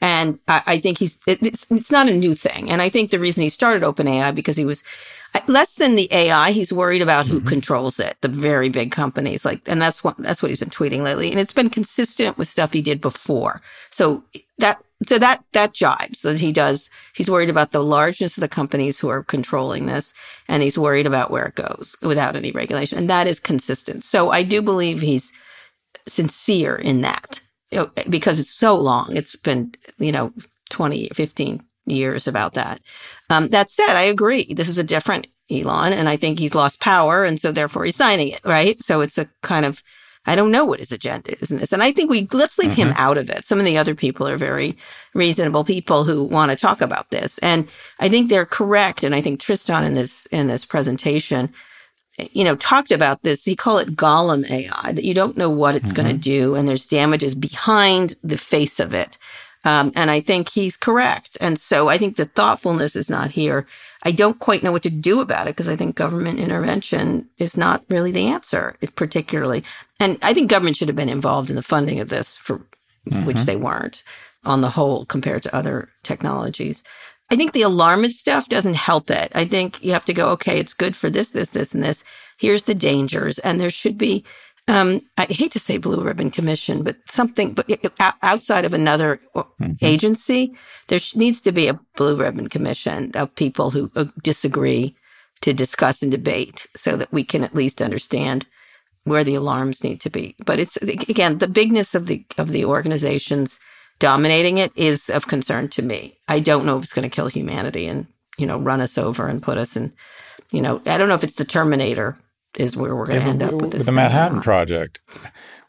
and 0.02 0.40
I, 0.48 0.64
I 0.66 0.80
think 0.80 0.98
he's 0.98 1.20
it, 1.28 1.44
it's 1.44 1.66
it's 1.70 1.92
not 1.92 2.08
a 2.08 2.16
new 2.16 2.36
thing. 2.36 2.70
And 2.70 2.82
I 2.82 2.90
think 2.90 3.12
the 3.12 3.20
reason 3.20 3.44
he 3.44 3.50
started 3.50 3.84
OpenAI 3.84 4.34
because 4.34 4.56
he 4.56 4.64
was 4.64 4.82
less 5.48 5.76
than 5.76 5.96
the 5.96 6.08
AI. 6.12 6.52
He's 6.52 6.72
worried 6.72 7.02
about 7.02 7.28
who 7.28 7.40
mm-hmm. 7.40 7.48
controls 7.48 8.00
it, 8.00 8.18
the 8.22 8.28
very 8.28 8.70
big 8.70 8.92
companies. 8.92 9.46
Like, 9.46 9.62
and 9.68 9.82
that's 9.82 10.04
what 10.04 10.18
that's 10.18 10.42
what 10.42 10.50
he's 10.50 10.60
been 10.60 10.70
tweeting 10.70 11.02
lately, 11.02 11.32
and 11.32 11.40
it's 11.40 11.54
been 11.54 11.70
consistent 11.70 12.38
with 12.38 12.48
stuff 12.48 12.74
he 12.74 12.82
did 12.82 13.02
before. 13.02 13.62
So 13.90 14.24
that 14.58 14.82
so 15.08 15.18
that 15.18 15.44
that 15.54 15.74
jibes 15.74 16.22
that 16.22 16.40
he 16.40 16.52
does. 16.52 16.90
He's 17.16 17.30
worried 17.30 17.50
about 17.50 17.72
the 17.72 17.84
largeness 17.84 18.38
of 18.38 18.42
the 18.42 18.48
companies 18.48 19.00
who 19.00 19.10
are 19.10 19.24
controlling 19.24 19.86
this, 19.86 20.14
and 20.48 20.62
he's 20.62 20.78
worried 20.78 21.08
about 21.08 21.32
where 21.32 21.46
it 21.46 21.56
goes 21.56 21.96
without 22.02 22.36
any 22.36 22.52
regulation, 22.52 22.98
and 22.98 23.10
that 23.10 23.28
is 23.28 23.40
consistent. 23.40 24.04
So 24.04 24.32
I 24.32 24.44
do 24.44 24.62
believe 24.62 25.02
he's 25.02 25.32
sincere 26.08 26.76
in 26.76 27.02
that 27.02 27.42
because 28.10 28.40
it's 28.40 28.54
so 28.54 28.76
long. 28.76 29.16
It's 29.16 29.36
been 29.36 29.72
you 30.00 30.12
know 30.12 30.34
20, 30.70 31.10
15 31.10 31.64
years 31.86 32.28
about 32.28 32.54
that. 32.54 32.82
Um, 33.30 33.50
that 33.50 33.70
said, 33.70 33.96
I 33.96 34.04
agree. 34.04 34.54
This 34.54 34.70
is 34.70 34.78
a 34.78 34.84
different 34.84 35.28
Elon, 35.52 35.94
and 35.94 36.08
I 36.08 36.16
think 36.16 36.40
he's 36.40 36.54
lost 36.54 36.80
power, 36.80 37.24
and 37.24 37.40
so 37.40 37.52
therefore 37.52 37.86
he's 37.86 37.96
signing 37.96 38.30
it, 38.30 38.42
right? 38.46 38.82
So 38.84 39.02
it's 39.02 39.18
a 39.18 39.30
kind 39.42 39.66
of 39.66 39.82
I 40.30 40.36
don't 40.36 40.52
know 40.52 40.64
what 40.64 40.80
his 40.80 40.92
agenda 40.92 41.36
is 41.42 41.50
in 41.50 41.58
this. 41.58 41.74
And 41.74 41.82
I 41.82 41.92
think 41.92 42.10
we 42.10 42.28
let's 42.32 42.60
leave 42.60 42.72
mm-hmm. 42.72 42.90
him 42.90 42.94
out 42.98 43.18
of 43.18 43.30
it. 43.30 43.46
Some 43.46 43.58
of 43.58 43.66
the 43.66 43.78
other 43.78 43.96
people 43.96 44.28
are 44.28 44.38
very 44.38 44.78
reasonable 45.16 45.64
people 45.64 46.04
who 46.04 46.24
want 46.24 46.52
to 46.52 46.56
talk 46.56 46.82
about 46.82 47.10
this. 47.10 47.40
And 47.40 47.68
I 48.00 48.10
think 48.10 48.30
they're 48.30 48.46
correct. 48.46 49.04
And 49.04 49.16
I 49.16 49.22
think 49.22 49.40
Tristan 49.40 49.84
in 49.84 49.96
this 49.96 50.28
in 50.28 50.48
this 50.48 50.66
presentation, 50.66 51.52
you 52.32 52.44
know, 52.44 52.56
talked 52.56 52.92
about 52.92 53.24
this. 53.24 53.44
He 53.44 53.56
called 53.56 53.82
it 53.82 53.96
Gollum 53.96 54.50
AI, 54.50 54.92
that 54.92 55.04
you 55.04 55.16
don't 55.16 55.38
know 55.38 55.50
what 55.50 55.76
it's 55.76 55.88
mm-hmm. 55.88 56.04
going 56.04 56.16
to 56.16 56.22
do, 56.22 56.56
and 56.56 56.68
there's 56.68 56.86
damages 56.86 57.34
behind 57.34 58.16
the 58.24 58.38
face 58.38 58.80
of 58.80 58.94
it. 58.94 59.18
Um, 59.66 59.92
and 59.96 60.10
I 60.10 60.22
think 60.22 60.50
he's 60.50 60.78
correct. 60.78 61.38
And 61.42 61.60
so 61.60 61.90
I 61.90 61.98
think 61.98 62.16
the 62.16 62.26
thoughtfulness 62.26 62.96
is 62.96 63.10
not 63.10 63.32
here. 63.32 63.66
I 64.04 64.12
don't 64.12 64.40
quite 64.40 64.64
know 64.64 64.72
what 64.72 64.84
to 64.84 64.90
do 64.90 65.20
about 65.20 65.48
it 65.48 65.56
because 65.56 65.68
I 65.68 65.76
think 65.76 65.96
government 65.96 66.40
intervention 66.40 67.30
is 67.38 67.58
not 67.58 67.84
really 67.90 68.12
the 68.12 68.28
answer, 68.28 68.76
particularly. 68.96 69.64
And 70.00 70.18
I 70.22 70.34
think 70.34 70.50
government 70.50 70.78
should 70.78 70.88
have 70.88 70.96
been 70.96 71.10
involved 71.10 71.50
in 71.50 71.56
the 71.56 71.62
funding 71.62 72.00
of 72.00 72.10
this 72.10 72.38
for 72.38 72.60
mm-hmm. 73.08 73.26
which 73.26 73.42
they 73.44 73.56
weren't 73.56 74.04
on 74.46 74.62
the 74.62 74.70
whole 74.70 75.06
compared 75.06 75.44
to 75.44 75.56
other 75.56 75.90
technologies. 76.04 76.84
I 77.30 77.36
think 77.36 77.52
the 77.52 77.62
alarmist 77.62 78.18
stuff 78.18 78.50
doesn't 78.50 78.76
help 78.76 79.12
it. 79.12 79.32
I 79.36 79.46
think 79.46 79.84
you 79.84 79.94
have 79.94 80.06
to 80.06 80.14
go, 80.14 80.30
okay, 80.30 80.60
it's 80.60 80.74
good 80.74 80.96
for 80.96 81.10
this, 81.10 81.32
this, 81.32 81.50
this, 81.50 81.74
and 81.74 81.84
this. 81.84 82.04
Here's 82.38 82.64
the 82.64 82.74
dangers. 82.74 83.38
And 83.40 83.60
there 83.60 83.70
should 83.70 83.98
be 83.98 84.24
um, 84.70 85.02
I 85.18 85.26
hate 85.26 85.52
to 85.54 85.60
say 85.60 85.78
blue 85.78 86.02
ribbon 86.02 86.30
commission, 86.30 86.84
but 86.84 86.98
something, 87.10 87.54
but 87.54 87.68
outside 88.22 88.66
of 88.66 88.74
another 88.74 89.20
mm-hmm. 89.36 89.74
agency, 89.82 90.54
there 90.88 91.00
needs 91.16 91.42
to 91.42 91.52
be 91.52 91.68
a 91.68 91.80
blue 91.96 92.16
ribbon 92.16 92.50
commission 92.50 93.12
of 93.16 93.34
people 93.34 93.72
who 93.72 93.92
uh, 93.96 94.06
disagree 94.22 94.96
to 95.42 95.54
discuss 95.54 96.04
and 96.04 96.12
debate 96.12 96.68
so 96.76 96.96
that 96.98 97.12
we 97.12 97.24
can 97.24 97.44
at 97.44 97.56
least 97.56 97.82
understand 97.82 98.46
where 99.06 99.24
the 99.24 99.34
alarms 99.34 99.84
need 99.84 100.02
to 100.02 100.10
be. 100.10 100.36
But 100.46 100.60
it's 100.60 100.78
again, 100.78 101.40
the 101.40 101.48
bigness 101.48 101.96
of 101.96 102.06
the, 102.06 102.24
of 102.38 102.50
the 102.50 102.66
organizations 102.66 103.60
dominating 103.98 104.60
it 104.60 104.72
is 104.76 105.10
of 105.10 105.28
concern 105.28 105.68
to 105.70 105.82
me. 105.82 106.20
I 106.28 106.40
don't 106.40 106.66
know 106.66 106.78
if 106.78 106.84
it's 106.84 106.94
going 106.94 107.10
to 107.10 107.16
kill 107.16 107.28
humanity 107.28 107.88
and, 107.88 108.06
you 108.38 108.46
know, 108.46 108.60
run 108.60 108.82
us 108.82 109.00
over 109.00 109.28
and 109.28 109.42
put 109.42 109.58
us 109.58 109.76
in, 109.76 109.94
you 110.52 110.62
know, 110.62 110.80
I 110.86 110.98
don't 111.00 111.10
know 111.10 111.16
if 111.16 111.24
it's 111.24 111.36
the 111.36 111.44
Terminator 111.46 112.20
is 112.58 112.76
where 112.76 112.96
we're 112.96 113.06
going 113.06 113.20
to 113.20 113.26
yeah, 113.26 113.32
end 113.32 113.44
up 113.44 113.54
with 113.54 113.72
this. 113.72 113.86
the 113.86 113.92
Manhattan 113.92 114.42
Project. 114.42 115.00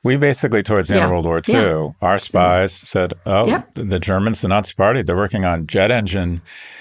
We 0.02 0.16
basically, 0.16 0.62
towards 0.62 0.88
the 0.88 0.94
end 0.94 1.04
of 1.04 1.10
World 1.10 1.26
War 1.26 1.42
II, 1.46 1.54
Yeah. 1.54 1.88
our 2.00 2.18
spies 2.18 2.72
said, 2.72 3.12
oh, 3.26 3.46
Yep. 3.46 3.74
the 3.74 3.98
Germans, 4.00 4.40
the 4.40 4.48
Nazi 4.48 4.72
Party, 4.74 5.02
they're 5.02 5.14
working 5.16 5.44
on 5.44 5.66
jet 5.66 5.90
engine 5.90 6.40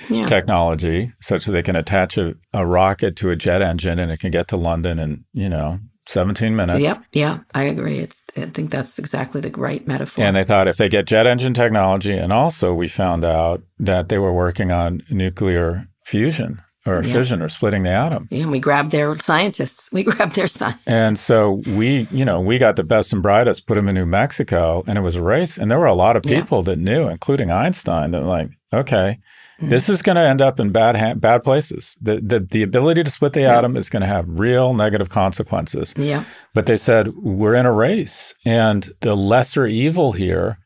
Yeah. 0.10 0.26
technology 0.26 1.12
such 1.20 1.44
that 1.46 1.52
they 1.52 1.64
can 1.64 1.76
attach 1.76 2.18
a, 2.18 2.36
a 2.54 2.66
rocket 2.66 3.18
to 3.18 3.30
a 3.30 3.36
jet 3.36 3.62
engine 3.62 4.00
and 4.00 4.10
it 4.10 4.22
can 4.22 4.32
get 4.32 4.48
to 4.50 4.58
London 4.58 5.00
in, 5.00 5.26
you 5.34 5.50
know, 5.50 5.80
17 6.08 6.56
minutes. 6.56 6.80
Yep. 6.80 7.04
Yeah. 7.12 7.40
I 7.54 7.64
agree. 7.64 8.00
It's. 8.00 8.22
I 8.38 8.46
think 8.46 8.72
that's 8.72 8.98
exactly 8.98 9.42
the 9.42 9.52
right 9.52 9.86
metaphor. 9.86 10.24
And 10.24 10.36
they 10.38 10.44
thought 10.46 10.68
if 10.70 10.78
they 10.78 10.88
get 10.90 11.06
jet 11.06 11.28
engine 11.28 11.54
technology, 11.54 12.14
and 12.14 12.32
also 12.34 12.74
we 12.74 12.88
found 12.88 13.26
out 13.26 13.62
that 13.80 14.08
they 14.10 14.18
were 14.18 14.34
working 14.34 14.72
on 14.72 15.04
nuclear 15.12 15.88
fusion 16.04 16.62
or 16.90 17.04
Yeah. 17.04 17.14
fission 17.14 17.42
or 17.42 17.50
splitting 17.50 17.84
the 17.84 17.90
atom. 17.92 18.28
yeah, 18.32 18.44
and 18.44 18.52
we 18.52 18.60
grabbed 18.60 18.92
their 18.92 19.16
scientists. 19.18 19.90
We 19.94 20.04
grabbed 20.04 20.36
their 20.36 20.48
scientists. 20.48 20.84
And 20.88 21.18
so 21.18 21.62
we, 21.68 22.08
you 22.12 22.26
know, 22.26 22.40
we 22.42 22.58
got 22.58 22.76
the 22.76 22.84
best 22.84 23.14
and 23.14 23.22
brightest, 23.22 23.68
put 23.68 23.76
them 23.76 23.88
in 23.88 23.96
New 23.96 24.06
Mexico, 24.06 24.84
and 24.88 24.98
it 24.98 25.02
was 25.02 25.16
a 25.16 25.22
race. 25.24 25.58
And 25.58 25.70
there 25.70 25.80
were 25.80 25.86
a 25.86 25.94
lot 25.94 26.16
of 26.18 26.26
Yeah. 26.26 26.40
people 26.42 26.64
that 26.64 26.78
knew, 26.80 27.08
including 27.08 27.52
Einstein, 27.52 28.12
that 28.12 28.22
were 28.22 28.28
like, 28.28 28.50
okay, 28.74 29.20
Mm-hmm. 29.60 29.72
this 29.72 29.90
is 29.90 30.02
going 30.02 30.16
to 30.16 30.22
end 30.22 30.42
up 30.42 30.58
in 30.58 30.72
bad 30.72 30.96
ha- 30.96 31.16
bad 31.16 31.44
places. 31.44 31.98
The, 32.02 32.22
the 32.22 32.40
the 32.40 32.64
ability 32.64 33.04
to 33.04 33.10
split 33.12 33.34
the 33.34 33.44
atom 33.44 33.76
is 33.76 33.90
going 33.90 34.00
to 34.04 34.08
have 34.08 34.24
real 34.30 34.74
negative 34.74 35.10
consequences. 35.10 35.94
Yeah. 35.98 36.24
But 36.54 36.66
they 36.66 36.78
said 36.78 37.14
we're 37.18 37.56
in 37.56 37.66
a 37.66 37.74
race, 37.74 38.34
and 38.46 38.90
the 39.02 39.16
lesser 39.16 39.66
evil 39.68 40.14
here 40.14 40.60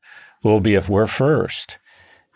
will 0.44 0.60
be 0.60 0.76
if 0.76 0.88
we're 0.90 1.08
first. 1.08 1.80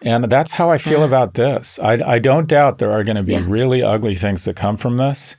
And 0.04 0.26
that's 0.26 0.52
how 0.52 0.70
I 0.70 0.78
feel 0.78 1.00
Yeah. 1.00 1.06
about 1.06 1.34
this. 1.34 1.80
I, 1.82 1.94
I 2.16 2.20
don't 2.20 2.48
doubt 2.48 2.78
there 2.78 2.92
are 2.92 3.04
going 3.04 3.16
to 3.18 3.24
be 3.24 3.34
Yeah. 3.34 3.44
really 3.48 3.82
ugly 3.82 4.16
things 4.16 4.46
that 4.46 4.56
come 4.56 4.78
from 4.78 4.98
this. 4.98 5.36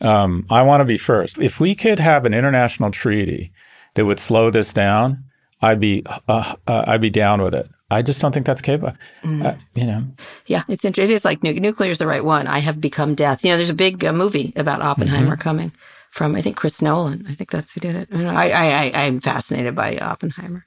Um, 0.00 0.46
I 0.48 0.62
want 0.62 0.80
to 0.80 0.84
be 0.84 0.96
first. 0.98 1.38
If 1.38 1.58
we 1.58 1.74
could 1.74 1.98
have 1.98 2.24
an 2.24 2.32
international 2.34 2.90
treaty 2.92 3.52
that 3.94 4.06
would 4.06 4.20
slow 4.20 4.50
this 4.50 4.72
down, 4.72 5.24
I'd 5.60 5.80
be 5.80 6.04
uh, 6.28 6.54
uh, 6.68 6.84
I'd 6.86 7.00
be 7.00 7.10
down 7.10 7.42
with 7.42 7.54
it. 7.54 7.68
I 7.90 8.02
just 8.02 8.20
don't 8.20 8.32
think 8.32 8.46
that's 8.46 8.60
capable. 8.60 8.96
Mm. 9.24 9.44
Uh, 9.44 9.54
you 9.74 9.86
know, 9.86 10.04
Yeah, 10.46 10.62
it's 10.68 10.84
it 10.84 10.98
is 10.98 11.24
like 11.24 11.42
nu- 11.42 11.58
nuclear 11.58 11.90
is 11.90 11.98
the 11.98 12.06
right 12.06 12.24
one. 12.24 12.46
I 12.46 12.58
have 12.60 12.80
become 12.80 13.16
death. 13.16 13.42
You 13.44 13.50
know, 13.50 13.56
there's 13.56 13.70
a 13.70 13.74
big 13.74 14.04
uh, 14.04 14.12
movie 14.12 14.52
about 14.54 14.82
Oppenheimer 14.82 15.32
Mm-hmm. 15.32 15.40
coming 15.40 15.72
from 16.10 16.36
I 16.36 16.42
think 16.42 16.56
Chris 16.56 16.80
Nolan. 16.80 17.26
I 17.28 17.32
think 17.34 17.50
that's 17.50 17.72
who 17.72 17.80
did 17.80 17.96
it. 17.96 18.08
I, 18.12 18.14
don't 18.14 18.24
know. 18.24 18.30
I, 18.38 18.48
I 18.50 18.66
I 18.92 19.04
I'm 19.06 19.18
fascinated 19.18 19.74
by 19.74 19.96
Oppenheimer. 19.98 20.64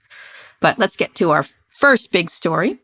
But 0.60 0.78
let's 0.78 0.98
get 0.98 1.16
to 1.16 1.32
our 1.32 1.46
first 1.70 2.12
big 2.12 2.30
story. 2.30 2.80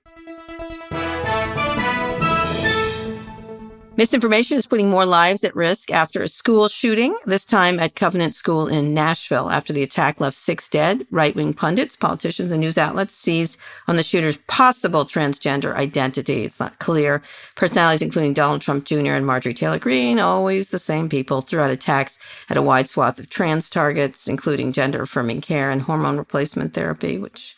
Misinformation 3.98 4.60
is 4.60 4.68
putting 4.68 4.92
more 4.92 5.08
lives 5.08 5.44
at 5.44 5.56
risk 5.56 5.90
after 5.90 6.22
a 6.22 6.28
school 6.28 6.68
shooting, 6.68 7.18
this 7.26 7.46
time 7.46 7.80
at 7.80 7.96
Covenant 7.96 8.36
School 8.36 8.68
in 8.68 8.94
Nashville. 8.94 9.50
After 9.50 9.74
the 9.74 9.82
attack 9.82 10.22
left 10.22 10.38
six 10.38 10.70
dead, 10.70 11.08
right 11.10 11.36
wing 11.36 11.56
pundits, 11.56 11.96
politicians, 11.96 12.54
and 12.54 12.62
news 12.62 12.78
outlets 12.78 13.16
seized 13.16 13.58
on 13.88 13.96
the 13.96 14.04
shooter's 14.04 14.38
possible 14.46 15.04
transgender 15.04 15.74
identity. 15.74 16.46
It's 16.46 16.60
not 16.60 16.78
clear. 16.78 17.24
Personalities 17.56 18.04
including 18.04 18.36
Donald 18.36 18.62
Trump 18.62 18.86
Jr. 18.86 19.14
and 19.14 19.26
Marjorie 19.26 19.56
Taylor 19.56 19.80
Greene, 19.80 20.20
always 20.20 20.70
the 20.70 20.78
same 20.78 21.10
people, 21.10 21.42
threw 21.42 21.62
out 21.62 21.72
attacks 21.72 22.20
at 22.52 22.58
a 22.58 22.62
wide 22.62 22.88
swath 22.88 23.18
of 23.18 23.30
trans 23.30 23.68
targets, 23.68 24.28
including 24.28 24.74
gender 24.74 25.02
affirming 25.02 25.42
care 25.42 25.72
and 25.72 25.82
hormone 25.82 26.18
replacement 26.18 26.76
therapy, 26.76 27.18
which 27.18 27.58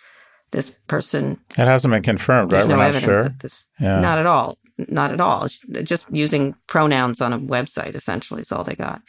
this 0.51 0.69
person 0.69 1.37
it 1.51 1.57
hasn't 1.57 1.91
been 1.91 2.01
confirmed, 2.01 2.53
right? 2.53 2.65
no 2.65 2.77
We're 2.77 2.83
not 2.83 2.95
evidence 2.95 3.13
sure. 3.13 3.23
that 3.23 3.39
this. 3.41 3.65
Yeah. 3.77 3.99
Not 3.99 4.19
at 4.19 4.25
all. 4.25 4.57
Not 4.87 5.11
at 5.11 5.19
all. 5.19 5.47
Just 5.83 6.09
using 6.09 6.55
pronouns 6.67 7.19
on 7.19 7.33
a 7.33 7.39
website 7.39 7.95
essentially 7.95 8.41
is 8.41 8.51
all 8.51 8.63
they 8.63 8.75
got. 8.75 9.01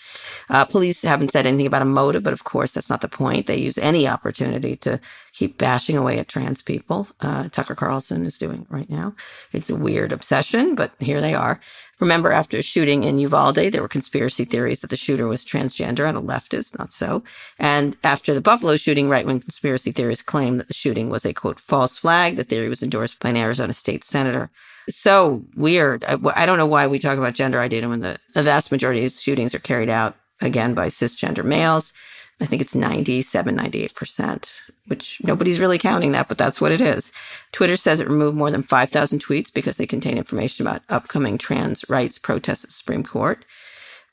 Uh, 0.49 0.65
police 0.65 1.03
haven't 1.03 1.31
said 1.31 1.47
anything 1.47 1.67
about 1.67 1.83
a 1.83 1.87
motive, 1.87 2.25
but 2.25 2.33
of 2.33 2.43
course 2.43 2.73
that's 2.73 2.91
not 2.91 3.03
the 3.03 3.09
point. 3.09 3.47
They 3.47 3.57
use 3.59 3.79
any 3.79 4.09
opportunity 4.09 4.75
to 4.79 4.99
keep 5.33 5.59
bashing 5.59 5.97
away 5.97 6.19
at 6.19 6.29
trans 6.29 6.61
people. 6.61 7.07
Uh, 7.21 7.49
Tucker 7.51 7.77
Carlson 7.77 8.27
is 8.27 8.37
doing 8.37 8.63
it 8.63 8.67
right 8.69 8.91
now. 8.91 9.15
It's 9.53 9.71
a 9.71 9.77
weird 9.77 10.11
obsession, 10.13 10.75
but 10.75 10.93
here 10.99 11.21
they 11.21 11.35
are. 11.35 11.61
Remember, 12.01 12.33
after 12.33 12.59
a 12.59 12.63
shooting 12.63 13.05
in 13.05 13.19
Uvalde, 13.21 13.57
there 13.57 13.83
were 13.83 13.89
conspiracy 13.89 14.45
theories 14.45 14.81
that 14.81 14.91
the 14.91 14.97
shooter 14.97 15.29
was 15.29 15.45
transgender 15.45 16.09
and 16.09 16.19
a 16.19 16.21
leftist. 16.21 16.79
Not 16.79 16.93
so. 16.93 17.23
And 17.59 17.97
after 18.03 18.35
the 18.35 18.41
Buffalo 18.41 18.77
shooting, 18.77 19.09
right 19.09 19.27
wing 19.27 19.41
conspiracy 19.41 19.93
theorists 19.93 20.25
claimed 20.25 20.59
that 20.59 20.69
the 20.69 20.75
shooting 20.75 21.11
was 21.11 21.25
a 21.25 21.35
quote 21.35 21.61
false 21.61 21.99
flag. 21.99 22.37
The 22.37 22.45
theory 22.45 22.69
was 22.69 22.83
endorsed 22.83 23.21
by 23.21 23.31
an 23.31 23.37
Arizona 23.37 23.73
state 23.73 24.05
senator. 24.05 24.51
So 24.89 25.45
weird. 25.57 26.05
I, 26.05 26.19
I 26.35 26.47
don't 26.47 26.59
know 26.59 26.67
why 26.67 26.87
we 26.87 26.99
talk 26.99 27.19
about 27.19 27.35
gender 27.35 27.61
identity 27.61 27.87
when 27.87 28.01
the, 28.01 28.19
the 28.35 28.43
vast 28.43 28.73
majority 28.73 29.05
of 29.05 29.13
shootings 29.13 29.55
are 29.55 29.61
carried 29.61 29.91
out 29.91 30.17
again 30.41 30.75
by 30.75 30.89
cisgender 30.89 31.45
males. 31.45 31.93
I 32.41 32.47
think 32.47 32.63
it's 32.63 32.75
97, 32.75 33.57
98%, 33.57 34.51
which 34.87 35.21
nobody's 35.23 35.61
really 35.61 35.79
counting 35.79 36.13
that, 36.13 36.27
but 36.27 36.39
that's 36.39 36.61
what 36.61 36.73
it 36.73 36.81
is. 36.81 37.13
Twitter 37.53 37.77
says 37.77 38.01
it 38.01 38.09
removed 38.09 38.37
more 38.37 38.51
than 38.51 38.63
5,000 38.63 39.23
tweets 39.23 39.53
because 39.53 39.77
they 39.77 39.87
contain 39.87 40.17
information 40.17 40.67
about 40.67 40.83
upcoming 40.89 41.37
trans 41.37 41.89
rights 41.91 42.19
protests 42.19 42.65
at 42.65 42.71
the 42.71 42.75
Supreme 42.75 43.05
Court. 43.05 43.45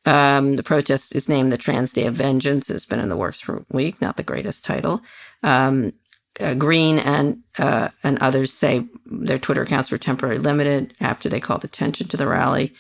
Um, 0.06 0.56
the 0.56 0.64
protest 0.64 1.16
is 1.16 1.30
named 1.30 1.52
the 1.52 1.58
Trans 1.58 1.94
Day 1.94 2.06
of 2.06 2.16
Vengeance. 2.16 2.70
It's 2.70 2.86
been 2.86 3.00
in 3.00 3.10
the 3.10 3.18
works 3.18 3.40
for 3.40 3.58
a 3.58 3.66
week, 3.72 4.02
not 4.02 4.18
the 4.18 4.24
greatest 4.24 4.64
title. 4.64 5.02
Um, 5.44 5.94
uh, 6.40 6.54
Greene 6.54 7.00
and 7.00 7.40
uh, 7.58 7.90
and 8.04 8.18
others 8.20 8.54
say 8.54 8.86
their 9.06 9.40
Twitter 9.40 9.62
accounts 9.64 9.92
were 9.92 9.98
temporarily 9.98 10.42
limited 10.42 10.94
after 11.00 11.30
they 11.30 11.40
called 11.40 11.64
attention 11.66 12.08
to 12.10 12.18
the 12.18 12.28
rally. 12.28 12.74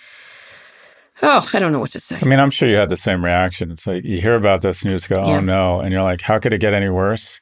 Oh, 1.23 1.49
I 1.51 1.59
don't 1.59 1.71
know 1.71 1.79
what 1.79 1.91
to 1.91 1.99
say. 1.99 2.19
I 2.21 2.25
mean, 2.25 2.39
I'm 2.39 2.51
sure 2.51 2.69
you 2.69 2.75
had 2.75 2.89
the 2.89 2.97
same 2.97 3.25
reaction. 3.25 3.71
It's 3.71 3.87
like 3.87 4.03
you 4.03 4.21
hear 4.21 4.35
about 4.35 4.61
this 4.61 4.83
and 4.83 4.91
you 4.91 4.97
just 4.97 5.09
go, 5.09 5.15
oh 5.19 5.31
Yeah. 5.31 5.39
no. 5.39 5.79
And 5.79 5.91
you're 5.91 6.03
like, 6.03 6.21
how 6.21 6.37
could 6.37 6.53
it 6.53 6.59
get 6.61 6.73
any 6.75 6.89
worse? 6.89 7.39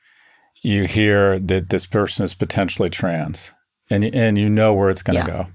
You 0.62 0.86
hear 0.86 1.40
that 1.40 1.70
this 1.70 1.86
person 1.86 2.24
is 2.24 2.34
potentially 2.34 2.90
trans 2.90 3.52
and, 3.90 4.06
and 4.06 4.38
you 4.38 4.50
know 4.50 4.74
where 4.74 4.90
it's 4.90 5.04
going 5.04 5.24
to 5.26 5.30
Yeah. 5.30 5.44
go. 5.44 5.48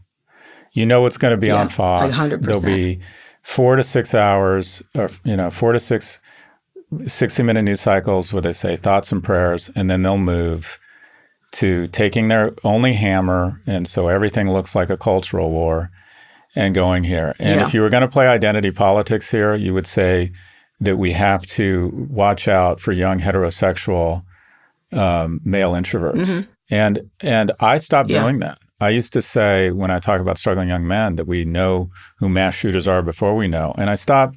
You 0.72 0.84
know 0.86 1.06
it's 1.06 1.16
going 1.16 1.32
to 1.32 1.38
be 1.38 1.46
Yeah, 1.48 1.62
on 1.62 1.68
Fox. 1.68 2.16
100%. 2.16 2.42
There'll 2.42 2.60
be 2.60 3.00
four 3.42 3.76
to 3.76 3.82
six 3.82 4.14
hours, 4.14 4.82
or, 4.94 5.10
you 5.24 5.36
know, 5.36 5.50
four 5.50 5.72
to 5.72 5.80
six 5.80 6.18
60 7.06 7.42
minute 7.42 7.62
news 7.62 7.80
cycles 7.80 8.32
where 8.32 8.42
they 8.42 8.52
say 8.52 8.76
thoughts 8.76 9.12
and 9.12 9.22
prayers, 9.22 9.70
and 9.74 9.90
then 9.90 10.02
they'll 10.02 10.18
move 10.18 10.78
to 11.52 11.86
taking 11.88 12.28
their 12.28 12.52
only 12.64 12.92
hammer. 12.94 13.60
And 13.66 13.86
so 13.88 14.08
everything 14.08 14.50
looks 14.50 14.74
like 14.74 14.90
a 14.90 14.96
cultural 14.96 15.50
war 15.50 15.90
and 16.56 16.74
going 16.74 17.04
here. 17.04 17.34
And 17.38 17.60
Yeah. 17.60 17.66
if 17.66 17.74
you 17.74 17.80
were 17.80 17.90
going 17.90 18.02
to 18.02 18.08
play 18.08 18.26
identity 18.28 18.70
politics 18.70 19.30
here, 19.30 19.54
you 19.54 19.72
would 19.74 19.86
say 19.86 20.32
that 20.80 20.96
we 20.96 21.12
have 21.12 21.44
to 21.46 22.06
watch 22.10 22.48
out 22.48 22.80
for 22.80 22.92
young 22.92 23.20
heterosexual 23.20 24.24
um, 24.92 25.40
male 25.44 25.72
introverts. 25.72 26.46
And 26.70 27.10
and 27.20 27.52
I 27.60 27.78
stopped 27.78 28.08
Mm-hmm. 28.08 28.16
Yeah. 28.16 28.22
doing 28.22 28.38
that. 28.40 28.58
I 28.80 28.88
used 28.88 29.12
to 29.12 29.20
say 29.22 29.70
when 29.72 29.90
I 29.90 29.98
talk 29.98 30.20
about 30.20 30.38
struggling 30.38 30.68
young 30.70 30.86
men 30.86 31.16
that 31.16 31.26
we 31.26 31.44
know 31.44 31.90
who 32.18 32.28
mass 32.28 32.54
shooters 32.54 32.88
are 32.88 33.02
before 33.02 33.36
we 33.36 33.46
know. 33.46 33.74
And 33.76 33.90
I 33.90 33.94
stopped 33.94 34.36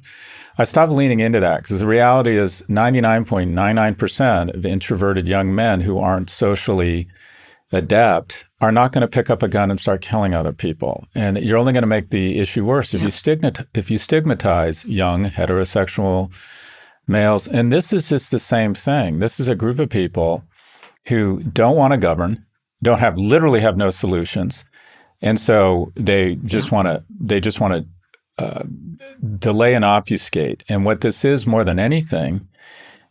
I 0.56 0.64
stopped 0.64 0.92
leaning 0.92 1.20
into 1.20 1.40
that 1.40 1.62
because 1.62 1.80
the 1.80 1.86
reality 1.86 2.36
is 2.36 2.62
99.99% 2.68 4.54
of 4.54 4.64
introverted 4.66 5.28
young 5.28 5.54
men 5.54 5.80
who 5.80 5.98
aren't 5.98 6.30
socially 6.30 7.08
adept 7.72 8.44
are 8.60 8.70
not 8.70 8.92
going 8.92 9.02
to 9.02 9.08
pick 9.08 9.28
up 9.28 9.42
a 9.42 9.48
gun 9.48 9.70
and 9.70 9.80
start 9.80 10.00
killing 10.00 10.32
other 10.32 10.52
people. 10.52 11.06
And 11.14 11.38
you're 11.38 11.58
only 11.58 11.72
going 11.72 11.82
to 11.82 11.88
make 11.88 12.10
the 12.10 12.38
issue 12.38 12.64
worse 12.64 12.94
if 12.94 13.02
you 13.02 13.08
stigmat- 13.08 13.66
if 13.74 13.90
you 13.90 13.98
stigmatize 13.98 14.84
young 14.84 15.26
heterosexual 15.26 16.32
males. 17.06 17.48
And 17.48 17.72
this 17.72 17.92
is 17.92 18.08
just 18.08 18.30
the 18.30 18.38
same 18.38 18.74
thing. 18.74 19.18
This 19.18 19.40
is 19.40 19.48
a 19.48 19.54
group 19.56 19.78
of 19.78 19.90
people 19.90 20.44
who 21.08 21.42
don't 21.42 21.76
want 21.76 21.92
to 21.92 21.98
govern, 21.98 22.46
don't 22.82 23.00
have 23.00 23.18
literally 23.18 23.60
have 23.60 23.76
no 23.76 23.90
solutions. 23.90 24.64
And 25.20 25.40
so 25.40 25.92
they 25.94 26.36
just 26.36 26.70
want 26.70 26.86
to 26.86 27.04
they 27.08 27.40
just 27.40 27.60
want 27.60 27.74
to 27.74 27.86
uh, 28.38 28.64
delay 29.38 29.74
and 29.74 29.84
obfuscate. 29.84 30.64
And 30.68 30.84
what 30.84 31.00
this 31.00 31.24
is 31.24 31.46
more 31.46 31.64
than 31.64 31.78
anything 31.78 32.48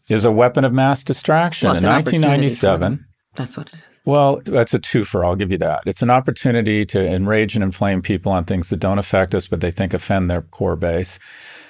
is 0.10 0.26
a 0.26 0.32
weapon 0.32 0.66
of 0.66 0.74
mass 0.74 1.04
distraction. 1.04 1.68
Well, 1.68 1.78
In 1.78 1.86
an 1.86 1.92
1997. 1.92 3.06
That's 3.36 3.58
what 3.58 3.68
it 3.70 3.76
is. 3.76 3.82
well, 4.06 4.42
that's 4.44 4.74
a 4.74 4.80
twofer. 4.80 5.26
I'll 5.26 5.36
give 5.36 5.52
you 5.52 5.58
that. 5.60 5.84
It's 5.86 6.02
an 6.02 6.10
opportunity 6.10 6.86
to 6.88 7.00
enrage 7.06 7.56
and 7.56 7.64
inflame 7.64 8.02
people 8.02 8.32
on 8.32 8.44
things 8.44 8.70
that 8.70 8.78
don't 8.80 9.00
affect 9.00 9.34
us, 9.34 9.48
but 9.48 9.62
they 9.62 9.72
think 9.72 9.94
offend 9.94 10.30
their 10.30 10.42
core 10.42 10.76
base. 10.76 11.20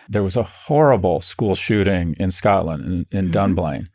There 0.10 0.24
was 0.24 0.36
a 0.36 0.44
horrible 0.44 1.22
school 1.22 1.56
shooting 1.56 2.16
in 2.20 2.32
Scotland, 2.32 3.06
in, 3.12 3.18
in 3.18 3.32
Dunblane. 3.32 3.90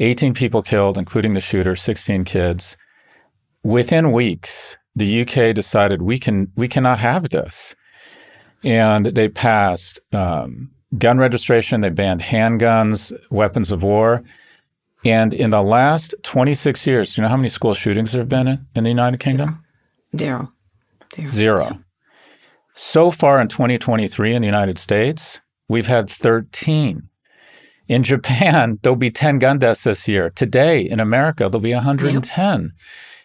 18 0.00 0.34
people 0.34 0.62
killed, 0.62 0.98
including 0.98 1.34
the 1.34 1.40
shooter, 1.40 1.76
16 1.76 2.24
kids. 2.24 2.76
Within 3.62 4.10
weeks, 4.12 4.76
the 4.96 5.22
UK 5.22 5.54
decided 5.54 6.02
we 6.02 6.18
can 6.18 6.50
we 6.56 6.68
cannot 6.68 6.98
have 6.98 7.30
this, 7.30 7.74
and 8.64 9.06
they 9.06 9.28
passed 9.28 10.00
um, 10.12 10.70
gun 10.98 11.18
registration. 11.18 11.80
They 11.80 11.90
banned 11.90 12.22
handguns, 12.22 13.12
weapons 13.30 13.70
of 13.70 13.82
war. 13.82 14.22
And 15.04 15.34
in 15.34 15.50
the 15.50 15.62
last 15.62 16.14
26 16.22 16.86
years, 16.86 17.14
do 17.14 17.20
you 17.20 17.22
know 17.24 17.28
how 17.28 17.36
many 17.36 17.50
school 17.50 17.74
shootings 17.74 18.12
there 18.12 18.22
have 18.22 18.28
been 18.28 18.48
in, 18.48 18.66
in 18.74 18.84
the 18.84 18.90
United 18.90 19.20
Kingdom? 19.20 19.62
Zero. 20.16 20.52
Zero. 21.14 21.26
Zero. 21.26 21.84
So 22.74 23.10
far 23.10 23.40
in 23.40 23.48
2023 23.48 24.34
in 24.34 24.42
the 24.42 24.46
United 24.46 24.78
States, 24.78 25.40
we've 25.68 25.86
had 25.86 26.08
13. 26.08 27.08
In 27.86 28.02
Japan, 28.02 28.78
there'll 28.82 28.96
be 28.96 29.10
10 29.10 29.38
gun 29.38 29.58
deaths 29.58 29.84
this 29.84 30.08
year. 30.08 30.30
Today 30.30 30.80
in 30.80 31.00
America, 31.00 31.44
there'll 31.44 31.60
be 31.60 31.74
110. 31.74 32.62
Yep. 32.62 32.70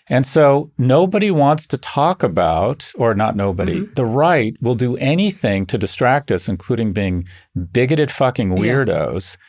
And 0.09 0.25
so 0.25 0.71
nobody 0.77 1.29
wants 1.29 1.67
to 1.67 1.77
talk 1.77 2.23
about, 2.23 2.91
or 2.95 3.13
not 3.13 3.35
nobody, 3.35 3.81
mm-hmm. 3.81 3.93
the 3.93 4.05
right 4.05 4.55
will 4.59 4.75
do 4.75 4.97
anything 4.97 5.65
to 5.67 5.77
distract 5.77 6.31
us, 6.31 6.49
including 6.49 6.93
being 6.93 7.27
bigoted 7.71 8.11
fucking 8.11 8.51
weirdos. 8.51 9.37
Yeah 9.37 9.45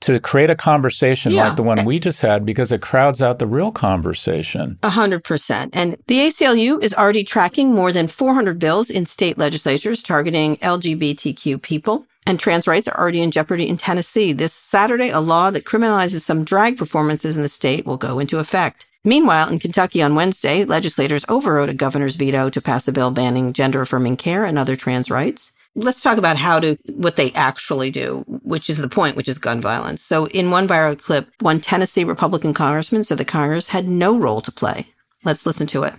to 0.00 0.20
create 0.20 0.50
a 0.50 0.54
conversation 0.54 1.32
yeah. 1.32 1.48
like 1.48 1.56
the 1.56 1.62
one 1.62 1.84
we 1.84 1.98
just 1.98 2.22
had 2.22 2.46
because 2.46 2.70
it 2.70 2.80
crowds 2.80 3.20
out 3.20 3.38
the 3.38 3.46
real 3.46 3.72
conversation. 3.72 4.78
A 4.82 4.90
hundred 4.90 5.24
percent. 5.24 5.74
And 5.74 5.96
the 6.06 6.20
ACLU 6.20 6.82
is 6.82 6.94
already 6.94 7.24
tracking 7.24 7.74
more 7.74 7.92
than 7.92 8.06
400 8.06 8.58
bills 8.58 8.90
in 8.90 9.06
state 9.06 9.38
legislatures 9.38 10.02
targeting 10.02 10.56
LGBTQ 10.58 11.60
people. 11.60 12.06
And 12.26 12.38
trans 12.38 12.66
rights 12.66 12.86
are 12.86 12.98
already 12.98 13.22
in 13.22 13.30
jeopardy 13.30 13.66
in 13.66 13.78
Tennessee. 13.78 14.32
This 14.32 14.52
Saturday, 14.52 15.08
a 15.08 15.18
law 15.18 15.50
that 15.50 15.64
criminalizes 15.64 16.20
some 16.20 16.44
drag 16.44 16.76
performances 16.76 17.36
in 17.36 17.42
the 17.42 17.48
state 17.48 17.86
will 17.86 17.96
go 17.96 18.18
into 18.18 18.38
effect. 18.38 18.87
Meanwhile, 19.04 19.50
in 19.50 19.58
Kentucky 19.58 20.02
on 20.02 20.14
Wednesday, 20.14 20.64
legislators 20.64 21.24
overrode 21.28 21.70
a 21.70 21.74
governor's 21.74 22.16
veto 22.16 22.50
to 22.50 22.60
pass 22.60 22.88
a 22.88 22.92
bill 22.92 23.10
banning 23.10 23.52
gender 23.52 23.80
affirming 23.80 24.16
care 24.16 24.44
and 24.44 24.58
other 24.58 24.76
trans 24.76 25.10
rights 25.10 25.52
let's 25.78 26.00
talk 26.00 26.18
about 26.18 26.36
how 26.36 26.60
to 26.60 26.76
what 26.94 27.16
they 27.16 27.32
actually 27.32 27.90
do, 27.90 28.24
which 28.26 28.68
is 28.68 28.78
the 28.78 28.88
point, 28.88 29.16
which 29.16 29.28
is 29.28 29.38
gun 29.38 29.60
violence. 29.60 30.02
So 30.02 30.26
in 30.28 30.50
one 30.50 30.68
viral 30.68 31.00
clip, 31.00 31.28
one 31.40 31.60
Tennessee 31.60 32.04
Republican 32.04 32.54
congressman 32.54 33.04
said 33.04 33.18
the 33.18 33.24
Congress 33.24 33.68
had 33.68 33.88
no 33.88 34.16
role 34.18 34.40
to 34.42 34.52
play. 34.52 34.88
Let's 35.24 35.46
listen 35.46 35.66
to 35.68 35.84
it. 35.84 35.94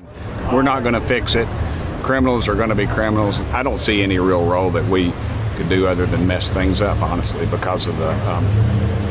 We're 0.52 0.62
not 0.62 0.82
going 0.84 0.93
to 0.93 1.02
fix 1.02 1.36
it. 1.36 1.47
Criminals 2.02 2.47
are 2.47 2.56
going 2.56 2.70
to 2.70 2.76
be 2.76 2.88
criminals. 2.88 3.41
I 3.52 3.64
don't 3.64 3.80
see 3.80 4.02
any 4.02 4.20
real 4.20 4.45
role 4.45 4.70
that 4.72 4.86
we 4.89 5.14
could 5.60 5.68
do 5.68 5.88
other 5.88 6.05
than 6.05 6.26
mess 6.26 6.51
things 6.51 6.80
up, 6.80 7.01
honestly, 7.01 7.45
because 7.47 7.86
of 7.86 7.97
the, 7.97 8.12
um, 8.30 8.45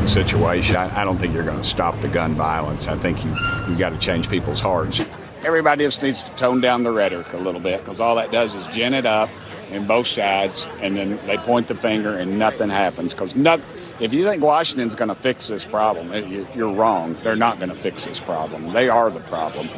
the 0.01 0.09
situation. 0.09 0.77
I, 0.77 1.03
I, 1.03 1.05
don't 1.05 1.19
think 1.19 1.35
you're 1.35 1.45
going 1.45 1.59
to 1.59 1.65
stop 1.65 2.01
the 2.01 2.09
gun 2.09 2.35
violence. 2.35 2.89
I 2.89 2.97
think 2.97 3.23
you 3.23 3.37
you 3.69 3.77
got 3.77 3.91
to 3.91 3.99
change 3.99 4.31
people's 4.31 4.61
hearts. 4.61 5.05
Everybody 5.45 5.85
just 5.85 6.03
needs 6.03 6.23
to 6.23 6.31
tone 6.37 6.63
down 6.63 6.85
the 6.85 6.91
rhetoric 6.91 7.35
a 7.35 7.37
little 7.37 7.61
bit 7.61 7.81
because 7.81 8.01
all 8.01 8.17
that 8.17 8.33
does 8.33 8.55
is 8.55 8.67
gin 8.69 8.95
it 8.95 9.05
up 9.05 9.29
in 9.71 9.87
both 9.87 10.07
sides, 10.07 10.67
and 10.81 10.97
then 10.97 11.21
they 11.27 11.37
point 11.37 11.69
the 11.69 11.75
finger 11.75 12.17
and 12.17 12.39
nothing 12.39 12.71
happens. 12.71 13.13
Because 13.13 13.37
not, 13.37 13.61
if 14.01 14.15
you 14.15 14.25
think 14.25 14.43
Washington's 14.43 14.95
going 14.95 15.09
to 15.09 15.15
fix 15.15 15.49
this 15.49 15.67
problem, 15.67 16.15
you're 16.55 16.73
wrong. 16.73 17.15
They're 17.23 17.37
not 17.37 17.59
going 17.59 17.69
to 17.69 17.77
fix 17.77 18.07
this 18.07 18.21
problem. 18.21 18.73
They 18.73 18.89
are 18.89 19.11
the 19.11 19.21
problem. 19.21 19.69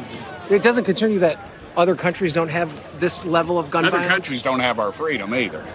It 0.49 0.63
doesn't 0.63 0.85
concern 0.85 1.11
you 1.11 1.19
that 1.19 1.37
other 1.75 1.95
countries 1.95 2.31
don't 2.31 2.49
have 2.49 2.71
this 3.01 3.25
level 3.25 3.59
of 3.59 3.69
gun 3.69 3.83
other 3.83 3.97
violence? 3.97 4.13
countries 4.13 4.43
don't 4.43 4.61
have 4.61 4.79
our 4.79 4.93
freedom 4.93 5.35
either. 5.35 5.65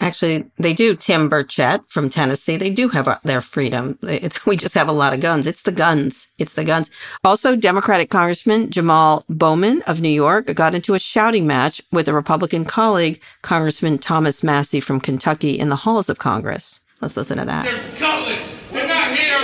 Actually, 0.00 0.44
they 0.56 0.74
do. 0.74 0.94
Tim 0.94 1.28
Burchett 1.28 1.88
from 1.88 2.08
Tennessee, 2.08 2.56
they 2.56 2.70
do 2.70 2.88
have 2.88 3.08
uh, 3.08 3.18
their 3.24 3.40
freedom. 3.40 3.98
It's, 4.02 4.46
we 4.46 4.56
just 4.56 4.74
have 4.74 4.88
a 4.88 4.92
lot 4.92 5.12
of 5.12 5.20
guns. 5.20 5.46
It's 5.46 5.62
the 5.62 5.72
guns. 5.72 6.28
It's 6.38 6.52
the 6.52 6.64
guns. 6.64 6.90
Also, 7.24 7.56
Democratic 7.56 8.10
Congressman 8.10 8.70
Jamal 8.70 9.24
Bowman 9.28 9.82
of 9.82 10.00
New 10.00 10.08
York 10.08 10.54
got 10.54 10.74
into 10.74 10.94
a 10.94 10.98
shouting 10.98 11.46
match 11.46 11.82
with 11.90 12.08
a 12.08 12.14
Republican 12.14 12.64
colleague, 12.64 13.20
Congressman 13.42 13.98
Thomas 13.98 14.42
Massie 14.42 14.80
from 14.80 15.00
Kentucky, 15.00 15.58
in 15.58 15.68
the 15.68 15.76
halls 15.76 16.08
of 16.08 16.18
Congress. 16.18 16.80
Let's 17.00 17.16
listen 17.16 17.38
to 17.38 17.44
that. 17.44 17.64
They're 17.64 17.98
gutless. 17.98 18.56
We're 18.72 18.86
not 18.86 19.16
here. 19.16 19.36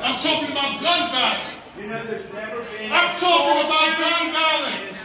I'm 0.00 0.14
talking 0.20 0.50
about 0.50 0.80
gun 0.80 1.10
violence. 1.10 1.78
You 1.80 1.88
know, 1.88 1.96
I'm 1.96 3.16
talking 3.16 3.64
about 3.64 3.98
gun 3.98 4.32
violence. 4.32 5.02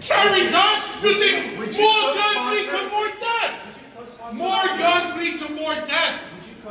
Carry 0.00 0.50
guns? 0.50 0.81
You 1.02 1.14
think 1.14 1.56
more 1.56 2.14
guns 2.14 2.46
lead 2.46 2.70
to 2.70 2.88
more 2.90 3.08
death? 3.18 4.34
More 4.34 4.78
guns 4.78 5.16
lead 5.16 5.36
to 5.38 5.52
more 5.52 5.74
death. 5.74 6.22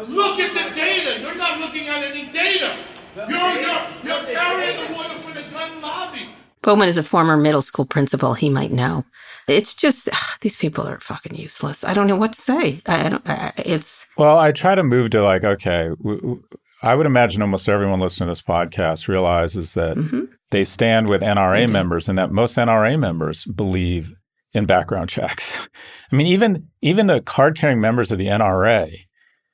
Look 0.08 0.40
at 0.40 0.54
the 0.54 0.74
data. 0.74 1.22
You're 1.22 1.36
not 1.36 1.60
looking 1.60 1.90
at 1.90 2.02
any 2.02 2.32
data. 2.32 2.78
You're, 3.16 3.28
you're, 3.28 3.88
you're 4.04 4.26
carrying 4.26 4.88
the 4.88 4.94
water 4.96 5.20
for 5.20 5.34
the 5.34 5.42
gun 5.52 5.82
lobby. 5.82 6.30
Bowman 6.62 6.88
is 6.88 6.98
a 6.98 7.04
former 7.04 7.36
middle 7.36 7.62
school 7.62 7.86
principal. 7.86 8.34
He 8.34 8.50
might 8.50 8.72
know. 8.72 9.04
It's 9.50 9.74
just 9.74 10.08
ugh, 10.08 10.40
these 10.40 10.56
people 10.56 10.88
are 10.88 11.02
fucking 11.02 11.36
useless. 11.36 11.84
I 11.84 11.94
don't 11.94 12.08
know 12.08 12.16
what 12.16 12.32
to 12.32 12.42
say. 12.42 12.80
I, 12.86 13.08
I 13.08 13.10
don't. 13.10 13.30
I, 13.30 13.52
it's 13.58 14.06
well. 14.18 14.40
I 14.40 14.54
try 14.54 14.76
to 14.76 14.84
move 14.84 15.10
to 15.10 15.24
like 15.24 15.44
okay. 15.44 15.90
W- 15.98 16.22
w- 16.22 16.44
I 16.84 16.96
would 16.96 17.06
imagine 17.08 17.42
almost 17.42 17.68
everyone 17.68 18.00
listening 18.00 18.28
to 18.28 18.32
this 18.32 18.42
podcast 18.42 19.08
realizes 19.08 19.74
that 19.74 19.98
mm-hmm 19.98 20.26
they 20.52 20.66
stand 20.66 21.10
with 21.10 21.22
NRA 21.22 21.64
mm-hmm. 21.64 21.72
members 21.72 22.08
and 22.08 22.18
that 22.18 22.32
most 22.32 22.58
NRA 22.58 23.00
members 23.00 23.46
believe 23.46 24.14
in 24.54 24.66
background 24.66 25.10
checks. 25.10 25.60
I 26.12 26.16
mean, 26.16 26.28
even 26.28 26.68
even 26.82 27.08
the 27.08 27.22
card 27.22 27.58
carrying 27.58 27.82
members 27.82 28.12
of 28.12 28.18
the 28.18 28.28
NRA, 28.28 28.92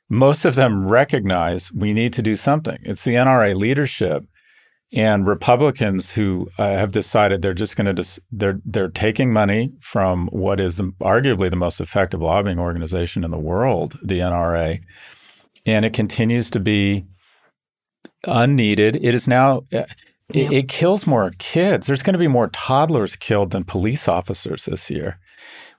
most 0.09 0.45
of 0.45 0.55
them 0.55 0.87
recognize 0.87 1.71
we 1.71 1.93
need 1.93 2.13
to 2.13 2.21
do 2.21 2.35
something. 2.35 2.77
It's 2.83 3.03
the 3.03 3.15
NRA 3.15 3.55
leadership 3.55 4.25
and 4.93 5.27
Republicans 5.27 6.13
who 6.13 6.47
uh, 6.57 6.69
have 6.69 6.91
decided 6.91 7.41
they're 7.41 7.53
just 7.53 7.75
going 7.75 7.87
to 7.87 7.93
dis- 7.93 8.19
they're 8.31 8.61
they're 8.65 8.89
taking 8.89 9.33
money 9.33 9.73
from 9.81 10.27
what 10.27 10.59
is 10.59 10.79
arguably 11.01 11.49
the 11.49 11.57
most 11.57 11.81
effective 11.81 12.21
lobbying 12.21 12.59
organization 12.59 13.23
in 13.23 13.31
the 13.31 13.39
world, 13.39 13.99
the 14.01 14.19
NRA, 14.19 14.79
and 15.65 15.83
it 15.83 15.93
continues 15.93 16.49
to 16.51 16.59
be 16.59 17.05
unneeded. 18.25 18.95
It 18.95 19.13
is 19.13 19.27
now. 19.27 19.63
It, 20.33 20.51
it 20.51 20.67
kills 20.67 21.07
more 21.07 21.31
kids. 21.37 21.87
There's 21.87 22.03
going 22.03 22.13
to 22.13 22.19
be 22.19 22.27
more 22.27 22.49
toddlers 22.49 23.15
killed 23.15 23.51
than 23.51 23.63
police 23.63 24.07
officers 24.07 24.65
this 24.65 24.89
year. 24.89 25.19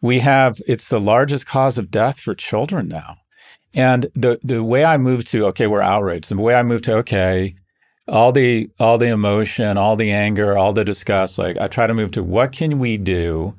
We 0.00 0.20
have 0.20 0.60
it's 0.66 0.88
the 0.88 1.00
largest 1.00 1.46
cause 1.46 1.76
of 1.76 1.90
death 1.90 2.20
for 2.20 2.34
children 2.34 2.88
now. 2.88 3.16
And 3.74 4.06
the 4.14 4.38
the 4.42 4.64
way 4.64 4.84
I 4.84 4.96
move 4.96 5.24
to 5.26 5.46
okay, 5.46 5.66
we're 5.66 5.82
outraged. 5.82 6.30
The 6.30 6.36
way 6.36 6.54
I 6.54 6.62
move 6.62 6.82
to 6.82 6.94
okay, 6.98 7.56
all 8.08 8.32
the 8.32 8.70
all 8.80 8.96
the 8.96 9.08
emotion, 9.08 9.76
all 9.76 9.96
the 9.96 10.10
anger, 10.10 10.56
all 10.56 10.72
the 10.72 10.84
disgust, 10.84 11.38
like 11.38 11.58
I 11.58 11.68
try 11.68 11.86
to 11.86 11.94
move 11.94 12.12
to 12.12 12.22
what 12.22 12.52
can 12.52 12.78
we 12.78 12.96
do 12.96 13.54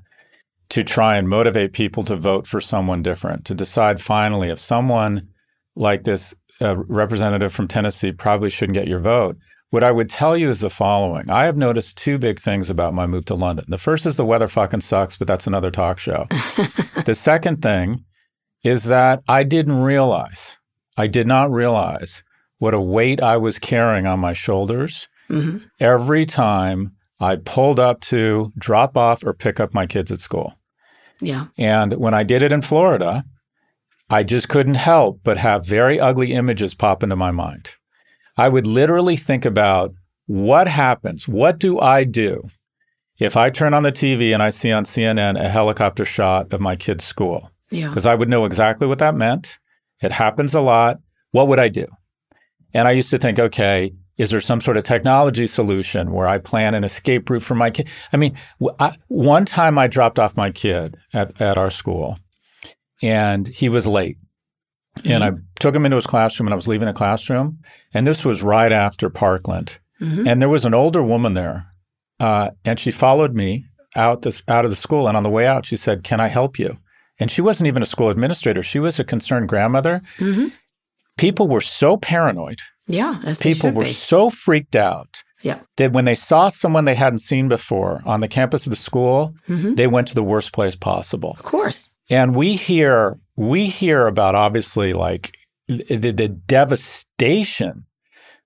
to 0.70 0.84
try 0.84 1.18
and 1.18 1.30
motivate 1.30 1.74
people 1.74 2.04
to 2.06 2.16
vote 2.16 2.48
for 2.48 2.62
someone 2.62 3.04
different, 3.04 3.46
to 3.46 3.56
decide 3.56 4.02
finally 4.02 4.50
if 4.50 4.60
someone 4.60 5.28
like 5.76 6.04
this 6.04 6.34
uh, 6.62 6.78
representative 6.78 7.54
from 7.54 7.68
Tennessee 7.68 8.12
probably 8.12 8.50
shouldn't 8.50 8.76
get 8.76 8.88
your 8.88 9.00
vote. 9.00 9.38
What 9.72 9.84
I 9.84 9.92
would 9.92 10.10
tell 10.10 10.36
you 10.36 10.50
is 10.50 10.62
the 10.62 10.70
following. 10.70 11.30
I 11.30 11.46
have 11.46 11.56
noticed 11.56 11.96
two 11.96 12.18
big 12.18 12.40
things 12.40 12.72
about 12.72 12.96
my 12.96 13.06
move 13.06 13.26
to 13.26 13.36
London. 13.36 13.66
The 13.68 13.78
first 13.78 14.06
is 14.08 14.18
the 14.18 14.26
weather 14.26 14.48
fucking 14.48 14.82
sucks, 14.82 15.16
but 15.16 15.28
that's 15.28 15.46
another 15.46 15.70
talk 15.70 16.00
show. 16.00 16.28
the 17.06 17.16
second 17.16 17.62
thing 17.62 18.04
is 18.64 18.86
that 18.86 19.22
I 19.28 19.44
didn't 19.44 19.82
realize, 19.82 20.58
I 20.98 21.06
did 21.06 21.28
not 21.28 21.52
realize 21.52 22.24
what 22.58 22.74
a 22.74 22.82
weight 22.82 23.22
I 23.22 23.38
was 23.38 23.60
carrying 23.60 24.08
on 24.08 24.20
my 24.20 24.34
shoulders 24.34 25.08
mm-hmm. 25.30 25.60
every 25.80 26.26
time 26.26 26.94
I 27.20 27.36
pulled 27.36 27.80
up 27.80 28.02
to 28.02 28.52
drop 28.58 28.98
off 28.98 29.24
or 29.24 29.34
pick 29.34 29.60
up 29.60 29.74
my 29.74 29.86
kids 29.86 30.12
at 30.12 30.22
school. 30.22 30.56
Yeah. 31.22 31.48
And 31.58 31.94
when 31.98 32.14
I 32.14 32.24
did 32.24 32.42
it 32.42 32.52
in 32.52 32.62
Florida, 32.62 33.24
I 34.10 34.24
just 34.24 34.50
couldn't 34.50 34.76
help 34.76 35.20
but 35.24 35.38
have 35.38 35.66
very 35.66 36.00
ugly 36.00 36.34
images 36.34 36.74
pop 36.74 37.04
into 37.04 37.16
my 37.16 37.32
mind. 37.32 37.76
I 38.40 38.50
would 38.50 38.66
literally 38.66 39.18
think 39.18 39.46
about 39.46 39.94
what 40.26 40.68
happens? 40.68 41.28
What 41.28 41.60
do 41.60 41.80
I 41.80 42.04
do 42.04 42.50
if 43.20 43.36
I 43.36 43.50
turn 43.50 43.74
on 43.74 43.84
the 43.84 43.92
TV 43.92 44.34
and 44.34 44.42
I 44.42 44.50
see 44.50 44.72
on 44.72 44.86
CNN 44.86 45.40
a 45.40 45.50
helicopter 45.50 46.06
shot 46.06 46.54
of 46.54 46.62
my 46.62 46.76
kid's 46.76 47.04
school? 47.04 47.52
Yeah. 47.70 47.90
Because 47.90 48.06
I 48.06 48.16
would 48.16 48.30
know 48.30 48.46
exactly 48.46 48.88
what 48.88 49.00
that 49.00 49.16
meant. 49.16 49.60
It 50.02 50.12
happens 50.12 50.54
a 50.54 50.62
lot. 50.62 51.00
What 51.32 51.48
would 51.48 51.60
I 51.60 51.68
do? 51.68 51.86
And 52.74 52.88
I 52.88 52.92
used 52.92 53.10
to 53.10 53.18
think, 53.18 53.40
okay, 53.40 53.92
is 54.18 54.30
there 54.32 54.42
some 54.42 54.62
sort 54.62 54.78
of 54.78 54.84
technology 54.84 55.48
solution 55.48 56.12
where 56.12 56.28
I 56.28 56.38
plan 56.38 56.76
an 56.76 56.84
escape 56.84 57.30
route 57.30 57.44
for 57.44 57.56
my 57.56 57.72
kid? 57.72 57.88
I 58.14 58.18
mean, 58.18 58.38
I, 58.80 58.96
one 59.08 59.46
time 59.46 59.78
I 59.78 59.88
dropped 59.88 60.20
off 60.20 60.38
my 60.38 60.52
kid 60.52 60.98
at, 61.14 61.40
at 61.42 61.58
our 61.58 61.70
school 61.70 62.18
and 63.02 63.48
he 63.48 63.70
was 63.70 63.88
late. 63.88 64.18
Mm-hmm. 65.04 65.12
And 65.12 65.24
I 65.24 65.32
took 65.60 65.76
him 65.76 65.86
into 65.86 65.96
his 65.96 66.08
classroom 66.08 66.48
and 66.48 66.54
I 66.54 66.56
was 66.56 66.68
leaving 66.68 66.88
the 66.88 66.94
classroom. 66.94 67.60
And 67.94 68.06
this 68.06 68.26
was 68.26 68.44
right 68.44 68.72
after 68.72 69.10
Parkland. 69.10 69.80
Mm-hmm. 70.02 70.28
And 70.28 70.42
there 70.42 70.50
was 70.50 70.66
an 70.66 70.74
older 70.74 71.04
woman 71.04 71.34
there. 71.34 71.72
Uh, 72.20 72.52
and 72.66 72.80
she 72.80 72.92
followed 72.92 73.34
me 73.34 73.66
out 73.96 74.22
this 74.22 74.44
out 74.48 74.66
of 74.66 74.72
the 74.72 74.78
school. 74.78 75.08
And 75.08 75.18
on 75.18 75.24
the 75.24 75.30
way 75.30 75.48
out, 75.48 75.66
she 75.66 75.78
said, 75.78 76.04
Can 76.04 76.20
I 76.20 76.28
help 76.28 76.60
you? 76.60 76.78
And 77.20 77.30
she 77.30 77.42
wasn't 77.42 77.68
even 77.68 77.84
a 77.84 77.86
school 77.86 78.10
administrator. 78.10 78.64
She 78.64 78.80
was 78.80 79.00
a 79.00 79.04
concerned 79.04 79.50
grandmother. 79.50 80.02
Mm-hmm. 80.18 80.48
People 81.18 81.48
were 81.48 81.62
so 81.62 81.98
paranoid. 81.98 82.60
Yeah. 82.88 83.36
People 83.40 83.72
were 83.72 83.84
be. 83.84 83.92
so 83.92 84.30
freaked 84.30 84.76
out. 84.76 85.24
Yeah. 85.42 85.60
That 85.78 85.94
when 85.94 86.06
they 86.06 86.16
saw 86.16 86.50
someone 86.50 86.86
they 86.86 86.96
hadn't 86.96 87.20
seen 87.20 87.48
before 87.48 88.02
on 88.06 88.20
the 88.20 88.28
campus 88.28 88.66
of 88.66 88.72
the 88.72 88.76
school, 88.76 89.34
mm-hmm. 89.48 89.76
they 89.76 89.88
went 89.88 90.08
to 90.10 90.16
the 90.16 90.24
worst 90.24 90.54
place 90.54 90.76
possible. 90.76 91.36
Of 91.38 91.46
course. 91.46 91.92
And 92.10 92.36
we 92.36 92.56
hear 92.56 93.18
we 93.40 93.68
hear 93.68 94.06
about 94.06 94.36
obviously 94.36 94.92
like 94.92 95.34
the, 95.68 96.12
the 96.12 96.28
devastation 96.28 97.86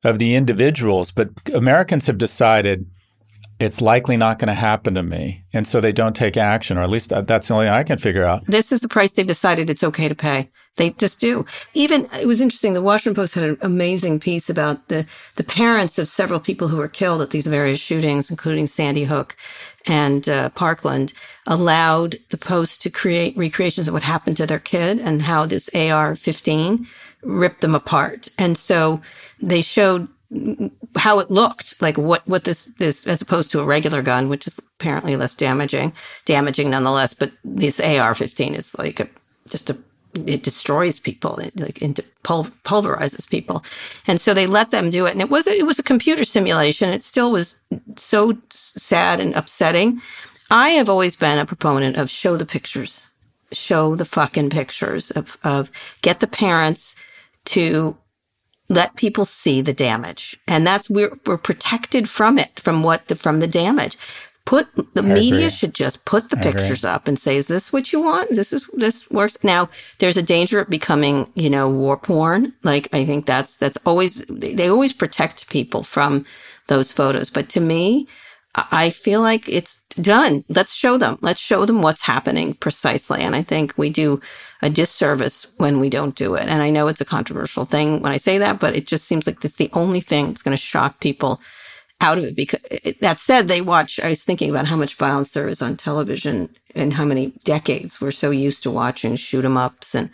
of 0.04 0.20
the 0.20 0.36
individuals, 0.36 1.10
but 1.10 1.30
Americans 1.52 2.06
have 2.06 2.20
decided 2.20 2.86
it's 3.60 3.82
likely 3.82 4.18
not 4.18 4.38
going 4.38 4.50
to 4.50 4.54
happen 4.54 4.94
to 4.94 5.02
me. 5.02 5.46
And 5.52 5.68
so 5.68 5.82
they 5.82 5.92
don't 5.92 6.16
take 6.16 6.38
action, 6.38 6.78
or 6.78 6.84
at 6.84 6.90
least 6.90 7.12
uh, 7.12 7.22
that's 7.22 7.48
the 7.48 7.56
only 7.56 7.66
thing 7.66 7.74
I 7.74 7.84
can 7.84 7.98
figure 7.98 8.24
out. 8.24 8.46
This 8.46 8.72
is 8.72 8.82
the 8.82 8.88
price 8.88 9.12
they've 9.12 9.26
decided 9.26 9.70
it's 9.70 9.84
okay 9.84 10.08
to 10.08 10.16
pay. 10.16 10.50
They 10.76 10.92
just 10.92 11.20
do. 11.20 11.46
Even 11.74 12.08
it 12.20 12.28
was 12.28 12.42
interesting. 12.42 12.74
The 12.74 12.82
Washington 12.82 13.16
Post 13.16 13.36
had 13.36 13.44
an 13.44 13.58
amazing 13.62 14.20
piece 14.20 14.50
about 14.50 14.88
the 14.90 15.06
the 15.36 15.44
parents 15.44 16.00
of 16.00 16.08
several 16.08 16.40
people 16.40 16.68
who 16.68 16.78
were 16.78 16.88
killed 16.88 17.22
at 17.22 17.30
these 17.30 17.46
various 17.46 17.80
shootings, 17.80 18.32
including 18.32 18.66
Sandy 18.68 19.04
Hook 19.04 19.38
and 19.86 20.28
uh, 20.30 20.50
Parkland, 20.50 21.14
allowed 21.46 22.18
the 22.30 22.38
Post 22.38 22.82
to 22.84 22.90
create 22.90 23.38
recreations 23.38 23.88
of 23.88 23.94
what 23.94 24.04
happened 24.04 24.38
to 24.38 24.48
their 24.48 24.60
kid 24.60 25.00
and 25.00 25.24
how 25.24 25.46
this 25.46 25.70
AR-15 25.74 26.86
ripped 27.24 27.62
them 27.62 27.76
apart. 27.76 28.30
And 28.38 28.58
so 28.58 29.02
they 29.42 29.62
showed 29.62 30.08
how 30.96 31.20
it 31.20 31.30
looked, 31.30 31.80
like 31.82 31.98
what 31.98 32.28
what 32.28 32.44
this 32.44 32.66
this 32.80 33.06
as 33.06 33.22
opposed 33.22 33.52
to 33.52 33.60
a 33.60 33.66
regular 33.66 34.02
gun, 34.02 34.30
which 34.30 34.48
is 34.48 34.60
apparently 34.80 35.16
less 35.16 35.36
damaging, 35.36 35.94
damaging 36.26 36.72
nonetheless. 36.72 37.14
But 37.14 37.34
this 37.44 37.80
AR-15 37.80 38.56
is 38.56 38.76
like 38.78 39.00
a 39.00 39.08
just 39.48 39.70
a 39.70 39.78
it 40.16 40.44
destroys 40.44 41.00
people, 41.00 41.38
it 41.38 41.60
like 41.60 41.82
it 41.82 42.00
pul- 42.24 42.50
pulverizes 42.64 43.30
people, 43.30 43.64
and 44.08 44.22
so 44.22 44.34
they 44.34 44.48
let 44.48 44.72
them 44.72 44.90
do 44.90 45.06
it. 45.06 45.12
And 45.12 45.22
it 45.22 45.30
was 45.30 45.48
it 45.48 45.66
was 45.66 45.80
a 45.80 45.84
computer 45.84 46.24
simulation. 46.26 46.90
It 46.92 47.04
still 47.04 47.32
was 47.32 47.56
so 47.98 48.38
sad 48.52 49.20
and 49.20 49.36
upsetting. 49.36 50.02
I 50.52 50.70
have 50.72 50.90
always 50.90 51.16
been 51.16 51.40
a 51.40 51.46
proponent 51.46 51.98
of 51.98 52.10
show 52.10 52.38
the 52.38 52.46
pictures, 52.46 53.08
show 53.52 53.96
the 53.96 54.06
fucking 54.06 54.52
pictures 54.52 55.12
of 55.12 55.38
of 55.44 55.72
get 56.02 56.20
the 56.20 56.28
parents 56.28 56.96
to 57.46 57.98
let 58.70 58.96
people 58.96 59.26
see 59.26 59.62
the 59.62 59.74
damage 59.74 60.40
and 60.48 60.66
that's 60.66 60.90
we're, 60.90 61.18
we're 61.26 61.38
protected 61.38 62.10
from 62.10 62.40
it 62.40 62.60
from 62.60 62.84
what 62.84 63.08
the, 63.08 63.16
from 63.16 63.40
the 63.40 63.48
damage 63.48 63.98
put 64.46 64.68
the 64.96 65.04
I 65.04 65.14
media 65.14 65.50
agree. 65.50 65.50
should 65.50 65.74
just 65.74 66.06
put 66.06 66.30
the 66.30 66.38
I 66.38 66.42
pictures 66.44 66.84
agree. 66.84 66.92
up 66.92 67.08
and 67.08 67.20
say 67.20 67.38
is 67.38 67.48
this 67.48 67.74
what 67.74 67.94
you 67.94 68.02
want 68.02 68.32
this 68.32 68.54
is 68.54 68.68
this 68.74 69.10
works 69.12 69.44
now 69.44 69.70
there's 70.00 70.18
a 70.18 70.24
danger 70.24 70.60
of 70.60 70.70
becoming 70.70 71.32
you 71.36 71.50
know 71.50 71.70
war 71.70 71.98
porn 71.98 72.54
like 72.64 72.90
i 72.94 73.06
think 73.06 73.26
that's 73.26 73.58
that's 73.58 73.78
always 73.86 74.24
they, 74.30 74.54
they 74.56 74.70
always 74.70 74.94
protect 74.94 75.50
people 75.50 75.84
from 75.84 76.26
those 76.68 76.92
photos 76.92 77.30
but 77.30 77.50
to 77.50 77.62
me 77.62 78.08
I 78.56 78.90
feel 78.92 79.22
like 79.22 79.50
it's 79.50 79.82
done. 80.02 80.44
Let's 80.50 80.74
show 80.74 80.98
them. 80.98 81.18
Let's 81.22 81.42
show 81.42 81.66
them 81.66 81.82
what's 81.82 82.02
happening 82.04 82.56
precisely. 82.56 83.22
And 83.22 83.36
I 83.36 83.44
think 83.44 83.74
we 83.78 83.90
do 83.90 84.22
a 84.62 84.70
disservice 84.70 85.48
when 85.58 85.80
we 85.80 85.90
don't 85.90 86.16
do 86.16 86.36
it. 86.36 86.50
And 86.50 86.62
I 86.62 86.70
know 86.70 86.88
it's 86.88 87.02
a 87.02 87.06
controversial 87.06 87.66
thing 87.66 88.02
when 88.02 88.12
I 88.12 88.18
say 88.18 88.38
that, 88.40 88.60
but 88.60 88.76
it 88.76 88.88
just 88.88 89.06
seems 89.06 89.28
like 89.28 89.44
it's 89.46 89.58
the 89.58 89.72
only 89.74 90.02
thing 90.02 90.28
that's 90.28 90.44
going 90.44 90.58
to 90.58 90.62
shock 90.62 91.00
people 91.00 91.42
out 92.04 92.18
of 92.18 92.26
it. 92.26 92.36
Because 92.36 92.60
eh, 92.70 92.94
that 93.02 93.20
said, 93.20 93.48
they 93.48 93.62
watch, 93.62 94.00
I 94.00 94.10
was 94.10 94.24
thinking 94.24 94.50
about 94.50 94.68
how 94.68 94.76
much 94.76 94.96
violence 94.96 95.32
there 95.32 95.48
is 95.48 95.62
on 95.62 95.78
television 95.78 96.50
and 96.76 96.94
how 96.94 97.06
many 97.06 97.34
decades 97.44 98.00
we're 98.00 98.12
so 98.12 98.30
used 98.30 98.64
to 98.64 98.72
watching 98.72 99.16
shoot 99.16 99.46
'em 99.46 99.58
ups 99.58 99.96
and 99.96 100.10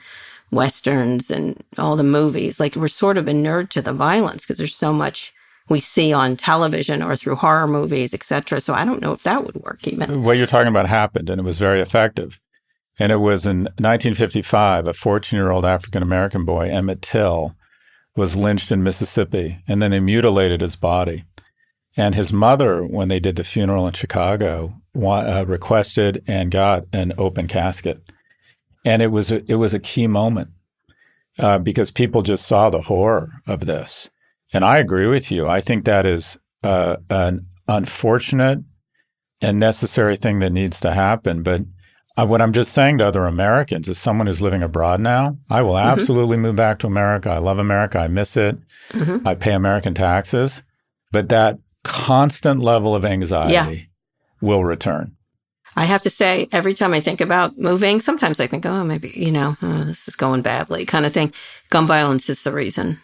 westerns 0.52 1.30
and 1.30 1.62
all 1.78 1.96
the 1.96 2.04
movies. 2.04 2.60
Like 2.60 2.76
we're 2.76 2.88
sort 2.88 3.18
of 3.18 3.28
inured 3.28 3.72
to 3.72 3.82
the 3.82 3.94
violence 3.94 4.44
because 4.44 4.58
there's 4.58 4.76
so 4.76 4.94
much 4.94 5.34
we 5.70 5.80
see 5.80 6.12
on 6.12 6.36
television 6.36 7.04
or 7.04 7.16
through 7.16 7.36
horror 7.36 7.68
movies, 7.68 8.14
etc. 8.14 8.60
So 8.60 8.74
I 8.74 8.86
don't 8.86 9.02
know 9.02 9.14
if 9.14 9.24
that 9.24 9.46
would 9.46 9.56
work 9.56 9.88
even. 9.88 10.24
What 10.24 10.38
you're 10.38 10.48
talking 10.48 10.68
about 10.68 10.88
happened, 10.88 11.30
and 11.30 11.40
it 11.40 11.44
was 11.44 11.60
very 11.60 11.80
effective. 11.80 12.40
And 12.98 13.12
it 13.12 13.18
was 13.18 13.46
in 13.46 13.64
1955, 13.78 14.88
a 14.88 14.94
14 14.94 15.38
year 15.38 15.52
old 15.52 15.66
African 15.66 16.04
American 16.04 16.44
boy, 16.44 16.70
Emmett 16.70 17.02
Till, 17.02 17.56
was 18.16 18.36
lynched 18.36 18.72
in 18.72 18.84
Mississippi, 18.84 19.60
and 19.68 19.82
then 19.82 19.92
they 19.92 20.00
mutilated 20.00 20.60
his 20.60 20.76
body. 20.76 21.24
And 21.98 22.16
his 22.16 22.32
mother, 22.32 22.84
when 22.84 23.08
they 23.08 23.20
did 23.20 23.36
the 23.36 23.44
funeral 23.44 23.88
in 23.88 23.94
Chicago, 23.94 24.74
uh, 24.96 25.46
requested 25.48 26.24
and 26.28 26.52
got 26.52 26.86
an 26.94 27.14
open 27.18 27.48
casket. 27.48 28.02
And 28.86 29.02
it 29.02 29.08
was 29.08 29.32
a, 29.32 29.44
it 29.52 29.56
was 29.56 29.74
a 29.74 29.80
key 29.80 30.08
moment 30.08 30.50
uh, 31.38 31.60
because 31.60 31.92
people 31.92 32.22
just 32.22 32.46
saw 32.46 32.70
the 32.70 32.82
horror 32.82 33.30
of 33.48 33.66
this. 33.66 34.10
And 34.54 34.64
I 34.64 34.78
agree 34.78 35.08
with 35.08 35.32
you. 35.32 35.48
I 35.48 35.62
think 35.62 35.86
that 35.86 36.06
is 36.06 36.38
uh, 36.64 36.98
an 37.10 37.48
unfortunate 37.68 38.60
and 39.42 39.60
necessary 39.60 40.16
thing 40.16 40.40
that 40.40 40.52
needs 40.52 40.80
to 40.82 40.92
happen. 40.92 41.44
But 41.44 41.62
uh, 42.18 42.26
what 42.26 42.42
I'm 42.42 42.54
just 42.54 42.74
saying 42.74 42.98
to 42.98 43.08
other 43.08 43.26
Americans, 43.26 43.88
is 43.88 43.98
someone 43.98 44.28
who's 44.28 44.42
living 44.42 44.64
abroad 44.64 45.00
now, 45.00 45.38
I 45.50 45.62
will 45.62 45.74
mm-hmm. 45.74 46.00
absolutely 46.00 46.38
move 46.38 46.56
back 46.56 46.80
to 46.80 46.88
America. 46.88 47.30
I 47.30 47.38
love 47.38 47.60
America. 47.60 48.00
I 48.00 48.08
miss 48.08 48.36
it. 48.36 48.58
Mm-hmm. 48.92 49.28
I 49.28 49.36
pay 49.36 49.54
American 49.54 49.94
taxes. 49.94 50.64
But 51.12 51.30
that 51.30 51.60
constant 51.84 52.62
level 52.62 52.96
of 52.96 53.06
anxiety 53.06 53.54
yeah. 53.54 53.86
will 54.42 54.64
return. 54.64 55.16
I 55.76 55.86
have 55.86 56.02
to 56.02 56.10
say, 56.10 56.50
every 56.52 56.74
time 56.74 56.94
I 56.94 57.00
think 57.00 57.22
about 57.22 57.58
moving, 57.58 58.00
sometimes 58.00 58.40
I 58.40 58.48
think, 58.48 58.66
oh, 58.66 58.84
maybe, 58.84 59.14
you 59.16 59.32
know, 59.32 59.56
oh, 59.62 59.84
this 59.84 60.08
is 60.08 60.16
going 60.16 60.42
badly 60.42 60.86
kind 60.86 61.06
of 61.06 61.14
thing. 61.14 61.32
Gun 61.70 61.88
violence 61.88 62.30
is 62.30 62.44
the 62.44 62.52
reason. 62.52 63.00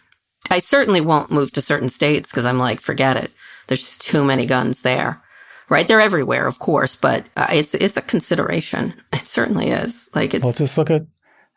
I 0.50 0.58
certainly 0.58 1.00
won't 1.00 1.30
move 1.30 1.52
to 1.52 1.62
certain 1.62 1.88
states 1.88 2.30
because 2.30 2.46
I'm 2.46 2.58
like, 2.58 2.80
forget 2.80 3.16
it. 3.16 3.32
There's 3.68 3.96
too 3.98 4.24
many 4.24 4.46
guns 4.46 4.82
there. 4.82 5.22
Right? 5.68 5.88
They're 5.88 6.00
everywhere, 6.00 6.46
of 6.46 6.60
course, 6.60 6.94
but 6.94 7.26
uh, 7.36 7.48
it's 7.50 7.74
it's 7.74 7.96
a 7.96 8.02
consideration. 8.02 8.94
It 9.12 9.26
certainly 9.26 9.70
is. 9.70 10.08
Like 10.14 10.32
it's 10.32 10.44
Well, 10.44 10.52
just 10.52 10.78
look 10.78 10.90
at 10.90 11.06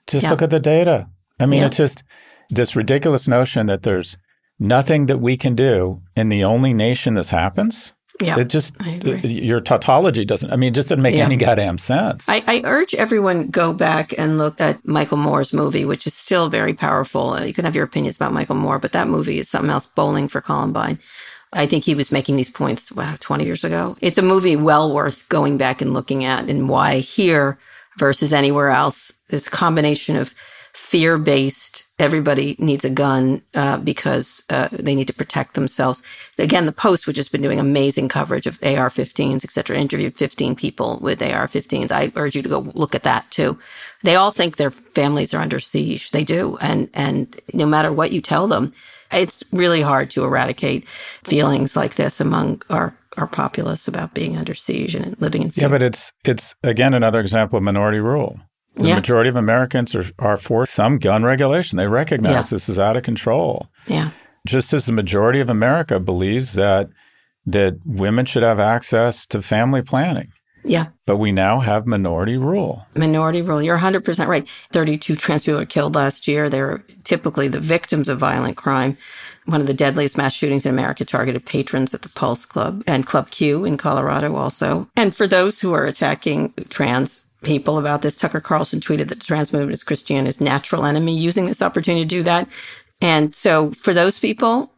just 0.07 0.24
yeah. 0.24 0.30
look 0.32 0.41
at 0.41 0.49
the 0.49 0.59
data. 0.59 1.09
I 1.39 1.45
mean, 1.45 1.61
yeah. 1.61 1.67
it's 1.67 1.78
just 1.78 2.03
this 2.49 2.76
ridiculous 2.76 3.28
notion 3.28 3.67
that 3.67 3.84
there's 3.84 4.17
nothing 4.60 5.05
that 5.07 5.20
we 5.20 5.38
can 5.38 5.55
do 5.55 6.01
in 6.16 6.30
the 6.30 6.43
only 6.43 6.74
nation 6.74 7.16
this 7.16 7.30
happens. 7.30 7.93
Yeah, 8.22 8.38
it 8.38 8.49
just 8.49 8.76
your 9.24 9.62
tautology 9.62 10.26
doesn't. 10.26 10.51
I 10.51 10.57
mean, 10.57 10.74
it 10.74 10.76
just 10.76 10.89
doesn't 10.89 11.01
make 11.01 11.16
yeah. 11.16 11.24
any 11.24 11.38
goddamn 11.38 11.78
sense. 11.78 12.28
I, 12.28 12.43
I, 12.47 12.62
urge 12.66 12.93
everyone 12.93 13.47
go 13.47 13.72
back 13.72 14.14
and 14.18 14.38
look 14.38 14.60
at 14.60 14.86
Michael 14.86 15.16
Moore's 15.16 15.53
movie, 15.53 15.86
which 15.86 16.05
is 16.05 16.14
still 16.14 16.49
very 16.49 16.74
powerful. 16.74 17.30
Uh, 17.30 17.43
you 17.43 17.53
can 17.53 17.64
have 17.64 17.76
your 17.76 17.86
opinions 17.86 18.18
about 18.18 18.34
Michael 18.34 18.57
Moore, 18.57 18.78
but 18.78 18.91
that 18.91 19.07
movie 19.07 19.39
is 19.39 19.49
something 19.49 19.72
else. 19.72 19.86
Bowling 19.86 20.28
for 20.28 20.41
Columbine. 20.41 20.99
I 21.53 21.66
think 21.66 21.86
he 21.86 21.95
was 21.95 22.12
making 22.12 22.36
these 22.36 22.49
points 22.49 22.91
wow, 22.91 23.16
20 23.22 23.45
years 23.45 23.64
ago. 23.64 23.95
It's 24.01 24.18
a 24.18 24.22
movie 24.22 24.57
well 24.57 24.93
worth 24.93 25.28
going 25.30 25.57
back 25.57 25.82
and 25.82 25.93
looking 25.93 26.26
at, 26.26 26.49
and 26.49 26.68
why 26.68 26.99
here 26.99 27.57
versus 27.97 28.34
anywhere 28.34 28.70
else. 28.70 29.14
This 29.30 29.47
combination 29.47 30.18
of 30.18 30.36
fear 30.74 31.18
based 31.18 31.86
everybody 32.00 32.56
needs 32.58 32.86
a 32.86 32.89
gun 32.89 33.41
uh, 33.54 33.78
because 33.78 34.43
uh, 34.50 34.70
they 34.72 34.95
need 34.95 35.08
to 35.08 35.14
protect 35.14 35.54
themselves. 35.54 36.02
Again, 36.38 36.66
the 36.66 36.72
Post, 36.72 37.06
which 37.06 37.18
has 37.18 37.28
been 37.28 37.41
doing 37.41 37.60
amazing 37.60 38.08
coverage 38.08 38.47
of 38.47 38.58
AR-15s, 38.64 39.43
et 39.43 39.52
cetera, 39.52 39.78
interviewed 39.78 40.16
15 40.16 40.56
people 40.56 40.97
with 41.02 41.22
AR-15s. 41.22 41.91
I 41.91 42.12
urge 42.16 42.36
you 42.36 42.41
to 42.41 42.50
go 42.50 42.60
look 42.74 42.95
at 42.95 43.04
that 43.04 43.30
too. 43.30 43.60
They 44.04 44.16
all 44.16 44.32
think 44.32 44.56
their 44.56 44.72
families 44.72 45.34
are 45.34 45.41
under 45.41 45.60
siege. 45.60 46.12
They 46.12 46.24
do, 46.24 46.58
and 46.62 46.89
and 46.93 47.39
no 47.54 47.66
matter 47.66 47.91
what 47.91 48.14
you 48.14 48.22
tell 48.22 48.47
them, 48.47 48.74
it's 49.12 49.43
really 49.52 49.82
hard 49.82 50.10
to 50.12 50.24
eradicate 50.24 50.88
feelings 51.24 51.76
like 51.76 51.95
this 51.95 52.22
among 52.22 52.62
our 52.70 52.95
our 53.18 53.28
populace 53.28 53.88
about 53.88 54.14
being 54.14 54.38
under 54.38 54.56
siege 54.56 54.95
and 54.95 55.20
living 55.20 55.41
in 55.43 55.52
fear. 55.52 55.64
Yeah, 55.64 55.68
but 55.70 55.82
it's 55.82 56.12
it's 56.24 56.56
again 56.64 56.93
another 56.93 57.20
example 57.20 57.58
of 57.58 57.64
minority 57.64 58.00
rule. 58.00 58.39
The 58.76 58.89
yeah. 58.89 58.95
majority 58.95 59.30
of 59.30 59.36
Americans 59.36 59.93
are, 59.95 60.05
are 60.20 60.38
for 60.38 60.65
some 60.65 60.99
gun 60.99 61.24
regulation. 61.24 61.78
They 61.78 61.88
recognize 61.88 62.32
yeah. 62.32 62.55
this 62.55 62.70
is 62.70 62.80
out 62.80 62.95
of 62.95 63.03
control. 63.03 63.70
Yeah. 63.88 64.11
Just 64.47 64.74
as 64.74 64.86
the 64.86 64.93
majority 64.93 65.39
of 65.39 65.49
America 65.49 65.99
believes 65.99 66.53
that 66.53 66.89
that 67.45 67.78
women 67.86 68.26
should 68.26 68.43
have 68.43 68.59
access 68.59 69.26
to 69.26 69.41
family 69.41 69.82
planning. 69.82 70.32
Yeah. 70.63 70.88
But 71.05 71.17
we 71.17 71.32
now 71.32 71.59
have 71.59 71.88
minority 71.88 72.38
rule. 72.38 72.86
Minority 72.95 73.41
rule. 73.41 73.61
You're 73.61 73.78
100% 73.78 74.28
right. 74.28 74.47
32 74.74 75.15
trans 75.15 75.43
people 75.43 75.59
were 75.59 75.65
killed 75.65 75.95
last 75.95 76.28
year. 76.28 76.49
They're 76.49 76.84
typically 77.03 77.47
the 77.47 77.59
victims 77.59 78.09
of 78.09 78.20
violent 78.20 78.57
crime. 78.57 78.97
One 79.45 79.61
of 79.61 79.67
the 79.67 79.74
deadliest 79.74 80.17
mass 80.17 80.34
shootings 80.34 80.65
in 80.65 80.72
America 80.72 81.05
targeted 81.05 81.45
patrons 81.45 81.93
at 81.93 82.01
the 82.01 82.09
Pulse 82.09 82.45
Club 82.45 82.84
and 82.86 83.05
Club 83.05 83.32
Q 83.32 83.65
in 83.65 83.78
Colorado 83.78 84.36
also. 84.36 84.89
And 84.95 85.15
for 85.15 85.28
those 85.28 85.59
who 85.59 85.74
are 85.74 85.86
attacking 85.86 86.53
trans 86.70 87.22
people 87.44 87.78
about 87.78 88.02
this. 88.02 88.16
Tucker 88.16 88.42
Carlson 88.42 88.80
tweeted 88.80 89.08
that 89.08 89.20
the 89.20 89.26
trans 89.26 89.54
movement 89.54 89.74
is 89.74 89.84
Christianity's 89.84 90.42
natural 90.42 90.86
enemy, 90.86 91.18
using 91.18 91.46
this 91.46 91.62
opportunity 91.62 92.04
to 92.04 92.08
do 92.08 92.24
that. 92.24 92.48
And 93.02 93.34
so 93.34 93.72
for 93.72 93.94
those 93.94 94.20
people, 94.20 94.72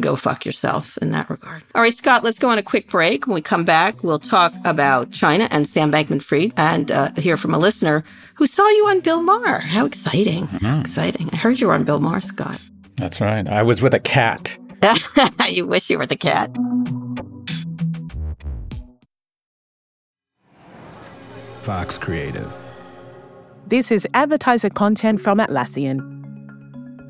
go 0.00 0.16
fuck 0.16 0.44
yourself 0.44 0.98
in 0.98 1.12
that 1.12 1.30
regard. 1.30 1.62
All 1.74 1.82
right, 1.82 1.94
Scott, 1.94 2.24
let's 2.24 2.38
go 2.38 2.50
on 2.50 2.58
a 2.58 2.62
quick 2.62 2.90
break. 2.90 3.26
When 3.26 3.34
we 3.34 3.40
come 3.40 3.64
back, 3.64 4.02
we'll 4.02 4.18
talk 4.18 4.52
about 4.64 5.12
China 5.12 5.46
and 5.50 5.66
Sam 5.66 5.92
Bankman 5.92 6.22
Fried 6.22 6.52
and 6.56 6.90
uh, 6.90 7.12
hear 7.12 7.36
from 7.36 7.54
a 7.54 7.58
listener 7.58 8.02
who 8.34 8.46
saw 8.46 8.68
you 8.68 8.88
on 8.88 9.00
Bill 9.00 9.22
Maher. 9.22 9.60
How 9.60 9.86
exciting! 9.86 10.48
Mm-hmm. 10.48 10.80
Exciting. 10.80 11.30
I 11.32 11.36
heard 11.36 11.60
you 11.60 11.68
were 11.68 11.74
on 11.74 11.84
Bill 11.84 12.00
Maher, 12.00 12.20
Scott. 12.20 12.60
That's 12.96 13.20
right. 13.20 13.48
I 13.48 13.62
was 13.62 13.80
with 13.80 13.94
a 13.94 14.00
cat. 14.00 14.58
you 15.48 15.66
wish 15.66 15.90
you 15.90 15.98
were 15.98 16.06
the 16.06 16.16
cat. 16.16 16.56
Fox 21.68 21.98
Creative. 21.98 22.50
This 23.66 23.90
is 23.90 24.08
advertiser 24.14 24.70
content 24.70 25.20
from 25.20 25.36
Atlassian. 25.36 26.00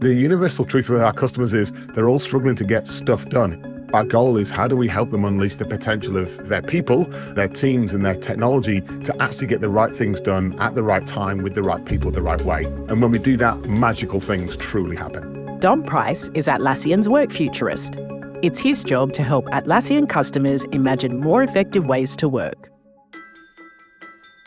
The 0.01 0.13
universal 0.13 0.65
truth 0.65 0.89
with 0.89 1.01
our 1.01 1.13
customers 1.13 1.55
is 1.55 1.71
they're 1.95 2.09
all 2.09 2.19
struggling 2.19 2.57
to 2.57 2.65
get 2.65 2.89
stuff 2.89 3.29
done. 3.29 3.89
Our 3.95 4.03
goal 4.03 4.37
is 4.37 4.51
how 4.51 4.67
do 4.67 4.75
we 4.75 4.89
help 4.89 5.11
them 5.11 5.25
unleash 5.25 5.55
the 5.55 5.65
potential 5.65 6.17
of 6.17 6.49
their 6.49 6.61
people, 6.61 7.05
their 7.37 7.47
teams, 7.47 7.95
and 7.95 8.05
their 8.05 8.17
technology 8.17 8.81
to 8.81 9.23
actually 9.23 9.47
get 9.47 9.61
the 9.61 9.69
right 9.69 9.95
things 9.95 10.21
done 10.21 10.59
at 10.59 10.75
the 10.75 10.83
right 10.83 11.07
time 11.07 11.45
with 11.45 11.55
the 11.55 11.63
right 11.63 11.85
people 11.85 12.11
the 12.11 12.21
right 12.21 12.43
way. 12.43 12.65
And 12.65 13.01
when 13.01 13.13
we 13.13 13.21
do 13.21 13.37
that, 13.37 13.67
magical 13.67 14.19
things 14.19 14.57
truly 14.57 14.97
happen. 14.97 15.61
Dom 15.61 15.85
Price 15.85 16.31
is 16.35 16.49
Atlassian's 16.49 17.09
work 17.09 17.31
futurist. 17.31 17.95
It's 18.43 18.59
his 18.59 18.83
job 18.83 19.13
to 19.13 19.23
help 19.23 19.45
Atlassian 19.51 20.09
customers 20.09 20.65
imagine 20.73 21.21
more 21.21 21.45
effective 21.45 21.87
ways 21.87 22.17
to 22.17 22.29
work. 22.29 22.73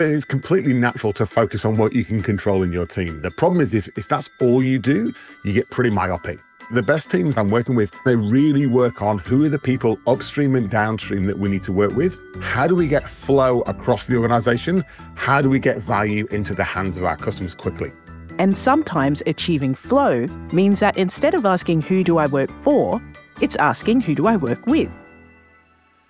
It's 0.03 0.25
completely 0.25 0.73
natural 0.73 1.13
to 1.13 1.25
focus 1.25 1.65
on 1.65 1.77
what 1.77 1.93
you 1.93 2.03
can 2.03 2.21
control 2.23 2.63
in 2.63 2.71
your 2.71 2.85
team. 2.85 3.21
The 3.21 3.31
problem 3.31 3.61
is 3.61 3.73
if, 3.73 3.87
if 3.97 4.07
that's 4.07 4.29
all 4.39 4.63
you 4.63 4.79
do, 4.79 5.13
you 5.43 5.53
get 5.53 5.69
pretty 5.69 5.89
myopic. 5.89 6.39
The 6.71 6.81
best 6.81 7.11
teams 7.11 7.37
I'm 7.37 7.49
working 7.49 7.75
with, 7.75 7.93
they 8.05 8.15
really 8.15 8.65
work 8.65 9.01
on 9.01 9.17
who 9.19 9.43
are 9.43 9.49
the 9.49 9.59
people 9.59 9.99
upstream 10.07 10.55
and 10.55 10.69
downstream 10.69 11.25
that 11.25 11.37
we 11.37 11.49
need 11.49 11.63
to 11.63 11.73
work 11.73 11.91
with. 11.91 12.17
How 12.41 12.65
do 12.65 12.75
we 12.75 12.87
get 12.87 13.07
flow 13.09 13.61
across 13.61 14.05
the 14.05 14.15
organization? 14.15 14.83
How 15.15 15.41
do 15.41 15.49
we 15.49 15.59
get 15.59 15.79
value 15.79 16.27
into 16.31 16.53
the 16.53 16.63
hands 16.63 16.97
of 16.97 17.03
our 17.03 17.17
customers 17.17 17.53
quickly? 17.53 17.91
And 18.39 18.57
sometimes 18.57 19.21
achieving 19.25 19.75
flow 19.75 20.27
means 20.53 20.79
that 20.79 20.97
instead 20.97 21.33
of 21.33 21.45
asking 21.45 21.81
who 21.81 22.03
do 22.03 22.17
I 22.17 22.25
work 22.25 22.49
for, 22.63 23.01
it's 23.41 23.55
asking 23.57 24.01
who 24.01 24.15
do 24.15 24.27
I 24.27 24.37
work 24.37 24.65
with. 24.65 24.89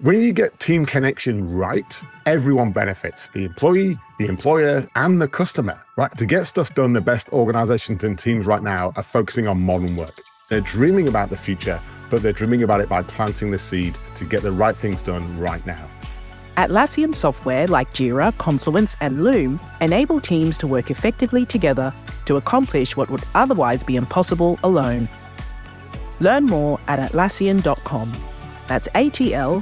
When 0.01 0.19
you 0.19 0.33
get 0.33 0.59
team 0.59 0.87
connection 0.87 1.53
right, 1.53 2.03
everyone 2.25 2.71
benefits 2.71 3.27
the 3.27 3.45
employee, 3.45 3.99
the 4.17 4.25
employer, 4.25 4.83
and 4.95 5.21
the 5.21 5.27
customer, 5.27 5.79
right? 5.95 6.09
To 6.17 6.25
get 6.25 6.45
stuff 6.45 6.73
done, 6.73 6.93
the 6.93 7.01
best 7.01 7.29
organizations 7.29 8.03
and 8.03 8.17
teams 8.17 8.47
right 8.47 8.63
now 8.63 8.93
are 8.95 9.03
focusing 9.03 9.47
on 9.47 9.61
modern 9.61 9.95
work. 9.95 10.19
They're 10.49 10.61
dreaming 10.61 11.07
about 11.07 11.29
the 11.29 11.37
future, 11.37 11.79
but 12.09 12.23
they're 12.23 12.33
dreaming 12.33 12.63
about 12.63 12.81
it 12.81 12.89
by 12.89 13.03
planting 13.03 13.51
the 13.51 13.59
seed 13.59 13.95
to 14.15 14.25
get 14.25 14.41
the 14.41 14.51
right 14.51 14.75
things 14.75 15.03
done 15.03 15.39
right 15.39 15.63
now. 15.67 15.87
Atlassian 16.57 17.13
software 17.13 17.67
like 17.67 17.93
Jira, 17.93 18.35
Confluence, 18.39 18.97
and 19.01 19.23
Loom 19.23 19.59
enable 19.81 20.19
teams 20.19 20.57
to 20.57 20.65
work 20.65 20.89
effectively 20.89 21.45
together 21.45 21.93
to 22.25 22.37
accomplish 22.37 22.97
what 22.97 23.11
would 23.11 23.23
otherwise 23.35 23.83
be 23.83 23.97
impossible 23.97 24.57
alone. 24.63 25.07
Learn 26.19 26.47
more 26.47 26.79
at 26.87 26.97
Atlassian.com. 26.97 28.11
That's 28.67 28.87
A 28.95 29.09
T 29.09 29.35
L 29.35 29.61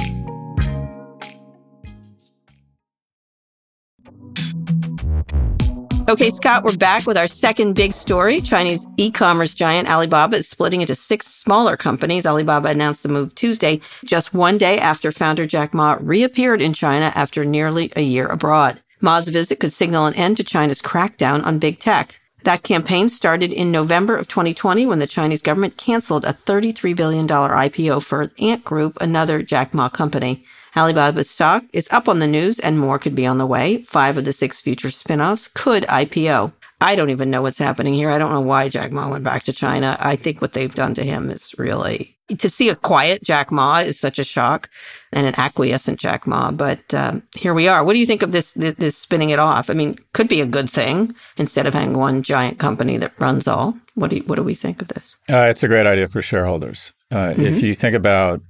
Okay, 6.09 6.31
Scott, 6.31 6.63
we're 6.63 6.75
back 6.75 7.05
with 7.05 7.15
our 7.15 7.27
second 7.27 7.73
big 7.73 7.93
story. 7.93 8.41
Chinese 8.41 8.85
e 8.97 9.11
commerce 9.11 9.53
giant 9.53 9.87
Alibaba 9.87 10.37
is 10.37 10.49
splitting 10.49 10.81
into 10.81 10.95
six 10.95 11.27
smaller 11.27 11.77
companies. 11.77 12.25
Alibaba 12.25 12.69
announced 12.69 13.03
the 13.03 13.09
move 13.09 13.35
Tuesday, 13.35 13.79
just 14.03 14.33
one 14.33 14.57
day 14.57 14.79
after 14.79 15.11
founder 15.11 15.45
Jack 15.45 15.73
Ma 15.73 15.97
reappeared 16.01 16.61
in 16.61 16.73
China 16.73 17.11
after 17.15 17.45
nearly 17.45 17.91
a 17.95 18.01
year 18.01 18.25
abroad. 18.27 18.81
Ma's 18.99 19.29
visit 19.29 19.59
could 19.59 19.71
signal 19.71 20.07
an 20.07 20.15
end 20.15 20.37
to 20.37 20.43
China's 20.43 20.81
crackdown 20.81 21.45
on 21.45 21.59
big 21.59 21.79
tech. 21.79 22.19
That 22.43 22.63
campaign 22.63 23.07
started 23.07 23.53
in 23.53 23.71
November 23.71 24.17
of 24.17 24.27
2020 24.27 24.87
when 24.87 24.97
the 24.97 25.05
Chinese 25.05 25.43
government 25.43 25.77
canceled 25.77 26.25
a 26.25 26.33
$33 26.33 26.95
billion 26.95 27.27
IPO 27.27 28.03
for 28.03 28.31
Ant 28.39 28.63
Group, 28.63 28.97
another 28.99 29.43
Jack 29.43 29.73
Ma 29.75 29.87
company. 29.87 30.43
Alibaba's 30.75 31.29
stock 31.29 31.63
is 31.73 31.87
up 31.91 32.07
on 32.07 32.19
the 32.19 32.27
news 32.27 32.59
and 32.59 32.79
more 32.79 32.99
could 32.99 33.15
be 33.15 33.25
on 33.25 33.37
the 33.37 33.45
way. 33.45 33.83
Five 33.83 34.17
of 34.17 34.25
the 34.25 34.33
six 34.33 34.61
future 34.61 34.89
spinoffs 34.89 35.53
could 35.53 35.83
IPO. 35.83 36.53
I 36.79 36.95
don't 36.95 37.11
even 37.11 37.29
know 37.29 37.43
what's 37.43 37.59
happening 37.59 37.93
here. 37.93 38.09
I 38.09 38.17
don't 38.17 38.31
know 38.31 38.41
why 38.41 38.67
Jack 38.67 38.91
Ma 38.91 39.07
went 39.09 39.23
back 39.23 39.43
to 39.43 39.53
China. 39.53 39.97
I 39.99 40.15
think 40.15 40.41
what 40.41 40.53
they've 40.53 40.73
done 40.73 40.95
to 40.95 41.03
him 41.03 41.29
is 41.29 41.53
really 41.57 42.17
to 42.37 42.49
see 42.49 42.69
a 42.69 42.75
quiet 42.75 43.23
Jack 43.23 43.51
Ma 43.51 43.79
is 43.79 43.99
such 43.99 44.19
a 44.19 44.23
shock 44.23 44.69
and 45.11 45.27
an 45.27 45.35
acquiescent 45.37 45.99
Jack 45.99 46.25
Ma. 46.25 46.51
But 46.51 46.93
um, 46.93 47.23
here 47.35 47.53
we 47.53 47.67
are. 47.67 47.83
What 47.83 47.93
do 47.93 47.99
you 47.99 48.05
think 48.05 48.21
of 48.21 48.31
this, 48.31 48.53
this, 48.53 48.75
this 48.75 48.97
spinning 48.97 49.29
it 49.29 49.39
off? 49.39 49.69
I 49.69 49.73
mean, 49.73 49.95
could 50.13 50.27
be 50.27 50.41
a 50.41 50.45
good 50.45 50.69
thing 50.69 51.15
instead 51.37 51.67
of 51.67 51.73
having 51.73 51.97
one 51.97 52.23
giant 52.23 52.59
company 52.59 52.97
that 52.97 53.19
runs 53.19 53.47
all. 53.47 53.75
What 53.95 54.09
do 54.09 54.17
you, 54.17 54.23
what 54.23 54.35
do 54.35 54.43
we 54.43 54.55
think 54.55 54.81
of 54.81 54.87
this? 54.89 55.17
Uh, 55.29 55.47
it's 55.49 55.63
a 55.63 55.67
great 55.67 55.85
idea 55.85 56.07
for 56.07 56.21
shareholders. 56.21 56.91
Uh, 57.11 57.31
mm-hmm. 57.31 57.45
If 57.45 57.61
you 57.61 57.75
think 57.75 57.95
about 57.95 58.41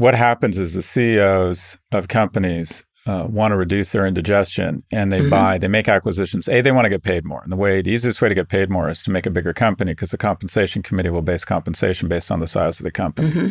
what 0.00 0.14
happens 0.14 0.58
is 0.58 0.72
the 0.72 0.82
CEOs 0.82 1.76
of 1.92 2.08
companies 2.08 2.82
uh, 3.04 3.26
want 3.28 3.52
to 3.52 3.56
reduce 3.56 3.92
their 3.92 4.06
indigestion 4.06 4.82
and 4.90 5.12
they 5.12 5.20
mm-hmm. 5.20 5.28
buy, 5.28 5.58
they 5.58 5.68
make 5.68 5.90
acquisitions. 5.90 6.48
A, 6.48 6.62
they 6.62 6.72
want 6.72 6.86
to 6.86 6.88
get 6.88 7.02
paid 7.02 7.26
more. 7.26 7.42
And 7.42 7.52
the 7.52 7.56
way, 7.56 7.82
the 7.82 7.90
easiest 7.90 8.22
way 8.22 8.30
to 8.30 8.34
get 8.34 8.48
paid 8.48 8.70
more 8.70 8.88
is 8.88 9.02
to 9.02 9.10
make 9.10 9.26
a 9.26 9.30
bigger 9.30 9.52
company 9.52 9.92
because 9.92 10.10
the 10.10 10.16
compensation 10.16 10.82
committee 10.82 11.10
will 11.10 11.20
base 11.20 11.44
compensation 11.44 12.08
based 12.08 12.30
on 12.30 12.40
the 12.40 12.46
size 12.46 12.80
of 12.80 12.84
the 12.84 12.90
company. 12.90 13.28
Mm-hmm. 13.28 13.48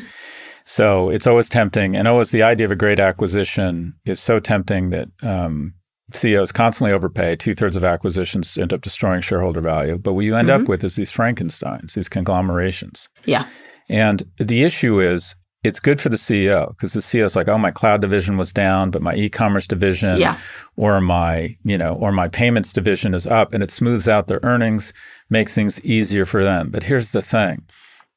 So 0.65 1.11
it's 1.11 1.27
always 1.27 1.49
tempting. 1.49 1.95
And 1.95 2.07
always 2.07 2.31
the 2.31 2.41
idea 2.41 2.65
of 2.65 2.71
a 2.71 2.75
great 2.75 2.99
acquisition 2.99 3.93
is 4.05 4.19
so 4.19 4.39
tempting 4.39 4.89
that 4.89 5.09
um, 5.21 5.75
CEOs 6.13 6.51
constantly 6.51 6.93
overpay. 6.93 7.35
Two 7.35 7.53
thirds 7.53 7.75
of 7.75 7.83
acquisitions 7.83 8.57
end 8.57 8.73
up 8.73 8.81
destroying 8.81 9.21
shareholder 9.21 9.61
value. 9.61 9.99
But 9.99 10.13
what 10.13 10.25
you 10.25 10.35
end 10.35 10.49
mm-hmm. 10.49 10.63
up 10.63 10.67
with 10.67 10.83
is 10.83 10.95
these 10.95 11.11
Frankensteins, 11.11 11.93
these 11.93 12.09
conglomerations. 12.09 13.07
Yeah. 13.25 13.45
And 13.87 14.23
the 14.39 14.63
issue 14.63 14.99
is 14.99 15.35
it's 15.63 15.79
good 15.79 15.99
for 15.99 16.09
the 16.09 16.15
CEO 16.15 16.69
because 16.69 16.93
the 16.93 17.01
CEO 17.01 17.25
is 17.25 17.35
like, 17.35 17.49
oh, 17.49 17.57
my 17.57 17.71
cloud 17.71 18.01
division 18.01 18.37
was 18.37 18.53
down, 18.53 18.91
but 18.91 19.01
my 19.01 19.13
e-commerce 19.13 19.67
division 19.67 20.17
yeah. 20.17 20.37
or 20.77 21.01
my, 21.01 21.57
you 21.63 21.77
know, 21.77 21.95
or 21.95 22.11
my 22.11 22.29
payments 22.29 22.71
division 22.71 23.13
is 23.13 23.27
up 23.27 23.53
and 23.53 23.61
it 23.61 23.69
smooths 23.69 24.07
out 24.07 24.27
their 24.27 24.39
earnings, 24.43 24.93
makes 25.29 25.55
things 25.55 25.81
easier 25.81 26.25
for 26.25 26.43
them. 26.43 26.69
But 26.69 26.83
here's 26.83 27.11
the 27.11 27.21
thing. 27.21 27.63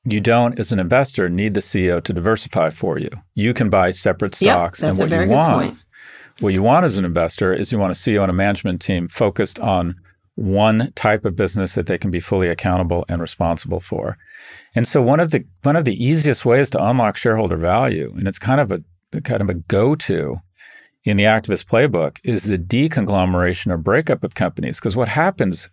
You 0.04 0.20
don't, 0.20 0.58
as 0.58 0.72
an 0.72 0.78
investor, 0.78 1.28
need 1.28 1.54
the 1.54 1.60
CEO 1.60 2.02
to 2.02 2.12
diversify 2.12 2.70
for 2.70 2.98
you. 2.98 3.10
You 3.34 3.54
can 3.54 3.70
buy 3.70 3.90
separate 3.92 4.34
stocks. 4.34 4.82
Yep, 4.82 4.90
and 4.90 4.98
what 4.98 5.10
you 5.10 5.28
want, 5.28 5.66
point. 5.68 5.78
what 6.40 6.54
you 6.54 6.62
want 6.62 6.84
as 6.84 6.96
an 6.96 7.04
investor 7.04 7.52
is 7.52 7.72
you 7.72 7.78
want 7.78 7.92
a 7.92 7.94
CEO 7.94 8.22
and 8.22 8.30
a 8.30 8.34
management 8.34 8.80
team 8.80 9.08
focused 9.08 9.58
on 9.60 9.96
one 10.34 10.90
type 10.94 11.24
of 11.24 11.36
business 11.36 11.74
that 11.74 11.86
they 11.86 11.98
can 11.98 12.10
be 12.10 12.20
fully 12.20 12.48
accountable 12.48 13.04
and 13.08 13.20
responsible 13.20 13.80
for. 13.80 14.16
And 14.74 14.88
so 14.88 15.02
one 15.02 15.20
of 15.20 15.30
the 15.30 15.44
one 15.62 15.76
of 15.76 15.84
the 15.84 16.02
easiest 16.02 16.44
ways 16.44 16.70
to 16.70 16.84
unlock 16.84 17.16
shareholder 17.16 17.56
value, 17.56 18.12
and 18.16 18.26
it's 18.26 18.38
kind 18.38 18.60
of 18.60 18.72
a 18.72 18.82
kind 19.20 19.42
of 19.42 19.50
a 19.50 19.54
go-to 19.54 20.38
in 21.04 21.16
the 21.16 21.24
activist 21.24 21.66
playbook, 21.66 22.18
is 22.24 22.44
the 22.44 22.58
deconglomeration 22.58 23.70
or 23.70 23.76
breakup 23.76 24.24
of 24.24 24.34
companies. 24.34 24.78
Because 24.78 24.96
what 24.96 25.08
happens, 25.08 25.68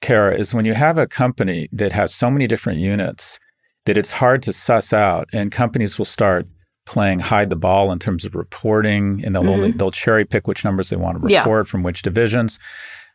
Kara, 0.00 0.34
is 0.34 0.54
when 0.54 0.64
you 0.64 0.74
have 0.74 0.98
a 0.98 1.06
company 1.06 1.68
that 1.72 1.92
has 1.92 2.14
so 2.14 2.30
many 2.30 2.46
different 2.46 2.80
units 2.80 3.38
that 3.84 3.96
it's 3.96 4.10
hard 4.10 4.42
to 4.42 4.52
suss 4.52 4.92
out, 4.92 5.28
and 5.32 5.52
companies 5.52 5.98
will 5.98 6.04
start 6.04 6.46
playing 6.84 7.20
hide 7.20 7.50
the 7.50 7.56
ball 7.56 7.92
in 7.92 7.98
terms 8.00 8.24
of 8.24 8.34
reporting, 8.34 9.22
and 9.24 9.34
they'll 9.34 9.42
mm-hmm. 9.42 9.52
only 9.52 9.70
they'll 9.70 9.92
cherry 9.92 10.24
pick 10.24 10.48
which 10.48 10.64
numbers 10.64 10.90
they 10.90 10.96
want 10.96 11.16
to 11.16 11.22
report 11.22 11.66
yeah. 11.66 11.70
from 11.70 11.84
which 11.84 12.02
divisions. 12.02 12.58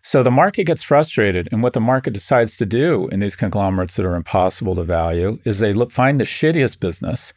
So 0.06 0.22
the 0.22 0.30
market 0.30 0.66
gets 0.66 0.84
frustrated, 0.84 1.49
and 1.51 1.64
what 1.64 1.74
the 1.74 1.82
market 1.82 2.14
decides 2.14 2.56
to 2.58 2.66
do 2.66 3.08
in 3.08 3.22
these 3.22 3.36
conglomerates 3.36 3.95
that 3.95 4.06
are 4.06 4.16
impossible 4.16 4.76
to 4.76 4.84
value 4.84 5.39
is 5.45 5.58
they 5.58 5.74
look, 5.74 5.91
find 5.91 6.22
the 6.22 6.26
shittiest 6.26 6.80
business 6.80 7.34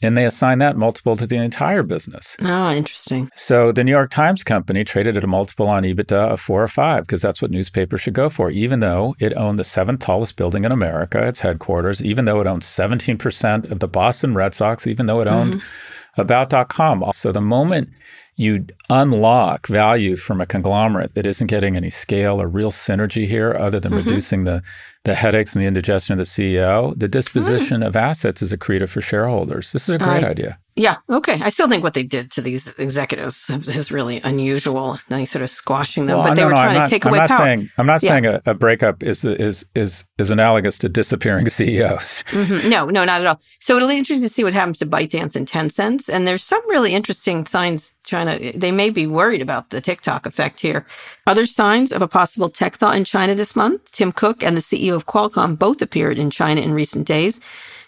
and 0.00 0.16
they 0.16 0.24
assign 0.24 0.58
that 0.58 0.76
multiple 0.76 1.16
to 1.16 1.26
the 1.26 1.36
entire 1.36 1.82
business. 1.82 2.36
Oh, 2.40 2.72
interesting. 2.72 3.30
So 3.34 3.72
the 3.72 3.82
New 3.82 3.90
York 3.90 4.10
Times 4.10 4.44
company 4.44 4.84
traded 4.84 5.16
at 5.16 5.24
a 5.24 5.26
multiple 5.26 5.66
on 5.66 5.82
EBITDA 5.82 6.30
of 6.30 6.40
four 6.40 6.62
or 6.62 6.68
five 6.68 7.02
because 7.02 7.20
that's 7.22 7.42
what 7.42 7.50
newspapers 7.50 8.02
should 8.02 8.14
go 8.14 8.28
for, 8.28 8.48
even 8.48 8.78
though 8.78 9.16
it 9.18 9.32
owned 9.34 9.58
the 9.58 9.64
seventh 9.64 10.00
tallest 10.00 10.36
building 10.36 10.64
in 10.64 10.70
America, 10.70 11.26
its 11.26 11.40
headquarters, 11.40 12.00
even 12.00 12.26
though 12.26 12.40
it 12.40 12.46
owned 12.46 12.62
17% 12.62 13.70
of 13.70 13.80
the 13.80 13.88
Boston 13.88 14.34
Red 14.34 14.54
Sox, 14.54 14.86
even 14.86 15.06
though 15.06 15.20
it 15.20 15.26
owned 15.26 15.54
mm-hmm. 15.54 16.20
about.com. 16.20 17.04
So 17.12 17.32
the 17.32 17.40
moment 17.40 17.90
you 18.36 18.66
unlock 18.90 19.66
value 19.66 20.16
from 20.16 20.40
a 20.40 20.46
conglomerate 20.46 21.14
that 21.14 21.26
isn't 21.26 21.46
getting 21.46 21.76
any 21.76 21.90
scale 21.90 22.40
or 22.40 22.48
real 22.48 22.72
synergy 22.72 23.28
here 23.28 23.54
other 23.54 23.78
than 23.78 23.92
mm-hmm. 23.92 24.08
reducing 24.08 24.44
the, 24.44 24.62
the 25.04 25.14
headaches 25.14 25.54
and 25.54 25.62
the 25.62 25.66
indigestion 25.66 26.14
of 26.14 26.18
the 26.18 26.24
CEO, 26.24 26.98
the 26.98 27.08
disposition 27.08 27.80
mm. 27.82 27.86
of 27.86 27.94
assets 27.94 28.42
is 28.42 28.52
a 28.52 28.58
accretive 28.58 28.88
for 28.88 29.02
shareholders. 29.02 29.72
This 29.72 29.88
is 29.88 29.94
a 29.94 29.98
great 29.98 30.24
I 30.24 30.28
idea. 30.30 30.58
Yeah. 30.76 30.96
Okay. 31.08 31.40
I 31.40 31.50
still 31.50 31.68
think 31.68 31.84
what 31.84 31.94
they 31.94 32.02
did 32.02 32.32
to 32.32 32.42
these 32.42 32.66
executives 32.78 33.48
is 33.48 33.92
really 33.92 34.20
unusual. 34.22 34.98
They 35.08 35.24
sort 35.24 35.42
of 35.42 35.50
squashing 35.50 36.06
them, 36.06 36.18
Well, 36.18 36.28
but 36.28 36.34
they 36.34 36.42
no, 36.42 36.46
were 36.48 36.52
no, 36.54 36.56
trying 36.56 36.76
I'm 36.78 36.86
to 36.86 36.90
take 36.90 37.06
I'm 37.06 37.12
away 37.12 37.18
not 37.18 37.28
power. 37.28 37.38
saying 37.38 37.70
I'm 37.78 37.86
not 37.86 38.02
Yeah. 38.02 38.10
saying 38.10 38.26
a, 38.26 38.42
a 38.46 38.54
breakup 38.54 39.02
is 39.02 39.24
is 39.24 39.64
is 39.76 40.04
is 40.18 40.30
analogous 40.30 40.78
to 40.78 40.88
disappearing 40.88 41.48
CEOs. 41.58 42.24
Mhm. 42.30 42.68
No, 42.68 42.86
no, 42.86 43.04
not 43.04 43.20
at 43.20 43.26
all. 43.26 43.40
So 43.60 43.76
it'll 43.76 43.88
be 43.88 43.96
interesting 43.96 44.28
to 44.28 44.34
see 44.34 44.42
what 44.42 44.52
happens 44.52 44.78
to 44.78 44.86
ByteDance 44.86 45.36
and 45.36 45.46
Tencent. 45.46 46.08
And 46.08 46.26
there's 46.26 46.42
some 46.42 46.62
really 46.68 46.92
interesting 46.92 47.46
signs. 47.46 47.92
China, 48.04 48.38
they 48.54 48.72
may 48.72 48.90
be 48.90 49.06
worried 49.06 49.40
about 49.40 49.70
the 49.70 49.80
TikTok 49.80 50.26
effect 50.26 50.60
here. 50.60 50.84
Other 51.26 51.46
signs 51.46 51.90
of 51.92 52.02
a 52.02 52.08
possible 52.08 52.50
tech 52.50 52.76
thaw 52.76 52.90
in 52.90 53.04
China 53.04 53.34
this 53.34 53.56
month. 53.56 53.92
Tim 53.92 54.12
Cook 54.12 54.42
and 54.42 54.56
the 54.56 54.60
CEO 54.60 54.93
of 54.94 55.06
Qualcomm 55.06 55.58
both 55.58 55.82
appeared 55.82 56.18
in 56.18 56.30
China 56.30 56.60
in 56.60 56.72
recent 56.72 57.06
days. 57.06 57.40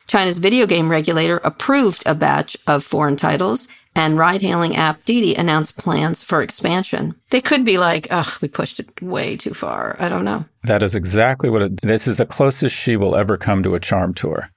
China's 0.07 0.38
video 0.38 0.66
game 0.66 0.88
regulator 0.90 1.40
approved 1.44 2.02
a 2.07 2.14
batch 2.14 2.57
of 2.66 2.84
foreign 2.84 3.16
titles. 3.16 3.68
And 3.98 4.18
ride-hailing 4.18 4.76
app 4.76 5.02
Didi 5.07 5.34
announced 5.34 5.78
plans 5.78 6.22
for 6.22 6.42
expansion. 6.42 7.14
They 7.30 7.40
could 7.40 7.64
be 7.64 7.78
like, 7.78 8.07
"Ugh, 8.11 8.30
we 8.42 8.48
pushed 8.48 8.78
it 8.78 8.90
way 9.00 9.38
too 9.38 9.54
far." 9.54 9.96
I 9.98 10.11
don't 10.11 10.26
know. 10.26 10.44
That 10.64 10.82
is 10.82 10.94
exactly 10.94 11.48
what 11.48 11.62
it, 11.62 11.80
this 11.80 12.07
is 12.07 12.18
the 12.18 12.26
closest 12.26 12.76
Xi 12.76 12.96
will 12.98 13.16
ever 13.16 13.38
come 13.38 13.62
to 13.62 13.74
a 13.74 13.80
charm 13.80 14.12
tour. 14.12 14.50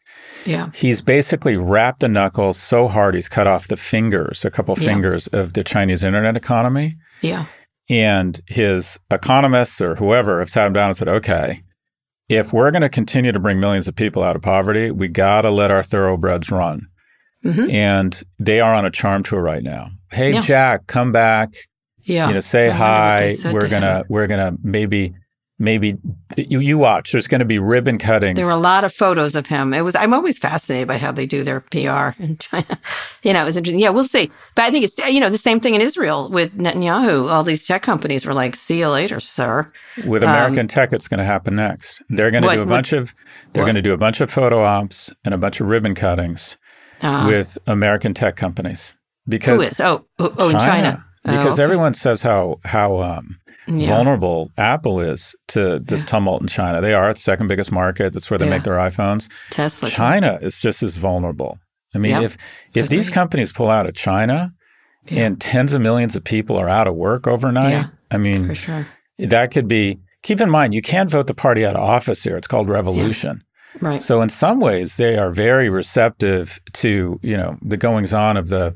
Yeah. 0.45 0.71
He's 0.73 0.99
basically 1.01 1.55
rapped 1.55 2.03
a 2.03 2.09
knuckle 2.09 2.51
so 2.51 2.89
hard 2.89 3.15
he's 3.15 3.29
cut 3.29 3.47
off 3.47 3.69
the 3.69 3.77
fingers, 3.77 4.43
a 4.43 4.51
couple 4.51 4.75
Yeah. 4.77 4.87
fingers 4.89 5.27
of 5.27 5.53
the 5.53 5.63
Chinese 5.63 6.03
internet 6.03 6.35
economy. 6.35 6.97
Yeah. 7.21 7.45
And 7.89 8.41
his 8.47 8.99
economists 9.09 9.79
or 9.79 9.95
whoever 9.95 10.39
have 10.39 10.49
sat 10.49 10.67
him 10.67 10.73
down 10.73 10.89
and 10.89 10.97
said, 10.97 11.07
okay, 11.07 11.63
if 12.29 12.53
we're 12.53 12.71
going 12.71 12.83
to 12.83 12.89
continue 12.89 13.31
to 13.31 13.39
bring 13.39 13.59
millions 13.59 13.87
of 13.87 13.95
people 13.95 14.23
out 14.23 14.35
of 14.35 14.41
poverty, 14.41 14.91
we 14.91 15.07
got 15.07 15.41
to 15.41 15.49
let 15.49 15.71
our 15.71 15.83
thoroughbreds 15.83 16.49
run. 16.51 16.87
Mhm. 17.43 17.71
And 17.73 18.21
they 18.37 18.59
are 18.59 18.73
on 18.75 18.85
a 18.85 18.91
charm 18.91 19.23
tour 19.23 19.41
right 19.41 19.63
now. 19.63 19.89
Hey, 20.11 20.33
Yeah. 20.33 20.41
Jack, 20.41 20.87
come 20.87 21.11
back. 21.11 21.53
Yeah. 22.03 22.27
You 22.27 22.33
know, 22.35 22.39
say 22.39 22.69
hi. 22.69 23.35
We're 23.45 23.65
him. 23.65 23.69
gonna 23.71 24.03
we're 24.09 24.27
gonna 24.27 24.53
maybe 24.63 25.13
maybe 25.59 25.97
you 26.37 26.59
you 26.59 26.77
watch. 26.77 27.11
There's 27.11 27.27
going 27.27 27.39
to 27.39 27.45
be 27.45 27.59
ribbon 27.59 27.97
cuttings. 27.99 28.37
There 28.37 28.45
were 28.45 28.51
a 28.51 28.55
lot 28.55 28.83
of 28.83 28.93
photos 28.93 29.35
of 29.35 29.45
him. 29.47 29.73
It 29.73 29.81
was 29.81 29.93
I'm 29.95 30.13
always 30.13 30.37
fascinated 30.37 30.87
by 30.87 30.97
how 30.97 31.11
they 31.11 31.25
do 31.25 31.43
their 31.43 31.59
PR 31.59 32.11
in 32.21 32.37
China. 32.37 32.79
You 33.21 33.33
know, 33.33 33.41
it 33.43 33.45
was 33.45 33.57
interesting. 33.57 33.79
Yeah, 33.79 33.89
we'll 33.89 34.03
see. 34.05 34.31
But 34.55 34.63
I 34.65 34.71
think 34.71 34.85
it's 34.85 34.97
you 34.99 35.19
know 35.19 35.29
the 35.29 35.37
same 35.37 35.59
thing 35.59 35.75
in 35.75 35.81
Israel 35.81 36.29
with 36.31 36.57
Netanyahu. 36.57 37.29
All 37.29 37.43
these 37.43 37.67
tech 37.67 37.81
companies 37.83 38.25
were 38.25 38.33
like, 38.33 38.55
"See 38.55 38.79
you 38.79 38.89
later, 38.89 39.19
sir." 39.19 39.71
With 40.05 40.23
Um, 40.23 40.29
American 40.29 40.67
Tech, 40.67 40.93
it's 40.93 41.07
going 41.07 41.19
to 41.19 41.25
happen 41.25 41.55
next. 41.55 42.01
They're 42.09 42.31
going 42.31 42.43
to 42.43 42.49
do 42.49 42.55
a 42.55 42.65
what- 42.65 42.69
bunch 42.69 42.93
of 42.93 43.13
they're 43.53 43.65
going 43.65 43.75
to 43.75 43.81
do 43.81 43.93
a 43.93 43.97
bunch 43.97 44.21
of 44.21 44.31
photo 44.31 44.63
ops 44.63 45.11
and 45.25 45.33
a 45.33 45.37
bunch 45.37 45.59
of 45.59 45.67
ribbon 45.67 45.93
cuttings 45.95 46.55
Uh, 47.01 47.25
with 47.27 47.57
American 47.67 48.13
tech 48.13 48.35
companies 48.35 48.93
because 49.27 49.61
is? 49.67 49.79
Oh, 49.79 50.05
oh, 50.19 50.33
oh, 50.37 50.49
in 50.49 50.55
China. 50.57 51.03
Oh, 51.25 51.35
because 51.35 51.55
okay. 51.55 51.63
everyone 51.63 51.93
says 51.93 52.21
how 52.23 52.59
how 52.63 53.01
um, 53.01 53.38
Yeah. 53.69 53.89
vulnerable 53.89 54.51
Apple 54.57 54.99
is 54.99 55.35
to 55.49 55.79
this 55.79 56.03
tumult 56.03 56.41
in 56.41 56.47
China. 56.47 56.81
They 56.81 56.93
are 56.93 57.09
its 57.09 57.21
second 57.21 57.47
biggest 57.47 57.71
market. 57.71 58.13
That's 58.13 58.29
where 58.31 58.37
they 58.37 58.45
Yeah. 58.45 58.51
make 58.51 58.63
their 58.63 58.77
iPhones. 58.77 59.29
Tesla. 59.51 59.89
China 59.89 60.39
is 60.41 60.59
just 60.59 60.81
as 60.83 60.97
vulnerable. 60.97 61.59
I 61.93 61.97
mean, 61.97 62.11
Yep. 62.11 62.23
if 62.23 62.37
if 62.75 62.89
these 62.89 63.09
companies 63.09 63.51
pull 63.51 63.69
out 63.69 63.85
of 63.87 63.93
China 63.95 64.51
and 65.09 65.39
tens 65.39 65.73
of 65.73 65.81
millions 65.81 66.15
of 66.15 66.23
people 66.23 66.57
are 66.57 66.69
out 66.69 66.87
of 66.87 66.95
work 66.95 67.27
overnight, 67.27 67.71
Yeah, 67.71 67.85
I 68.11 68.17
mean, 68.17 68.53
sure. 68.53 68.85
that 69.17 69.51
could 69.51 69.67
be. 69.67 69.99
Keep 70.21 70.41
in 70.41 70.49
mind, 70.49 70.73
you 70.73 70.81
can't 70.81 71.09
vote 71.09 71.27
the 71.27 71.33
party 71.33 71.65
out 71.65 71.75
of 71.77 71.81
office 71.81 72.23
here. 72.23 72.35
It's 72.35 72.47
called 72.47 72.67
revolution. 72.67 73.41
Right. 73.79 74.03
So 74.03 74.21
in 74.21 74.27
some 74.29 74.59
ways, 74.59 74.97
they 74.97 75.17
are 75.17 75.31
very 75.31 75.69
receptive 75.69 76.59
to 76.73 77.19
you 77.23 77.37
know 77.37 77.57
the 77.61 77.77
goings 77.77 78.13
on 78.13 78.35
of 78.35 78.49
the 78.49 78.75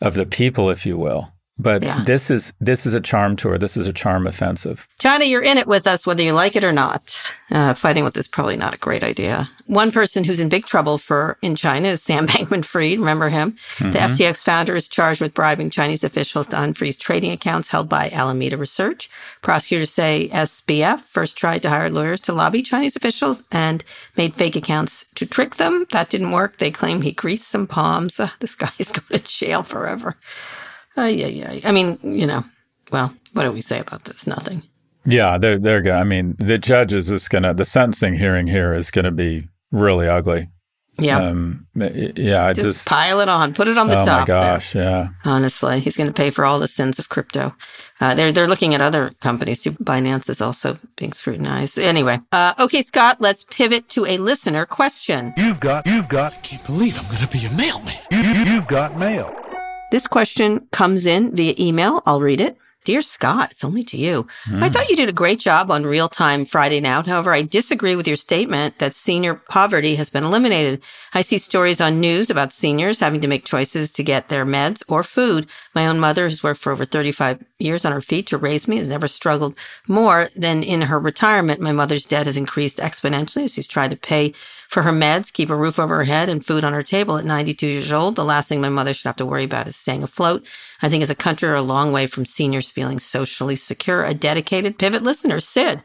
of 0.00 0.14
the 0.14 0.24
people, 0.26 0.70
if 0.70 0.86
you 0.86 0.96
will. 0.96 1.30
But 1.56 1.84
Yeah. 1.84 2.02
this 2.04 2.32
is 2.32 2.52
this 2.60 2.84
is 2.84 2.94
a 2.94 3.00
charm 3.00 3.36
tour. 3.36 3.58
This 3.58 3.76
is 3.76 3.86
a 3.86 3.92
charm 3.92 4.26
offensive. 4.26 4.88
China, 4.98 5.24
you're 5.24 5.40
in 5.42 5.56
it 5.56 5.68
with 5.68 5.86
us, 5.86 6.04
whether 6.04 6.22
you 6.22 6.32
like 6.32 6.56
it 6.56 6.64
or 6.64 6.72
not. 6.72 7.16
Uh, 7.52 7.74
fighting 7.74 8.02
with 8.02 8.16
is 8.16 8.26
probably 8.26 8.56
not 8.56 8.74
a 8.74 8.78
great 8.78 9.04
idea. 9.04 9.48
One 9.66 9.92
person 9.92 10.24
who's 10.24 10.40
in 10.40 10.48
big 10.48 10.66
trouble 10.66 10.98
for 10.98 11.36
in 11.42 11.54
China 11.54 11.88
is 11.88 12.02
Sam 12.02 12.26
Bankman-Fried. 12.32 12.98
Remember 12.98 13.28
him? 13.28 13.56
The 13.78 13.84
Mhm. 13.84 14.10
FTX 14.16 14.42
founder 14.42 14.74
is 14.74 14.88
charged 14.88 15.20
with 15.20 15.32
bribing 15.34 15.70
Chinese 15.70 16.02
officials 16.02 16.48
to 16.48 16.56
unfreeze 16.56 16.98
trading 16.98 17.30
accounts 17.30 17.68
held 17.68 17.88
by 17.88 18.10
Alameda 18.10 18.56
Research. 18.56 19.08
Prosecutors 19.40 19.92
say 19.92 20.28
SBF 20.32 21.02
first 21.08 21.36
tried 21.38 21.62
to 21.62 21.70
hire 21.70 21.88
lawyers 21.90 22.20
to 22.22 22.32
lobby 22.32 22.62
Chinese 22.62 22.96
officials 22.96 23.44
and 23.52 23.84
made 24.16 24.34
fake 24.34 24.56
accounts 24.56 25.04
to 25.14 25.24
trick 25.24 25.54
them. 25.56 25.86
That 25.92 26.10
didn't 26.10 26.32
work. 26.32 26.58
They 26.58 26.72
claim 26.72 27.02
he 27.02 27.12
greased 27.12 27.46
some 27.48 27.68
palms. 27.68 28.18
Uh, 28.18 28.30
this 28.40 28.56
guy 28.56 28.72
is 28.80 28.90
going 28.90 29.06
to 29.20 29.24
jail 29.24 29.62
forever. 29.62 30.16
Uh, 30.96 31.02
yeah, 31.02 31.26
yeah. 31.26 31.60
I 31.64 31.72
mean, 31.72 31.98
you 32.02 32.26
know, 32.26 32.44
well, 32.90 33.14
what 33.32 33.44
do 33.44 33.52
we 33.52 33.60
say 33.60 33.80
about 33.80 34.04
this? 34.04 34.26
Nothing. 34.26 34.62
Yeah, 35.04 35.38
they're 35.38 35.58
they're 35.58 35.82
good. 35.82 35.92
I 35.92 36.04
mean, 36.04 36.36
the 36.38 36.58
judge 36.58 36.92
is 36.92 37.08
just 37.08 37.30
gonna 37.30 37.52
the 37.52 37.64
sentencing 37.64 38.14
hearing 38.14 38.46
here 38.46 38.72
is 38.72 38.90
gonna 38.90 39.10
be 39.10 39.48
really 39.70 40.08
ugly. 40.08 40.48
Yeah. 40.98 41.20
Um, 41.20 41.66
yeah, 41.74 42.46
I 42.46 42.52
just, 42.52 42.66
just, 42.66 42.86
pile 42.86 43.18
it 43.18 43.28
on, 43.28 43.52
put 43.52 43.66
it 43.66 43.76
on 43.76 43.88
the 43.88 44.00
oh 44.00 44.04
top. 44.04 44.16
Oh 44.16 44.20
my 44.20 44.26
gosh, 44.26 44.76
yeah. 44.76 45.08
Honestly, 45.24 45.80
he's 45.80 45.96
going 45.96 46.06
to 46.06 46.12
pay 46.12 46.30
for 46.30 46.44
all 46.44 46.60
the 46.60 46.68
sins 46.68 47.00
of 47.00 47.08
crypto. 47.08 47.54
Uh, 48.00 48.14
they're 48.14 48.30
they're 48.30 48.46
looking 48.46 48.74
at 48.74 48.80
other 48.80 49.10
companies 49.20 49.60
too. 49.60 49.72
Binance 49.72 50.28
is 50.28 50.40
also 50.40 50.78
being 50.96 51.12
scrutinized. 51.12 51.80
Anyway, 51.80 52.20
uh, 52.30 52.54
okay, 52.60 52.82
Scott, 52.82 53.16
let's 53.20 53.42
pivot 53.44 53.88
to 53.90 54.06
a 54.06 54.18
listener 54.18 54.66
question. 54.66 55.34
You've 55.36 55.58
got, 55.58 55.84
you've 55.86 56.08
got. 56.08 56.34
I 56.34 56.36
can't 56.36 56.64
believe 56.64 56.96
I'm 56.98 57.06
going 57.06 57.18
to 57.18 57.28
be 57.28 57.44
a 57.44 57.50
mailman. 57.50 57.98
You, 58.12 58.18
you, 58.18 58.52
you've 58.52 58.68
got 58.68 58.96
mail. 58.96 59.43
This 59.94 60.08
question 60.08 60.66
comes 60.72 61.06
in 61.06 61.36
via 61.36 61.54
email. 61.56 62.02
I'll 62.04 62.20
read 62.20 62.40
it. 62.40 62.56
Dear 62.84 63.00
Scott, 63.00 63.52
it's 63.52 63.62
only 63.62 63.84
to 63.84 63.96
you. 63.96 64.26
Hmm. 64.42 64.64
I 64.64 64.68
thought 64.68 64.88
you 64.88 64.96
did 64.96 65.08
a 65.08 65.12
great 65.12 65.38
job 65.38 65.70
on 65.70 65.86
real 65.86 66.08
time 66.08 66.44
Friday 66.46 66.80
Now. 66.80 67.04
However, 67.04 67.32
I 67.32 67.42
disagree 67.42 67.94
with 67.94 68.08
your 68.08 68.16
statement 68.16 68.80
that 68.80 68.96
senior 68.96 69.36
poverty 69.36 69.94
has 69.94 70.10
been 70.10 70.24
eliminated. 70.24 70.82
I 71.12 71.22
see 71.22 71.38
stories 71.38 71.80
on 71.80 72.00
news 72.00 72.28
about 72.28 72.52
seniors 72.52 72.98
having 72.98 73.20
to 73.20 73.28
make 73.28 73.44
choices 73.44 73.92
to 73.92 74.02
get 74.02 74.30
their 74.30 74.44
meds 74.44 74.82
or 74.88 75.04
food. 75.04 75.46
My 75.76 75.86
own 75.86 76.00
mother, 76.00 76.28
who's 76.28 76.42
worked 76.42 76.60
for 76.60 76.72
over 76.72 76.84
35 76.84 77.44
years 77.60 77.84
on 77.84 77.92
her 77.92 78.02
feet 78.02 78.26
to 78.26 78.36
raise 78.36 78.66
me, 78.66 78.78
has 78.78 78.88
never 78.88 79.06
struggled 79.06 79.56
more 79.86 80.28
than 80.34 80.64
in 80.64 80.82
her 80.82 80.98
retirement. 80.98 81.60
My 81.60 81.72
mother's 81.72 82.04
debt 82.04 82.26
has 82.26 82.36
increased 82.36 82.78
exponentially 82.78 83.44
as 83.44 83.54
she's 83.54 83.68
tried 83.68 83.92
to 83.92 83.96
pay 83.96 84.34
for 84.74 84.82
her 84.82 84.92
meds, 84.92 85.32
keep 85.32 85.50
a 85.50 85.56
roof 85.56 85.78
over 85.78 85.94
her 85.98 86.02
head, 86.02 86.28
and 86.28 86.44
food 86.44 86.64
on 86.64 86.72
her 86.72 86.82
table 86.82 87.16
at 87.16 87.24
92 87.24 87.64
years 87.64 87.92
old. 87.92 88.16
The 88.16 88.24
last 88.24 88.48
thing 88.48 88.60
my 88.60 88.68
mother 88.68 88.92
should 88.92 89.06
have 89.06 89.14
to 89.16 89.24
worry 89.24 89.44
about 89.44 89.68
is 89.68 89.76
staying 89.76 90.02
afloat. 90.02 90.44
I 90.82 90.88
think 90.88 91.04
as 91.04 91.10
a 91.10 91.14
country, 91.14 91.48
we're 91.48 91.54
a 91.54 91.62
long 91.62 91.92
way 91.92 92.08
from 92.08 92.26
seniors 92.26 92.70
feeling 92.70 92.98
socially 92.98 93.54
secure. 93.54 94.04
A 94.04 94.14
dedicated 94.14 94.76
pivot 94.76 95.04
listener, 95.04 95.38
Sid, 95.38 95.84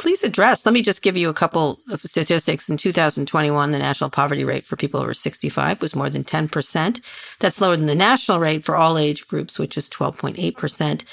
please 0.00 0.24
address. 0.24 0.64
Let 0.64 0.72
me 0.72 0.80
just 0.80 1.02
give 1.02 1.18
you 1.18 1.28
a 1.28 1.34
couple 1.34 1.78
of 1.90 2.00
statistics. 2.00 2.70
In 2.70 2.78
2021, 2.78 3.70
the 3.70 3.78
national 3.78 4.08
poverty 4.08 4.44
rate 4.44 4.64
for 4.64 4.74
people 4.74 4.98
over 4.98 5.12
65 5.12 5.82
was 5.82 5.94
more 5.94 6.08
than 6.08 6.24
10%. 6.24 7.02
That's 7.38 7.60
lower 7.60 7.76
than 7.76 7.84
the 7.84 7.94
national 7.94 8.40
rate 8.40 8.64
for 8.64 8.76
all 8.76 8.96
age 8.96 9.28
groups, 9.28 9.58
which 9.58 9.76
is 9.76 9.90
12.8%. 9.90 11.04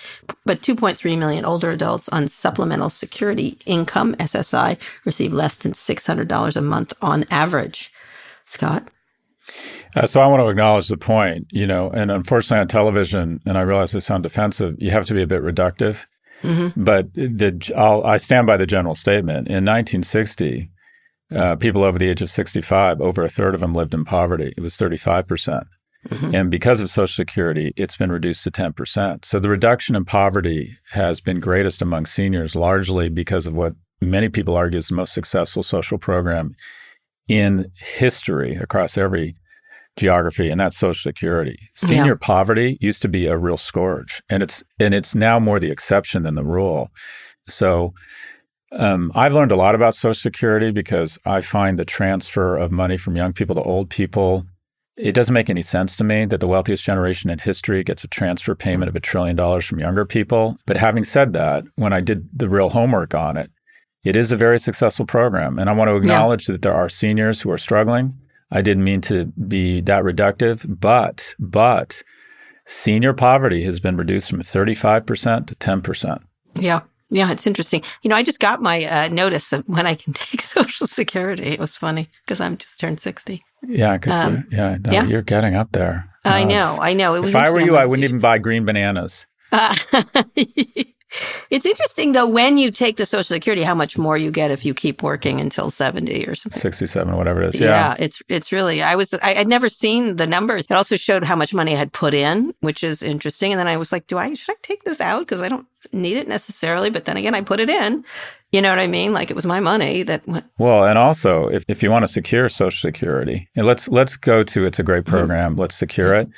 But 0.46 0.62
2.3 0.62 1.18
million 1.18 1.44
older 1.44 1.70
adults 1.70 2.08
on 2.10 2.30
supplemental 2.30 2.90
security 2.90 3.58
income, 3.66 4.16
SSI, 4.16 4.78
receive 5.04 5.34
less 5.34 5.58
than 5.58 5.74
$600 5.74 6.56
a 6.56 6.62
month 6.62 6.94
on 7.02 7.26
average. 7.30 7.92
Scott? 8.46 8.88
Uh, 9.98 10.06
so 10.06 10.22
I 10.22 10.28
want 10.28 10.42
to 10.42 10.48
acknowledge 10.48 10.88
the 10.88 10.98
point, 10.98 11.48
you 11.52 11.68
know, 11.68 11.90
and 11.90 12.10
unfortunately 12.10 12.62
on 12.62 12.70
television, 12.70 13.42
and 13.46 13.58
I 13.58 13.62
realize 13.62 13.94
I 13.94 14.00
sound 14.00 14.24
defensive, 14.24 14.76
you 14.80 14.92
have 14.92 15.06
to 15.08 15.14
be 15.14 15.24
a 15.24 15.28
bit 15.28 15.42
reductive. 15.42 16.06
Mm-hmm. 16.42 16.84
But 16.84 17.14
the, 17.14 17.74
I'll, 17.76 18.04
I 18.04 18.18
stand 18.18 18.48
by 18.48 18.58
the 18.58 18.68
general 18.68 18.96
statement. 18.96 19.48
In 19.48 19.66
1960, 19.66 20.70
uh, 21.36 21.56
people 21.56 21.84
over 21.84 21.98
the 21.98 22.10
age 22.10 22.22
of 22.22 22.30
65, 22.30 23.02
over 23.02 23.24
a 23.24 23.30
third 23.30 23.56
of 23.56 23.62
them 23.62 23.74
lived 23.74 23.94
in 23.94 24.06
poverty. 24.06 24.54
It 24.56 24.62
was 24.62 24.76
35%. 24.76 25.28
percent 25.28 25.68
Mhm. 26.10 26.34
And 26.34 26.52
because 26.52 26.82
of 26.82 26.90
Social 26.90 27.24
Security, 27.24 27.74
it's 27.76 27.98
been 27.98 28.12
reduced 28.12 28.44
to 28.44 28.52
10%. 28.52 29.26
So 29.26 29.40
the 29.40 29.50
reduction 29.50 29.96
in 29.96 30.06
poverty 30.06 30.76
has 30.92 31.20
been 31.20 31.40
greatest 31.40 31.82
among 31.82 32.06
seniors, 32.06 32.56
largely 32.56 33.10
because 33.10 33.48
of 33.48 33.54
what 33.54 33.74
many 34.00 34.30
people 34.30 34.56
argue 34.56 34.78
is 34.78 34.88
the 34.88 34.96
most 34.96 35.14
successful 35.14 35.64
social 35.64 35.98
program 35.98 36.56
in 37.28 37.66
history 37.76 38.56
across 38.56 38.98
every 38.98 39.36
geography, 39.98 40.50
and 40.50 40.60
that's 40.60 40.78
Social 40.78 41.10
Security. 41.10 41.58
Senior 41.76 42.14
Yeah. 42.14 42.18
poverty 42.22 42.78
used 42.80 43.02
to 43.02 43.08
be 43.08 43.28
a 43.28 43.38
real 43.38 43.58
scourge, 43.58 44.22
and 44.30 44.42
it's 44.42 44.64
and 44.80 44.94
it's 44.94 45.14
now 45.16 45.40
more 45.40 45.60
the 45.60 45.72
exception 45.72 46.24
than 46.24 46.36
the 46.36 46.44
rule. 46.46 46.90
So 47.50 47.94
um, 48.78 49.12
I've 49.16 49.34
learned 49.34 49.52
a 49.52 49.56
lot 49.56 49.76
about 49.76 49.96
Social 49.96 50.14
Security 50.14 50.72
because 50.72 51.18
I 51.26 51.42
find 51.42 51.80
the 51.80 51.86
transfer 51.86 52.58
of 52.58 52.72
money 52.72 52.98
from 52.98 53.16
young 53.16 53.34
people 53.34 53.56
to 53.56 53.64
old 53.64 53.90
people. 53.90 54.46
It 54.98 55.14
doesn't 55.14 55.34
make 55.34 55.50
any 55.50 55.62
sense 55.62 55.96
to 55.98 56.04
me 56.04 56.26
that 56.26 56.40
the 56.40 56.48
wealthiest 56.48 56.84
generation 56.84 57.30
in 57.30 57.40
history 57.40 57.84
gets 57.84 58.04
a 58.04 58.08
transfer 58.08 58.56
payment 58.56 58.90
of 58.90 58.96
a 58.96 59.00
trillion 59.00 59.36
dollars 59.36 59.64
from 59.66 59.80
younger 59.80 60.06
people. 60.06 60.58
But 60.66 60.78
having 60.78 61.04
said 61.04 61.34
that, 61.34 61.64
when 61.76 61.94
I 61.94 62.02
did 62.02 62.28
the 62.34 62.50
real 62.50 62.70
homework 62.70 63.14
on 63.14 63.38
it, 63.38 63.52
it 64.04 64.16
is 64.16 64.32
a 64.32 64.38
very 64.38 64.58
successful 64.60 65.06
program. 65.06 65.60
And 65.60 65.70
I 65.70 65.74
want 65.74 65.90
to 65.90 65.96
acknowledge 65.96 66.48
that 66.48 66.62
there 66.62 66.74
are 66.74 66.90
seniors 66.90 67.42
who 67.42 67.52
are 67.52 67.58
struggling. 67.58 68.16
I 68.52 68.62
didn't 68.62 68.84
mean 68.84 69.02
to 69.02 69.26
be 69.26 69.82
that 69.82 70.04
reductive, 70.04 70.66
but 70.80 71.36
but 71.40 72.04
senior 72.66 73.14
poverty 73.14 73.64
has 73.64 73.80
been 73.80 73.98
reduced 73.98 74.30
from 74.30 74.42
35% 74.42 75.48
to 75.48 75.56
10%. 75.56 76.20
Yeah. 76.56 76.82
Yeah, 77.10 77.32
it's 77.32 77.48
interesting. 77.48 77.84
You 78.02 78.10
know, 78.10 78.18
I 78.18 78.24
just 78.24 78.42
got 78.42 78.62
my 78.62 78.84
uh, 78.84 79.08
notice 79.08 79.54
of 79.54 79.64
when 79.68 79.88
I 79.88 79.96
can 79.96 80.12
take 80.14 80.42
Social 80.42 80.88
Security. 80.88 81.46
It 81.46 81.60
was 81.60 81.76
funny 81.76 82.10
because 82.26 82.42
I'm 82.42 82.58
just 82.58 82.80
turned 82.80 83.00
60. 83.00 83.42
Yeah, 83.64 83.98
because 83.98 84.16
um, 84.16 84.46
yeah, 84.52 84.78
no, 84.84 84.92
yeah, 84.92 85.04
you're 85.06 85.22
getting 85.22 85.56
up 85.56 85.72
there. 85.72 86.10
I 86.26 86.44
know, 86.44 86.78
I 86.82 86.92
know. 86.92 87.16
It 87.16 87.22
was. 87.22 87.34
If 87.34 87.38
I 87.38 87.50
were 87.50 87.62
you, 87.62 87.78
I 87.78 87.86
wouldn't 87.86 88.04
even 88.04 88.20
buy 88.20 88.38
green 88.38 88.66
bananas. 88.66 89.26
Uh, 89.50 89.74
It's 91.50 91.66
interesting 91.66 92.12
though 92.12 92.28
when 92.28 92.58
you 92.58 92.72
take 92.72 92.98
the 92.98 93.06
Social 93.06 93.24
Security, 93.24 93.64
how 93.64 93.76
much 93.76 93.98
more 93.98 94.18
you 94.18 94.32
get 94.32 94.52
if 94.52 94.66
you 94.66 94.74
keep 94.74 95.02
working 95.02 95.40
until 95.40 95.70
seventy 95.70 96.28
or 96.28 96.36
something. 96.36 96.60
Sixty-seven, 96.60 97.16
whatever 97.16 97.42
it 97.42 97.56
is. 97.56 97.62
Yeah, 97.62 97.68
yeah 97.68 97.96
it's 98.00 98.22
it's 98.28 98.52
really. 98.52 98.82
I 98.82 98.96
was 98.96 99.14
I, 99.22 99.36
would 99.36 99.48
never 99.48 99.70
seen 99.70 100.18
the 100.18 100.28
numbers. 100.28 100.66
It 100.70 100.74
also 100.74 100.98
showed 100.98 101.24
how 101.24 101.36
much 101.36 101.54
money 101.54 101.74
I 101.74 101.78
had 101.78 101.94
put 101.94 102.14
in, 102.14 102.54
which 102.60 102.84
is 102.84 103.02
interesting. 103.02 103.54
And 103.54 103.60
then 103.60 103.68
I 103.68 103.78
was 103.78 103.92
like, 103.92 104.08
do 104.08 104.18
I 104.18 104.34
should 104.34 104.56
I 104.56 104.58
take 104.62 104.84
this 104.84 105.00
out 105.00 105.20
because 105.20 105.42
I 105.42 105.48
don't 105.48 105.66
need 105.94 106.18
it 106.18 106.28
necessarily? 106.28 106.90
But 106.90 107.06
then 107.06 107.18
again, 107.18 107.36
I 107.36 107.42
put 107.42 107.60
it 107.60 107.70
in. 107.70 108.04
You 108.52 108.62
know 108.62 108.70
what 108.70 108.80
I 108.80 108.88
mean? 108.88 109.14
Like 109.14 109.30
it 109.30 109.36
was 109.36 109.46
my 109.46 109.60
money 109.60 110.04
that. 110.04 110.28
Went. 110.28 110.46
Well, 110.58 110.86
and 110.86 110.98
also 110.98 111.48
if, 111.48 111.64
if 111.68 111.84
you 111.84 111.92
want 111.92 112.04
to 112.04 112.08
secure 112.08 112.50
Social 112.50 112.90
Security, 112.90 113.48
and 113.56 113.66
let's 113.66 113.88
let's 113.88 114.18
go 114.18 114.44
to 114.44 114.66
it's 114.66 114.80
a 114.80 114.84
great 114.84 115.06
mm-hmm. 115.06 115.16
program. 115.16 115.52
Mm-hmm. 115.52 115.62
Let's 115.62 115.76
secure 115.76 116.14
it. 116.16 116.30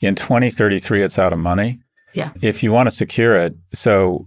In 0.00 0.14
2033, 0.14 1.02
it's 1.02 1.18
out 1.18 1.32
of 1.32 1.38
money. 1.40 1.80
Yeah. 2.14 2.32
If 2.42 2.62
you 2.62 2.72
want 2.72 2.88
to 2.88 2.90
secure 2.94 3.36
it, 3.36 3.54
so 3.72 4.26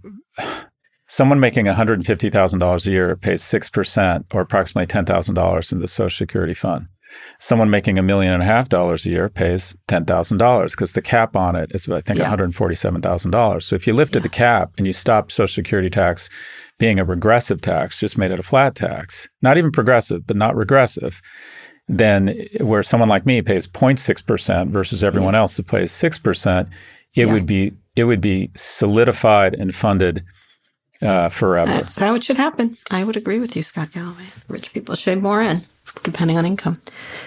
someone 1.06 1.40
making 1.40 1.66
$150,000 1.66 2.86
a 2.86 2.90
year 2.90 3.16
pays 3.16 3.42
6% 3.42 4.24
or 4.34 4.40
approximately 4.40 4.86
$10,000 4.86 5.72
into 5.72 5.82
the 5.82 5.88
Social 5.88 6.16
Security 6.16 6.54
fund. 6.54 6.88
Someone 7.38 7.70
making 7.70 7.98
a 7.98 8.02
million 8.02 8.32
and 8.32 8.42
a 8.42 8.46
half 8.46 8.68
dollars 8.68 9.06
a 9.06 9.10
year 9.10 9.28
pays 9.28 9.74
$10,000 9.88 10.70
because 10.70 10.92
the 10.92 11.00
cap 11.00 11.36
on 11.36 11.54
it 11.54 11.70
is, 11.72 11.88
I 11.88 12.00
think, 12.00 12.18
yeah. 12.18 12.34
$147,000. 12.34 13.62
So 13.62 13.76
if 13.76 13.86
you 13.86 13.92
lifted 13.92 14.18
yeah. 14.18 14.22
the 14.22 14.28
cap 14.28 14.72
and 14.76 14.86
you 14.86 14.92
stopped 14.92 15.32
Social 15.32 15.54
Security 15.54 15.88
tax 15.88 16.28
being 16.78 16.98
a 16.98 17.04
regressive 17.04 17.60
tax, 17.60 18.00
just 18.00 18.18
made 18.18 18.32
it 18.32 18.40
a 18.40 18.42
flat 18.42 18.74
tax, 18.74 19.28
not 19.40 19.56
even 19.56 19.70
progressive, 19.70 20.26
but 20.26 20.36
not 20.36 20.56
regressive, 20.56 21.22
then 21.88 22.34
where 22.60 22.82
someone 22.82 23.08
like 23.08 23.26
me 23.26 23.40
pays 23.40 23.66
0.6% 23.66 24.70
versus 24.70 25.04
everyone 25.04 25.34
yeah. 25.34 25.40
else 25.40 25.56
who 25.56 25.62
pays 25.62 25.92
6%, 25.92 26.68
it 27.16 27.26
would 27.26 27.46
be 27.46 27.72
it 27.96 28.04
would 28.04 28.20
be 28.20 28.50
solidified 28.54 29.54
and 29.54 29.74
funded 29.74 30.22
uh, 31.02 31.28
forever. 31.28 31.70
That's 31.70 31.96
how 31.96 32.14
it 32.14 32.24
should 32.24 32.36
happen. 32.36 32.76
I 32.90 33.04
would 33.04 33.16
agree 33.16 33.38
with 33.38 33.56
you, 33.56 33.62
Scott 33.62 33.92
Galloway. 33.92 34.26
Rich 34.48 34.72
people 34.72 34.94
should 34.94 35.22
more 35.22 35.42
in, 35.42 35.62
depending 36.02 36.38
on 36.38 36.46
income. 36.46 36.80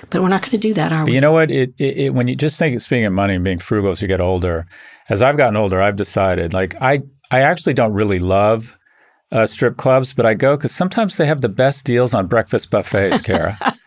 But 0.10 0.22
we're 0.22 0.30
not 0.30 0.42
going 0.42 0.52
to 0.52 0.58
do 0.58 0.74
that, 0.76 0.92
are 0.92 1.04
but 1.04 1.10
we? 1.10 1.16
You 1.16 1.22
know 1.22 1.32
what? 1.32 1.52
It, 1.52 1.74
it, 1.78 1.98
it, 1.98 2.14
when 2.14 2.28
you 2.28 2.36
just 2.36 2.58
think, 2.58 2.80
speaking 2.82 3.06
of 3.06 3.14
money 3.14 3.36
and 3.36 3.44
being 3.44 3.60
frugal 3.60 3.92
as 3.92 4.02
you 4.02 4.08
get 4.08 4.22
older, 4.22 4.68
as 5.10 5.22
I've 5.22 5.38
gotten 5.38 5.56
older, 5.56 5.82
I've 5.82 5.96
decided 5.96 6.54
like 6.54 6.76
I 6.82 7.02
I 7.32 7.42
actually 7.42 7.74
don't 7.74 7.94
really 7.94 8.20
love 8.20 8.78
uh, 9.32 9.46
strip 9.46 9.78
clubs, 9.78 10.14
but 10.14 10.26
I 10.26 10.34
go 10.34 10.58
because 10.58 10.72
sometimes 10.72 11.18
they 11.18 11.28
have 11.28 11.42
the 11.42 11.50
best 11.50 11.86
deals 11.86 12.14
on 12.14 12.28
breakfast 12.28 12.70
buffets, 12.70 13.22
Kara. 13.22 13.58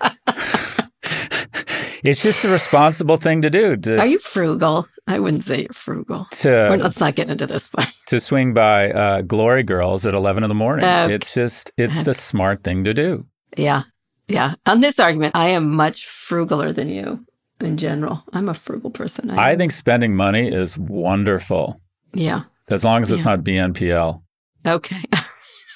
it's 2.03 2.23
just 2.23 2.43
the 2.43 2.49
responsible 2.49 3.17
thing 3.17 3.43
to 3.43 3.51
do. 3.51 3.77
To, 3.77 3.99
Are 3.99 4.07
you 4.07 4.19
frugal? 4.19 4.87
I 5.07 5.19
wouldn't 5.19 5.45
say 5.45 5.63
you're 5.63 5.73
frugal. 5.73 6.27
To, 6.31 6.77
let's 6.77 7.01
not 7.01 7.15
get 7.15 7.29
into 7.29 7.47
this 7.47 7.67
one. 7.73 7.87
to 8.07 8.21
swing 8.21 8.55
by 8.55 8.91
uh, 8.93 9.23
Glory 9.23 9.63
Girls 9.63 10.07
at 10.07 10.15
11 10.15 10.45
in 10.45 10.49
the 10.49 10.55
morning. 10.55 10.85
Okay. 10.85 11.15
It's 11.15 11.35
just, 11.35 11.73
it's 11.77 12.05
the 12.05 12.15
smart 12.15 12.63
thing 12.63 12.85
to 12.85 12.95
do. 12.95 13.27
Yeah. 13.57 13.83
Yeah. 14.29 14.55
On 14.67 14.81
this 14.81 15.01
argument, 15.01 15.37
I 15.37 15.49
am 15.49 15.75
much 15.75 16.07
frugaler 16.07 16.75
than 16.75 16.89
you 16.89 17.25
in 17.61 17.77
general. 17.77 18.23
I'm 18.33 18.49
a 18.49 18.55
frugal 18.55 18.91
person. 18.91 19.31
I, 19.31 19.51
I 19.53 19.57
think 19.57 19.73
spending 19.73 20.15
money 20.17 20.49
is 20.49 20.79
wonderful. 20.79 21.81
Yeah. 22.15 22.45
As 22.69 22.85
long 22.85 23.03
as 23.03 23.11
it's 23.11 23.25
yeah. 23.25 23.37
not 23.37 23.45
BNPL. 23.45 24.23
Okay. 24.67 25.03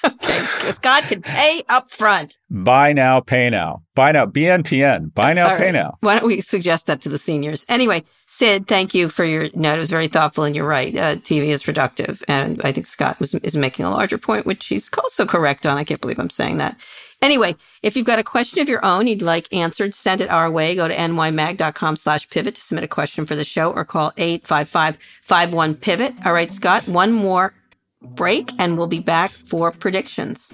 okay. 0.07 0.71
Scott 0.71 1.03
can 1.03 1.21
pay 1.21 1.63
up 1.69 1.91
front. 1.91 2.37
Buy 2.49 2.93
now, 2.93 3.19
pay 3.19 3.49
now. 3.49 3.83
Buy 3.95 4.11
now, 4.11 4.25
BNPN. 4.25 5.13
Buy 5.13 5.33
now, 5.33 5.57
pay 5.57 5.71
now. 5.71 5.97
Why 6.01 6.15
don't 6.15 6.27
we 6.27 6.41
suggest 6.41 6.87
that 6.87 7.01
to 7.01 7.09
the 7.09 7.17
seniors? 7.17 7.65
Anyway, 7.67 8.03
Sid, 8.25 8.67
thank 8.67 8.93
you 8.93 9.09
for 9.09 9.25
your 9.25 9.49
note. 9.53 9.75
It 9.75 9.79
was 9.79 9.89
very 9.89 10.07
thoughtful, 10.07 10.43
and 10.43 10.55
you're 10.55 10.67
right. 10.67 10.95
Uh, 10.95 11.15
TV 11.15 11.47
is 11.47 11.63
reductive, 11.63 12.23
and 12.27 12.61
I 12.63 12.71
think 12.71 12.85
Scott 12.85 13.19
was 13.19 13.33
is 13.35 13.57
making 13.57 13.85
a 13.85 13.91
larger 13.91 14.17
point, 14.17 14.45
which 14.45 14.67
he's 14.67 14.89
also 14.97 15.25
correct 15.25 15.65
on. 15.65 15.77
I 15.77 15.83
can't 15.83 16.01
believe 16.01 16.19
I'm 16.19 16.29
saying 16.29 16.57
that. 16.57 16.77
Anyway, 17.21 17.55
if 17.81 17.97
you've 17.97 18.05
got 18.05 18.19
a 18.19 18.23
question 18.23 18.61
of 18.61 18.69
your 18.69 18.85
own 18.85 19.07
you'd 19.07 19.23
like 19.23 19.51
answered, 19.51 19.95
send 19.95 20.21
it 20.21 20.29
our 20.29 20.51
way. 20.51 20.75
Go 20.75 20.87
to 20.87 20.95
nymag.com 20.95 21.95
slash 21.95 22.29
pivot 22.29 22.53
to 22.55 22.61
submit 22.61 22.83
a 22.83 22.87
question 22.87 23.25
for 23.25 23.35
the 23.35 23.43
show 23.43 23.71
or 23.71 23.83
call 23.83 24.11
855-51-PIVOT. 24.17 26.25
All 26.25 26.33
right, 26.33 26.51
Scott, 26.51 26.87
one 26.87 27.11
more 27.11 27.53
break 28.01 28.51
and 28.59 28.77
we'll 28.77 28.87
be 28.87 28.99
back 28.99 29.31
for 29.31 29.71
predictions. 29.71 30.53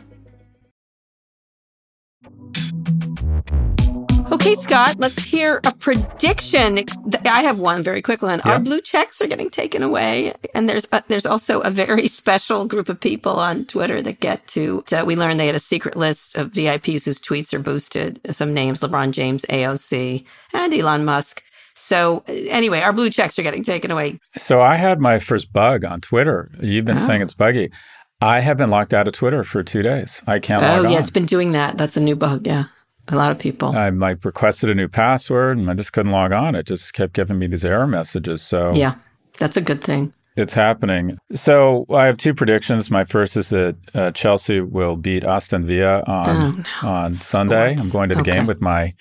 Okay, 4.41 4.55
Scott, 4.55 4.95
let's 4.97 5.21
hear 5.21 5.61
a 5.65 5.71
prediction. 5.71 6.83
I 7.25 7.43
have 7.43 7.59
one 7.59 7.83
very 7.83 8.01
quick 8.01 8.23
one. 8.23 8.41
Yeah. 8.43 8.53
Our 8.53 8.59
blue 8.59 8.81
checks 8.81 9.21
are 9.21 9.27
getting 9.27 9.51
taken 9.51 9.83
away, 9.83 10.33
and 10.55 10.67
there's 10.67 10.87
a, 10.91 11.03
there's 11.07 11.27
also 11.27 11.59
a 11.59 11.69
very 11.69 12.07
special 12.07 12.65
group 12.65 12.89
of 12.89 12.99
people 12.99 13.33
on 13.33 13.65
Twitter 13.65 14.01
that 14.01 14.19
get 14.19 14.47
to. 14.47 14.83
We 15.05 15.15
learned 15.15 15.39
they 15.39 15.45
had 15.45 15.53
a 15.53 15.59
secret 15.59 15.95
list 15.95 16.35
of 16.35 16.49
VIPs 16.49 17.05
whose 17.05 17.19
tweets 17.19 17.53
are 17.53 17.59
boosted. 17.59 18.19
Some 18.31 18.51
names: 18.51 18.81
LeBron 18.81 19.11
James, 19.11 19.45
AOC, 19.47 20.25
and 20.53 20.73
Elon 20.73 21.05
Musk. 21.05 21.43
So 21.75 22.23
anyway, 22.25 22.81
our 22.81 22.93
blue 22.93 23.11
checks 23.11 23.37
are 23.37 23.43
getting 23.43 23.63
taken 23.63 23.91
away. 23.91 24.19
So 24.37 24.59
I 24.59 24.73
had 24.73 24.99
my 24.99 25.19
first 25.19 25.53
bug 25.53 25.85
on 25.85 26.01
Twitter. 26.01 26.49
You've 26.59 26.85
been 26.85 26.97
oh. 26.97 27.05
saying 27.05 27.21
it's 27.21 27.35
buggy. 27.35 27.69
I 28.19 28.39
have 28.39 28.57
been 28.57 28.71
locked 28.71 28.95
out 28.95 29.07
of 29.07 29.13
Twitter 29.13 29.43
for 29.43 29.61
two 29.61 29.83
days. 29.83 30.23
I 30.25 30.39
can't. 30.39 30.63
Oh 30.63 30.81
yeah, 30.81 30.95
on. 30.95 31.01
it's 31.03 31.11
been 31.11 31.27
doing 31.27 31.51
that. 31.51 31.77
That's 31.77 31.95
a 31.95 32.01
new 32.01 32.15
bug. 32.15 32.47
Yeah. 32.47 32.65
A 33.11 33.15
lot 33.15 33.31
of 33.31 33.39
people. 33.39 33.75
I 33.75 33.89
like 33.89 34.23
requested 34.23 34.69
a 34.69 34.75
new 34.75 34.87
password 34.87 35.57
and 35.57 35.69
I 35.69 35.73
just 35.73 35.91
couldn't 35.93 36.11
log 36.11 36.31
on. 36.31 36.55
It 36.55 36.65
just 36.65 36.93
kept 36.93 37.13
giving 37.13 37.37
me 37.37 37.47
these 37.47 37.65
error 37.65 37.87
messages. 37.87 38.41
So 38.41 38.71
yeah, 38.73 38.95
that's 39.37 39.57
a 39.57 39.61
good 39.61 39.83
thing. 39.83 40.13
It's 40.37 40.53
happening. 40.53 41.17
So 41.33 41.85
I 41.93 42.05
have 42.05 42.15
two 42.15 42.33
predictions. 42.33 42.89
My 42.89 43.03
first 43.03 43.35
is 43.35 43.49
that 43.49 43.75
uh, 43.93 44.11
Chelsea 44.11 44.61
will 44.61 44.95
beat 44.95 45.25
Aston 45.25 45.65
Villa 45.65 46.03
on 46.07 46.37
oh, 46.37 46.63
no. 46.83 46.89
on 46.89 47.13
Sunday. 47.13 47.75
I'm 47.77 47.89
going 47.89 48.07
to 48.09 48.15
the 48.15 48.21
okay. 48.21 48.31
game 48.31 48.47
with 48.47 48.61
my 48.61 48.93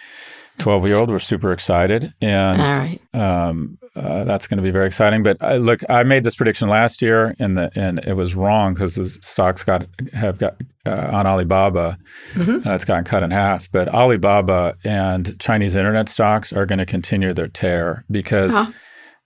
12 0.60 0.86
year 0.86 0.96
old. 0.96 1.10
We're 1.10 1.18
super 1.18 1.52
excited, 1.52 2.12
and 2.20 2.98
um, 3.14 3.78
uh, 3.96 4.24
that's 4.24 4.46
going 4.46 4.58
to 4.58 4.62
be 4.62 4.70
very 4.70 4.86
exciting. 4.86 5.22
But 5.22 5.42
uh, 5.42 5.56
look, 5.56 5.80
I 5.90 6.02
made 6.04 6.22
this 6.24 6.34
prediction 6.34 6.68
last 6.68 7.02
year, 7.02 7.34
and 7.38 7.56
the 7.56 7.70
and 7.74 7.98
it 8.06 8.14
was 8.14 8.34
wrong 8.34 8.74
because 8.74 8.94
the 8.94 9.06
stocks 9.06 9.64
got 9.64 9.86
have 10.12 10.38
got 10.38 10.56
uh, 10.86 11.10
on 11.12 11.26
Alibaba. 11.26 11.98
Mm-hmm. 12.34 12.68
Uh, 12.68 12.74
it's 12.74 12.84
gotten 12.84 13.04
cut 13.04 13.22
in 13.22 13.30
half, 13.30 13.70
but 13.72 13.88
Alibaba 13.88 14.76
and 14.84 15.38
Chinese 15.40 15.74
internet 15.76 16.08
stocks 16.08 16.52
are 16.52 16.66
going 16.66 16.78
to 16.78 16.86
continue 16.86 17.32
their 17.32 17.48
tear 17.48 18.04
because 18.10 18.52
huh. 18.52 18.70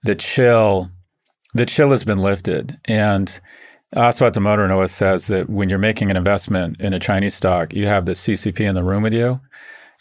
the 0.03 0.15
chill, 0.15 0.89
the 1.53 1.65
chill 1.65 1.91
has 1.91 2.03
been 2.03 2.19
lifted, 2.19 2.79
and 2.85 3.39
Aswath 3.95 4.33
Damodaran 4.33 4.89
says 4.89 5.27
that 5.27 5.49
when 5.49 5.69
you're 5.69 5.79
making 5.79 6.11
an 6.11 6.17
investment 6.17 6.81
in 6.81 6.93
a 6.93 6.99
Chinese 6.99 7.35
stock, 7.35 7.73
you 7.73 7.87
have 7.87 8.05
the 8.05 8.11
CCP 8.11 8.59
in 8.61 8.75
the 8.75 8.83
room 8.83 9.03
with 9.03 9.13
you. 9.13 9.39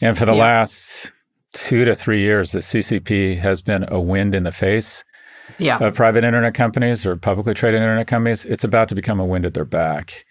And 0.01 0.18
for 0.18 0.26
the 0.26 0.35
Yeah. 0.35 0.43
last 0.43 1.12
two 1.55 1.84
to 1.86 1.94
three 1.94 2.20
years, 2.20 2.52
the 2.52 2.59
CCP 2.61 3.38
has 3.38 3.62
been 3.62 3.86
a 3.88 3.98
wind 4.00 4.34
in 4.34 4.42
the 4.44 4.52
face 4.52 5.02
Yeah. 5.59 5.78
of 5.78 5.94
private 5.94 6.22
internet 6.24 6.52
companies 6.55 7.07
or 7.07 7.16
publicly 7.16 7.55
traded 7.55 7.80
internet 7.80 8.07
companies. 8.07 8.44
It's 8.44 8.64
about 8.64 8.88
to 8.88 8.94
become 8.94 9.18
a 9.20 9.24
wind 9.24 9.46
at 9.46 9.55
their 9.55 9.64
back. 9.64 10.24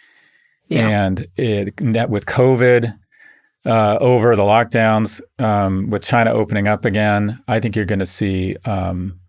Yeah. 0.67 0.87
And 1.05 1.25
it, 1.35 1.79
with 2.09 2.25
COVID 2.25 2.97
uh, 3.65 3.97
over 4.01 4.35
the 4.35 4.43
lockdowns, 4.43 5.21
um, 5.39 5.89
with 5.89 6.03
China 6.03 6.31
opening 6.31 6.67
up 6.67 6.85
again, 6.85 7.41
I 7.47 7.59
think 7.59 7.75
you're 7.75 7.85
going 7.85 7.99
to 7.99 8.05
see 8.05 8.55
um, 8.65 9.19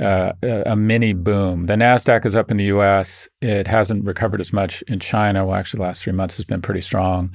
uh, 0.00 0.32
a 0.42 0.62
a 0.72 0.76
mini 0.76 1.12
boom. 1.12 1.66
The 1.66 1.74
Nasdaq 1.74 2.24
is 2.24 2.36
up 2.36 2.50
in 2.50 2.56
the 2.56 2.64
U.S. 2.66 3.28
It 3.42 3.66
hasn't 3.66 4.04
recovered 4.04 4.40
as 4.40 4.52
much 4.52 4.82
in 4.82 5.00
China. 5.00 5.44
Well, 5.44 5.56
actually, 5.56 5.78
the 5.78 5.84
last 5.84 6.02
three 6.02 6.12
months 6.12 6.36
has 6.36 6.44
been 6.44 6.62
pretty 6.62 6.80
strong. 6.80 7.30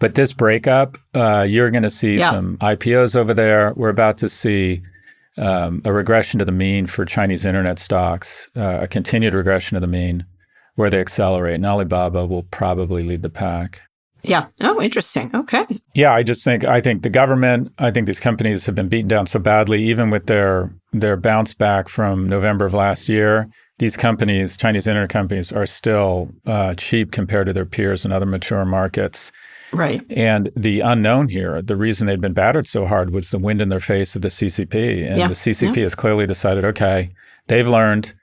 But 0.00 0.16
this 0.16 0.32
breakup, 0.32 0.98
uh, 1.14 1.46
you're 1.48 1.70
going 1.70 1.84
to 1.84 1.90
see 1.90 2.16
Yeah. 2.16 2.30
some 2.32 2.56
IPOs 2.58 3.14
over 3.16 3.32
there. 3.32 3.72
We're 3.76 3.90
about 3.90 4.18
to 4.18 4.28
see 4.28 4.82
um, 5.38 5.80
a 5.84 5.92
regression 5.92 6.38
to 6.40 6.44
the 6.44 6.52
mean 6.52 6.86
for 6.88 7.04
Chinese 7.04 7.44
internet 7.44 7.78
stocks, 7.78 8.48
uh, 8.56 8.78
a 8.82 8.88
continued 8.88 9.32
regression 9.34 9.76
to 9.76 9.80
the 9.80 9.86
mean, 9.86 10.24
where 10.74 10.90
they 10.90 11.00
accelerate. 11.00 11.54
And 11.54 11.66
Alibaba 11.66 12.26
will 12.26 12.42
probably 12.44 13.04
lead 13.04 13.22
the 13.22 13.30
pack. 13.30 13.82
Yeah. 14.22 14.46
Oh, 14.60 14.82
interesting. 14.82 15.30
Okay. 15.34 15.64
Yeah, 15.94 16.12
I 16.12 16.22
just 16.22 16.44
think 16.44 16.64
I 16.64 16.80
think 16.82 17.02
the 17.02 17.08
government, 17.10 17.72
I 17.78 17.90
think 17.90 18.06
these 18.06 18.20
companies 18.20 18.66
have 18.66 18.74
been 18.74 18.88
beaten 18.88 19.08
down 19.08 19.26
so 19.26 19.38
badly, 19.38 19.82
even 19.84 20.10
with 20.10 20.26
their 20.26 20.70
their 20.92 21.16
bounce 21.16 21.54
back 21.54 21.88
from 21.88 22.28
November 22.28 22.66
of 22.66 22.74
last 22.74 23.08
year. 23.08 23.48
These 23.78 23.96
companies, 23.96 24.58
Chinese 24.58 24.86
internet 24.86 25.08
companies, 25.08 25.50
are 25.52 25.64
still 25.64 26.32
uh, 26.44 26.74
cheap 26.74 27.12
compared 27.12 27.46
to 27.46 27.54
their 27.54 27.64
peers 27.64 28.04
in 28.04 28.12
other 28.12 28.26
mature 28.26 28.66
markets. 28.66 29.32
Right. 29.72 30.02
And 30.10 30.50
the 30.56 30.80
unknown 30.80 31.28
here, 31.28 31.62
the 31.62 31.76
reason 31.76 32.06
they'd 32.06 32.20
been 32.20 32.32
battered 32.32 32.66
so 32.66 32.86
hard 32.86 33.10
was 33.10 33.30
the 33.30 33.38
wind 33.38 33.60
in 33.60 33.68
their 33.68 33.80
face 33.80 34.16
of 34.16 34.22
the 34.22 34.28
CCP. 34.28 35.06
And 35.08 35.18
Yeah, 35.18 35.28
the 35.28 35.34
CCP 35.34 35.76
yeah. 35.76 35.82
has 35.84 35.94
clearly 35.94 36.26
decided, 36.26 36.64
okay, 36.64 37.10
they've 37.46 37.68
learned. 37.68 38.14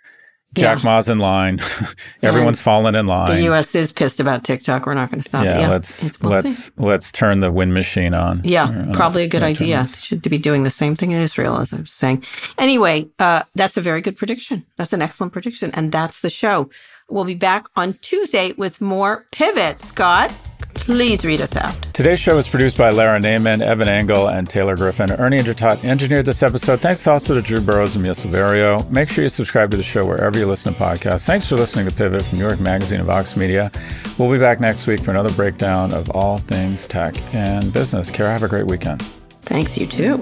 Jack 0.53 0.79
Yeah. 0.79 0.83
Ma's 0.85 1.09
in 1.09 1.19
line. 1.19 1.59
Everyone's 2.23 2.61
fallen 2.61 2.95
in 2.95 3.05
line. 3.05 3.29
The 3.35 3.43
U.S. 3.43 3.75
is 3.75 3.91
pissed 3.91 4.21
about 4.21 4.45
TikTok. 4.45 4.85
We're 4.85 4.93
not 4.93 5.11
going 5.11 5.21
to 5.21 5.27
stop. 5.27 5.45
it. 5.45 5.49
yeah, 5.49 5.67
let's 5.69 6.19
we'll 6.21 6.31
let's 6.31 6.65
see. 6.65 6.71
let's 6.77 7.11
turn 7.11 7.41
the 7.41 7.51
wind 7.51 7.73
machine 7.73 8.13
on. 8.13 8.41
Yeah, 8.45 8.89
probably 8.93 9.23
a 9.23 9.27
good 9.27 9.43
idea. 9.43 9.85
Should 9.87 10.21
be 10.21 10.37
doing 10.37 10.63
the 10.63 10.71
same 10.71 10.95
thing 10.95 11.11
in 11.11 11.21
Israel, 11.21 11.57
as 11.59 11.73
I 11.73 11.77
was 11.77 11.91
saying. 11.91 12.23
Anyway, 12.57 13.07
uh, 13.19 13.43
that's 13.55 13.75
a 13.75 13.81
very 13.81 14.01
good 14.01 14.15
prediction. 14.17 14.65
That's 14.77 14.93
an 14.93 15.01
excellent 15.01 15.33
prediction. 15.33 15.69
And 15.73 15.91
that's 15.91 16.21
the 16.21 16.29
show. 16.29 16.69
We'll 17.09 17.25
be 17.25 17.35
back 17.35 17.67
on 17.75 17.95
Tuesday 17.95 18.53
with 18.53 18.79
more 18.81 19.25
pivots. 19.31 19.89
Scott, 19.89 20.31
please 20.77 21.23
read 21.25 21.41
us 21.41 21.55
out. 21.55 21.81
Today's 21.93 22.19
show 22.19 22.35
was 22.35 22.47
produced 22.47 22.77
by 22.77 22.89
Lara 22.89 23.19
Naaman, 23.19 23.61
Evan 23.61 23.87
Engel, 23.87 24.27
and 24.29 24.47
Taylor 24.47 24.75
Griffin. 24.75 25.11
Ernie 25.11 25.39
Indradat 25.39 25.83
engineered 25.83 26.25
this 26.25 26.43
episode. 26.43 26.79
Thanks 26.79 27.05
also 27.07 27.33
to 27.33 27.41
Drew 27.41 27.61
Burrows 27.61 27.95
and 27.95 28.03
Mia 28.03 28.13
Silverio. 28.13 28.89
Make 28.89 29.09
sure 29.09 29.23
you 29.23 29.29
subscribe 29.29 29.71
to 29.71 29.77
the 29.77 29.83
show 29.83 30.05
wherever 30.05 30.37
you 30.37 30.45
listen 30.45 30.73
to 30.73 30.79
podcasts. 30.79 31.25
Thanks 31.25 31.47
for 31.47 31.55
listening 31.55 31.85
to 31.85 31.91
Pivot 31.95 32.23
from 32.23 32.39
New 32.39 32.45
York 32.45 32.59
Magazine 32.59 32.99
and 32.99 33.07
Vox 33.07 33.35
Media. 33.35 33.71
We'll 34.17 34.31
be 34.31 34.39
back 34.39 34.59
next 34.59 34.87
week 34.87 34.99
for 34.99 35.11
another 35.11 35.31
breakdown 35.31 35.93
of 35.93 36.09
all 36.11 36.39
things 36.39 36.85
tech 36.85 37.15
and 37.33 37.71
business. 37.71 38.11
Kara, 38.11 38.31
have 38.31 38.43
a 38.43 38.47
great 38.47 38.67
weekend. 38.67 39.01
Thanks, 39.43 39.77
you 39.77 39.87
too. 39.87 40.21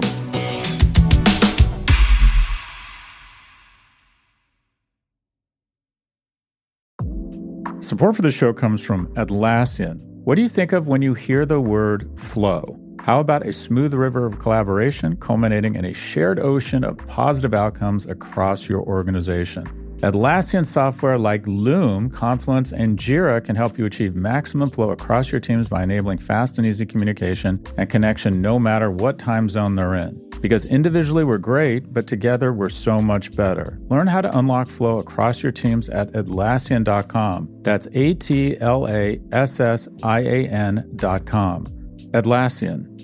Support 7.80 8.16
for 8.16 8.22
the 8.22 8.32
show 8.32 8.52
comes 8.52 8.80
from 8.80 9.06
Atlassian. 9.14 10.05
What 10.26 10.34
do 10.34 10.42
you 10.42 10.48
think 10.48 10.72
of 10.72 10.88
when 10.88 11.02
you 11.02 11.14
hear 11.14 11.46
the 11.46 11.60
word 11.60 12.10
flow? 12.18 12.80
How 12.98 13.20
about 13.20 13.46
a 13.46 13.52
smooth 13.52 13.94
river 13.94 14.26
of 14.26 14.40
collaboration 14.40 15.16
culminating 15.18 15.76
in 15.76 15.84
a 15.84 15.92
shared 15.92 16.40
ocean 16.40 16.82
of 16.82 16.98
positive 17.06 17.54
outcomes 17.54 18.06
across 18.06 18.68
your 18.68 18.80
organization? 18.80 19.66
Atlassian 20.02 20.66
software 20.66 21.16
like 21.16 21.46
Loom, 21.46 22.10
Confluence, 22.10 22.72
and 22.72 22.98
Jira 22.98 23.44
can 23.44 23.54
help 23.54 23.78
you 23.78 23.86
achieve 23.86 24.16
maximum 24.16 24.68
flow 24.68 24.90
across 24.90 25.30
your 25.30 25.40
teams 25.40 25.68
by 25.68 25.84
enabling 25.84 26.18
fast 26.18 26.58
and 26.58 26.66
easy 26.66 26.84
communication 26.84 27.62
and 27.76 27.88
connection 27.88 28.42
no 28.42 28.58
matter 28.58 28.90
what 28.90 29.20
time 29.20 29.48
zone 29.48 29.76
they're 29.76 29.94
in. 29.94 30.25
Because 30.40 30.64
individually 30.64 31.24
we're 31.24 31.38
great, 31.38 31.92
but 31.92 32.06
together 32.06 32.52
we're 32.52 32.68
so 32.68 32.98
much 32.98 33.34
better. 33.34 33.78
Learn 33.88 34.06
how 34.06 34.20
to 34.20 34.38
unlock 34.38 34.68
flow 34.68 34.98
across 34.98 35.42
your 35.42 35.52
teams 35.52 35.88
at 35.88 36.12
Atlassian.com. 36.12 37.48
That's 37.62 37.88
A 37.94 38.14
T 38.14 38.58
L 38.60 38.88
A 38.88 39.20
S 39.32 39.60
S 39.60 39.88
I 40.02 40.20
A 40.20 40.48
N.com. 40.48 41.66
Atlassian. 42.12 42.95